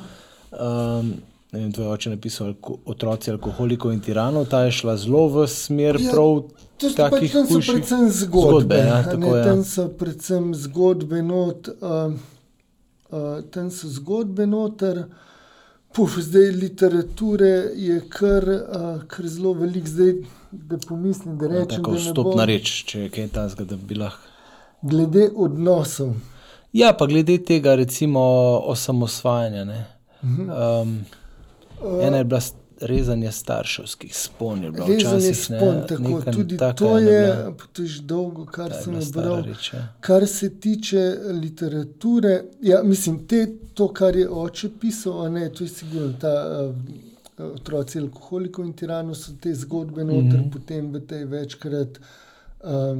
[0.51, 1.13] Um,
[1.51, 2.53] ne vem, tvoj oče napisal
[2.85, 6.43] otroci alkoholikov in tiranov, ta je šla zelo v smer ja, prav.
[6.79, 8.49] Takih pač, so predvsem zgodbe.
[8.49, 12.13] zgodbe ja, tako, ne, tam so predvsem zgodbe, not, uh,
[13.09, 15.03] uh, tam so zgodbe noter.
[15.89, 20.19] Puf, zdaj literature je kar, uh, kar zelo velik, zdaj
[20.51, 21.81] da pomislim, da Ja, rečem.
[21.81, 24.29] Tako vstopna reč, če je kaj tasga, da bi lahko.
[24.81, 26.13] Glede odnosov.
[26.71, 28.21] Ja, pa glede tega, recimo,
[28.69, 29.65] osamosvajanja.
[29.65, 29.85] ne.
[30.23, 30.49] Mhm.
[30.49, 30.99] Um,
[32.01, 32.41] ena je bila
[32.81, 35.29] rezanje starševskih spon, je bilo včasih.
[35.29, 38.81] ne, spon, tako neka tudi taka to ena je, bila- to je dolgo, kar je
[38.81, 39.41] sem bral.
[39.41, 39.87] reč, ja.
[39.99, 45.67] Kar se tiče literature, ja, mislim, te, to, kar je oče pisal, ne, to je
[45.67, 46.69] sigurno ta
[47.37, 50.43] uh, otroci alkoholikov in tiranov, so te zgodbe noter, mm.
[50.43, 50.51] -hmm.
[50.51, 51.99] potem v tej večkrat.
[52.63, 52.97] Uh,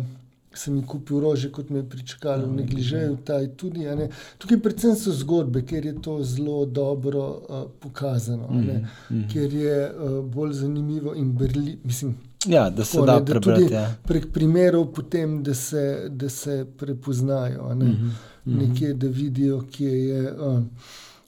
[0.52, 3.80] Sem jih kupil rože, kot me je pričakalo, Ja, v negližeju, taj tudi.
[3.86, 4.08] ne.
[4.38, 8.80] Tukaj predvsem so zgodbe, ker je to zelo dobro uh, pokazano, ne,
[9.12, 9.28] Mhm.
[9.28, 12.16] ker je uh, bolj zanimivo in berli, mislim,
[12.48, 13.62] Ja, da se Tako, da ne, da prebrati.
[13.62, 13.96] tudi Ja.
[14.04, 18.12] prek primerov, potem, da, se, da se prepoznajo, ne, mm
[18.46, 18.58] -hmm.
[18.60, 20.34] nekje, da vidijo, kje je.
[20.34, 20.64] Uh.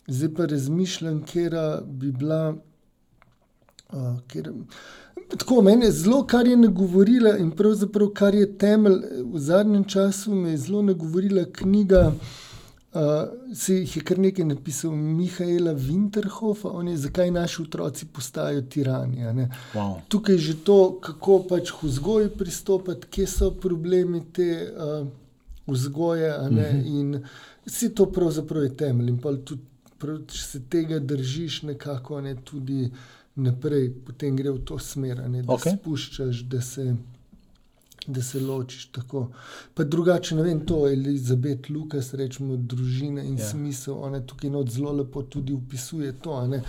[0.08, 2.56] Zdaj pa razmišljam, kera bi bila.
[3.90, 4.52] Uh, kjer,
[5.38, 9.02] tako meni je zelo, kar je nagovorila in pravzaprav kar je temelj
[9.34, 12.12] v zadnjem času, me je zelo nagovorila knjiga.
[12.94, 13.00] Uh,
[13.56, 19.34] se jih je kar nekaj napisal Mihajla Winterhofa, on je zakaj naši otroci postajajo tirani.
[19.34, 19.50] ne.
[19.74, 20.02] Wow.
[20.08, 25.08] Tukaj je že to, kako pač k vzgoji pristopiti, kje so problemi te uh,
[25.68, 26.36] vzgoje.
[26.36, 27.24] a ne, In
[27.66, 29.10] vse to pravzaprav je temelj.
[29.10, 29.64] In pol tudi,
[29.98, 32.92] prav, če se tega držiš, nekako ne tudi
[33.36, 35.78] naprej, potem gre v to smer, ne, da okay.
[35.78, 36.94] spuščaš, da se.
[38.08, 39.28] Da se ločiš tako.
[39.78, 43.44] Pa drugače, ne vem, to je Elizabeth Lukas, rečemo, družina in Ja.
[43.44, 43.50] ja.
[43.50, 43.94] smisel.
[43.94, 46.64] Ona tukaj not zelo lepo tudi opisuje to, ne,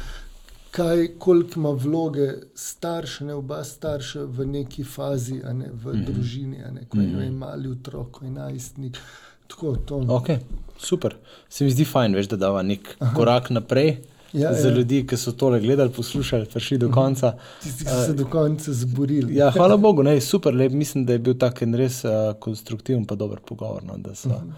[0.70, 5.93] kaj, koliko ima vloge starša, ne oba starša v neki fazi, ne v mm.
[5.93, 6.05] -hmm.
[6.05, 7.39] družini, ne, ko je mm -hmm.
[7.39, 8.98] mali otrok, ko je najstnik.
[9.47, 9.97] Tako to.
[9.97, 10.39] Okay,
[10.78, 11.16] super.
[11.48, 13.14] Se mi zdi fajn, veš, da dava nek Aha.
[13.16, 13.97] korak naprej.
[14.32, 14.74] Ja, Za ja.
[14.74, 17.34] ljudi, ki so tole gledali, poslušali, prišli do konca.
[17.62, 19.36] Tisti, ki so se do konca zborili.
[19.36, 20.72] Ja, hvala Bogu, ne, super, lep.
[20.72, 23.84] mislim, da je bil tak en res uh, konstruktiven in dober pogovor.
[23.84, 24.52] No, da, so, uh -huh.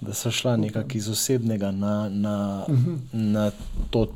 [0.00, 2.98] da so šla nekako iz osebnega na, na, uh -huh.
[3.12, 3.50] na
[3.90, 4.06] to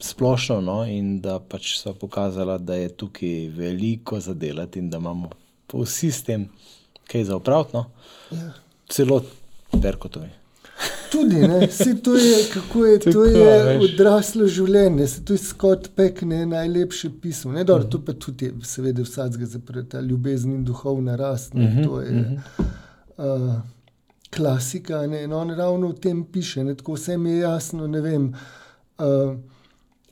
[0.00, 4.98] splošno, no, in da pač so pokazala, da je tukaj veliko za delati in da
[4.98, 5.30] imamo
[5.72, 6.48] vsi s tem
[7.06, 7.70] kaj za upraviti.
[7.76, 7.84] No.
[8.30, 8.52] Ja.
[8.88, 9.22] Celo
[9.82, 10.41] perkotovi.
[11.12, 13.82] Tudi, ne, Saj to je, kako je, Tako, to je veš.
[13.84, 17.52] odraslo življenje, se to je Scott Peck, ne najlepše pismo.
[17.52, 21.54] Ne, dobro, to pa tudi, je, seveda, vsakega zapre ta ljubezen in duhovna rast.
[21.54, 22.40] Ne, Mhm, to je
[23.18, 23.54] uh,
[24.30, 25.06] klasika.
[25.06, 27.86] Ne, in on ravno v tem piše, ne, tako vse mi je jasno.
[27.86, 28.32] Ne vem,
[28.98, 29.34] uh,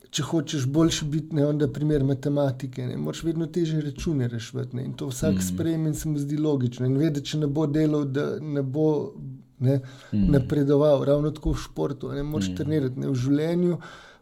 [0.09, 4.77] če hočeš boljši biti, ne onda primer matematike, ne moraš vedno teže račune rešiti.
[4.77, 5.41] In to vsak mm.
[5.41, 6.85] sprejme in se mu zdi logično.
[6.85, 9.13] In ve, da če ne bo delal, da ne bo
[9.61, 9.79] ne,
[10.11, 10.31] mm.
[10.31, 12.55] napredoval, ravno tako v športu, ne moraš mm.
[12.55, 13.77] trenirati, ne v življenju.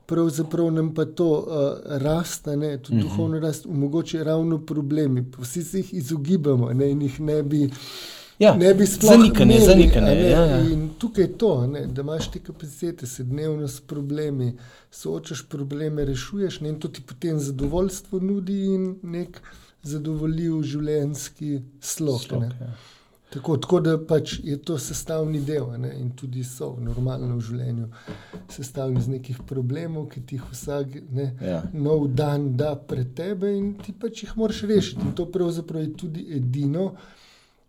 [0.09, 3.09] Pravzaprav nam pa to uh, raste, ne, tudi mm -hmm.
[3.09, 5.25] duhovno rast, omogoča ravno problemi.
[5.37, 7.69] Vsi se jih izogibamo ne, in jih ne bi.
[8.39, 10.59] Ja, ne bi sploh zanikanje, imeli, zanikanje, ne, ja, ja.
[10.71, 14.57] In tukaj je to, ne, da imaš te kapacitete, se dnevno s problemi,
[14.91, 19.41] soočaš probleme, rešuješ ne, in to ti potem zadovoljstvo nudi in nek
[19.83, 22.21] zadovoljiv življenjski slog.
[22.21, 22.73] Slog, ja.
[23.29, 27.89] Tako, tako da pač je to sestavni del ne, in tudi so v življenju
[28.49, 31.61] sestavljeni iz nekih problemov, ki ti jih vsak ne, Ja.
[31.73, 35.05] nov dan da pred tebe in ti pač jih moraš rešiti.
[35.05, 36.95] In to pravzaprav je tudi edino,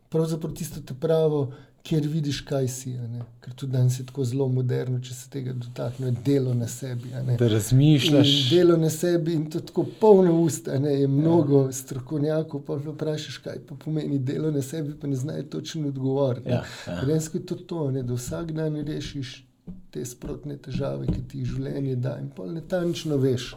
[0.09, 2.91] pravzaprav tisto pravo, kjer vidiš, kaj si.
[2.91, 3.23] ne.
[3.41, 7.09] Ker tudi danes je tako zelo moderno, če se tega dotakne, delo na sebi.
[7.27, 7.37] ne.
[7.37, 8.29] Da razmišljaš.
[8.29, 11.73] In delo na sebi in to tako polno usta, ne, je mnogo ja.
[11.73, 16.49] strokovnjakov, pa vprašaš, kaj pa pomeni delo na sebi, pa ne znajo točno odgovoriti.
[16.49, 16.55] ne.
[16.55, 17.05] Ja, ja.
[17.05, 19.47] Dejansko je to to, ne, da vsak dan rešiš
[19.91, 23.55] te sprotne težave, ki ti jih življenje da in pol natančno veš.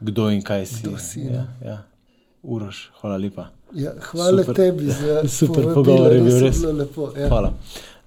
[0.00, 0.82] Kdo in kaj si.
[0.82, 1.66] Kdo si, ja, no.
[1.66, 1.78] ja.
[2.48, 3.50] Uroš, hvala lepa.
[3.76, 4.54] Ja, hvala Super.
[4.54, 6.62] tebi za Super pogovor je bil, res.
[6.64, 7.10] lepo.
[7.16, 7.28] Ja.
[7.28, 7.52] Hvala.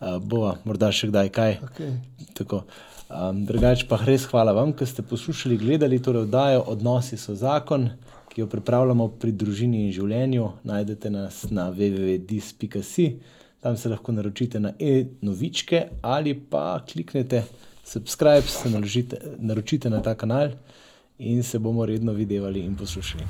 [0.02, 1.60] Uh, bova morda še kdaj kaj.
[1.68, 1.92] Okay.
[2.34, 2.64] Tako.
[3.12, 7.90] Um, drugače pa res hvala vam, ker ste poslušali, gledali torej oddajo Odnosi so zakon,
[8.32, 10.50] ki jo pripravljamo pri družini in življenju.
[10.66, 13.08] Najdete nas na www.dis.si,
[13.62, 17.44] tam se lahko naročite na e-novičke ali pa kliknete
[17.86, 20.56] subscribe, se naložite, naročite na ta kanal
[21.22, 23.24] in se bomo redno videvali in poslušali.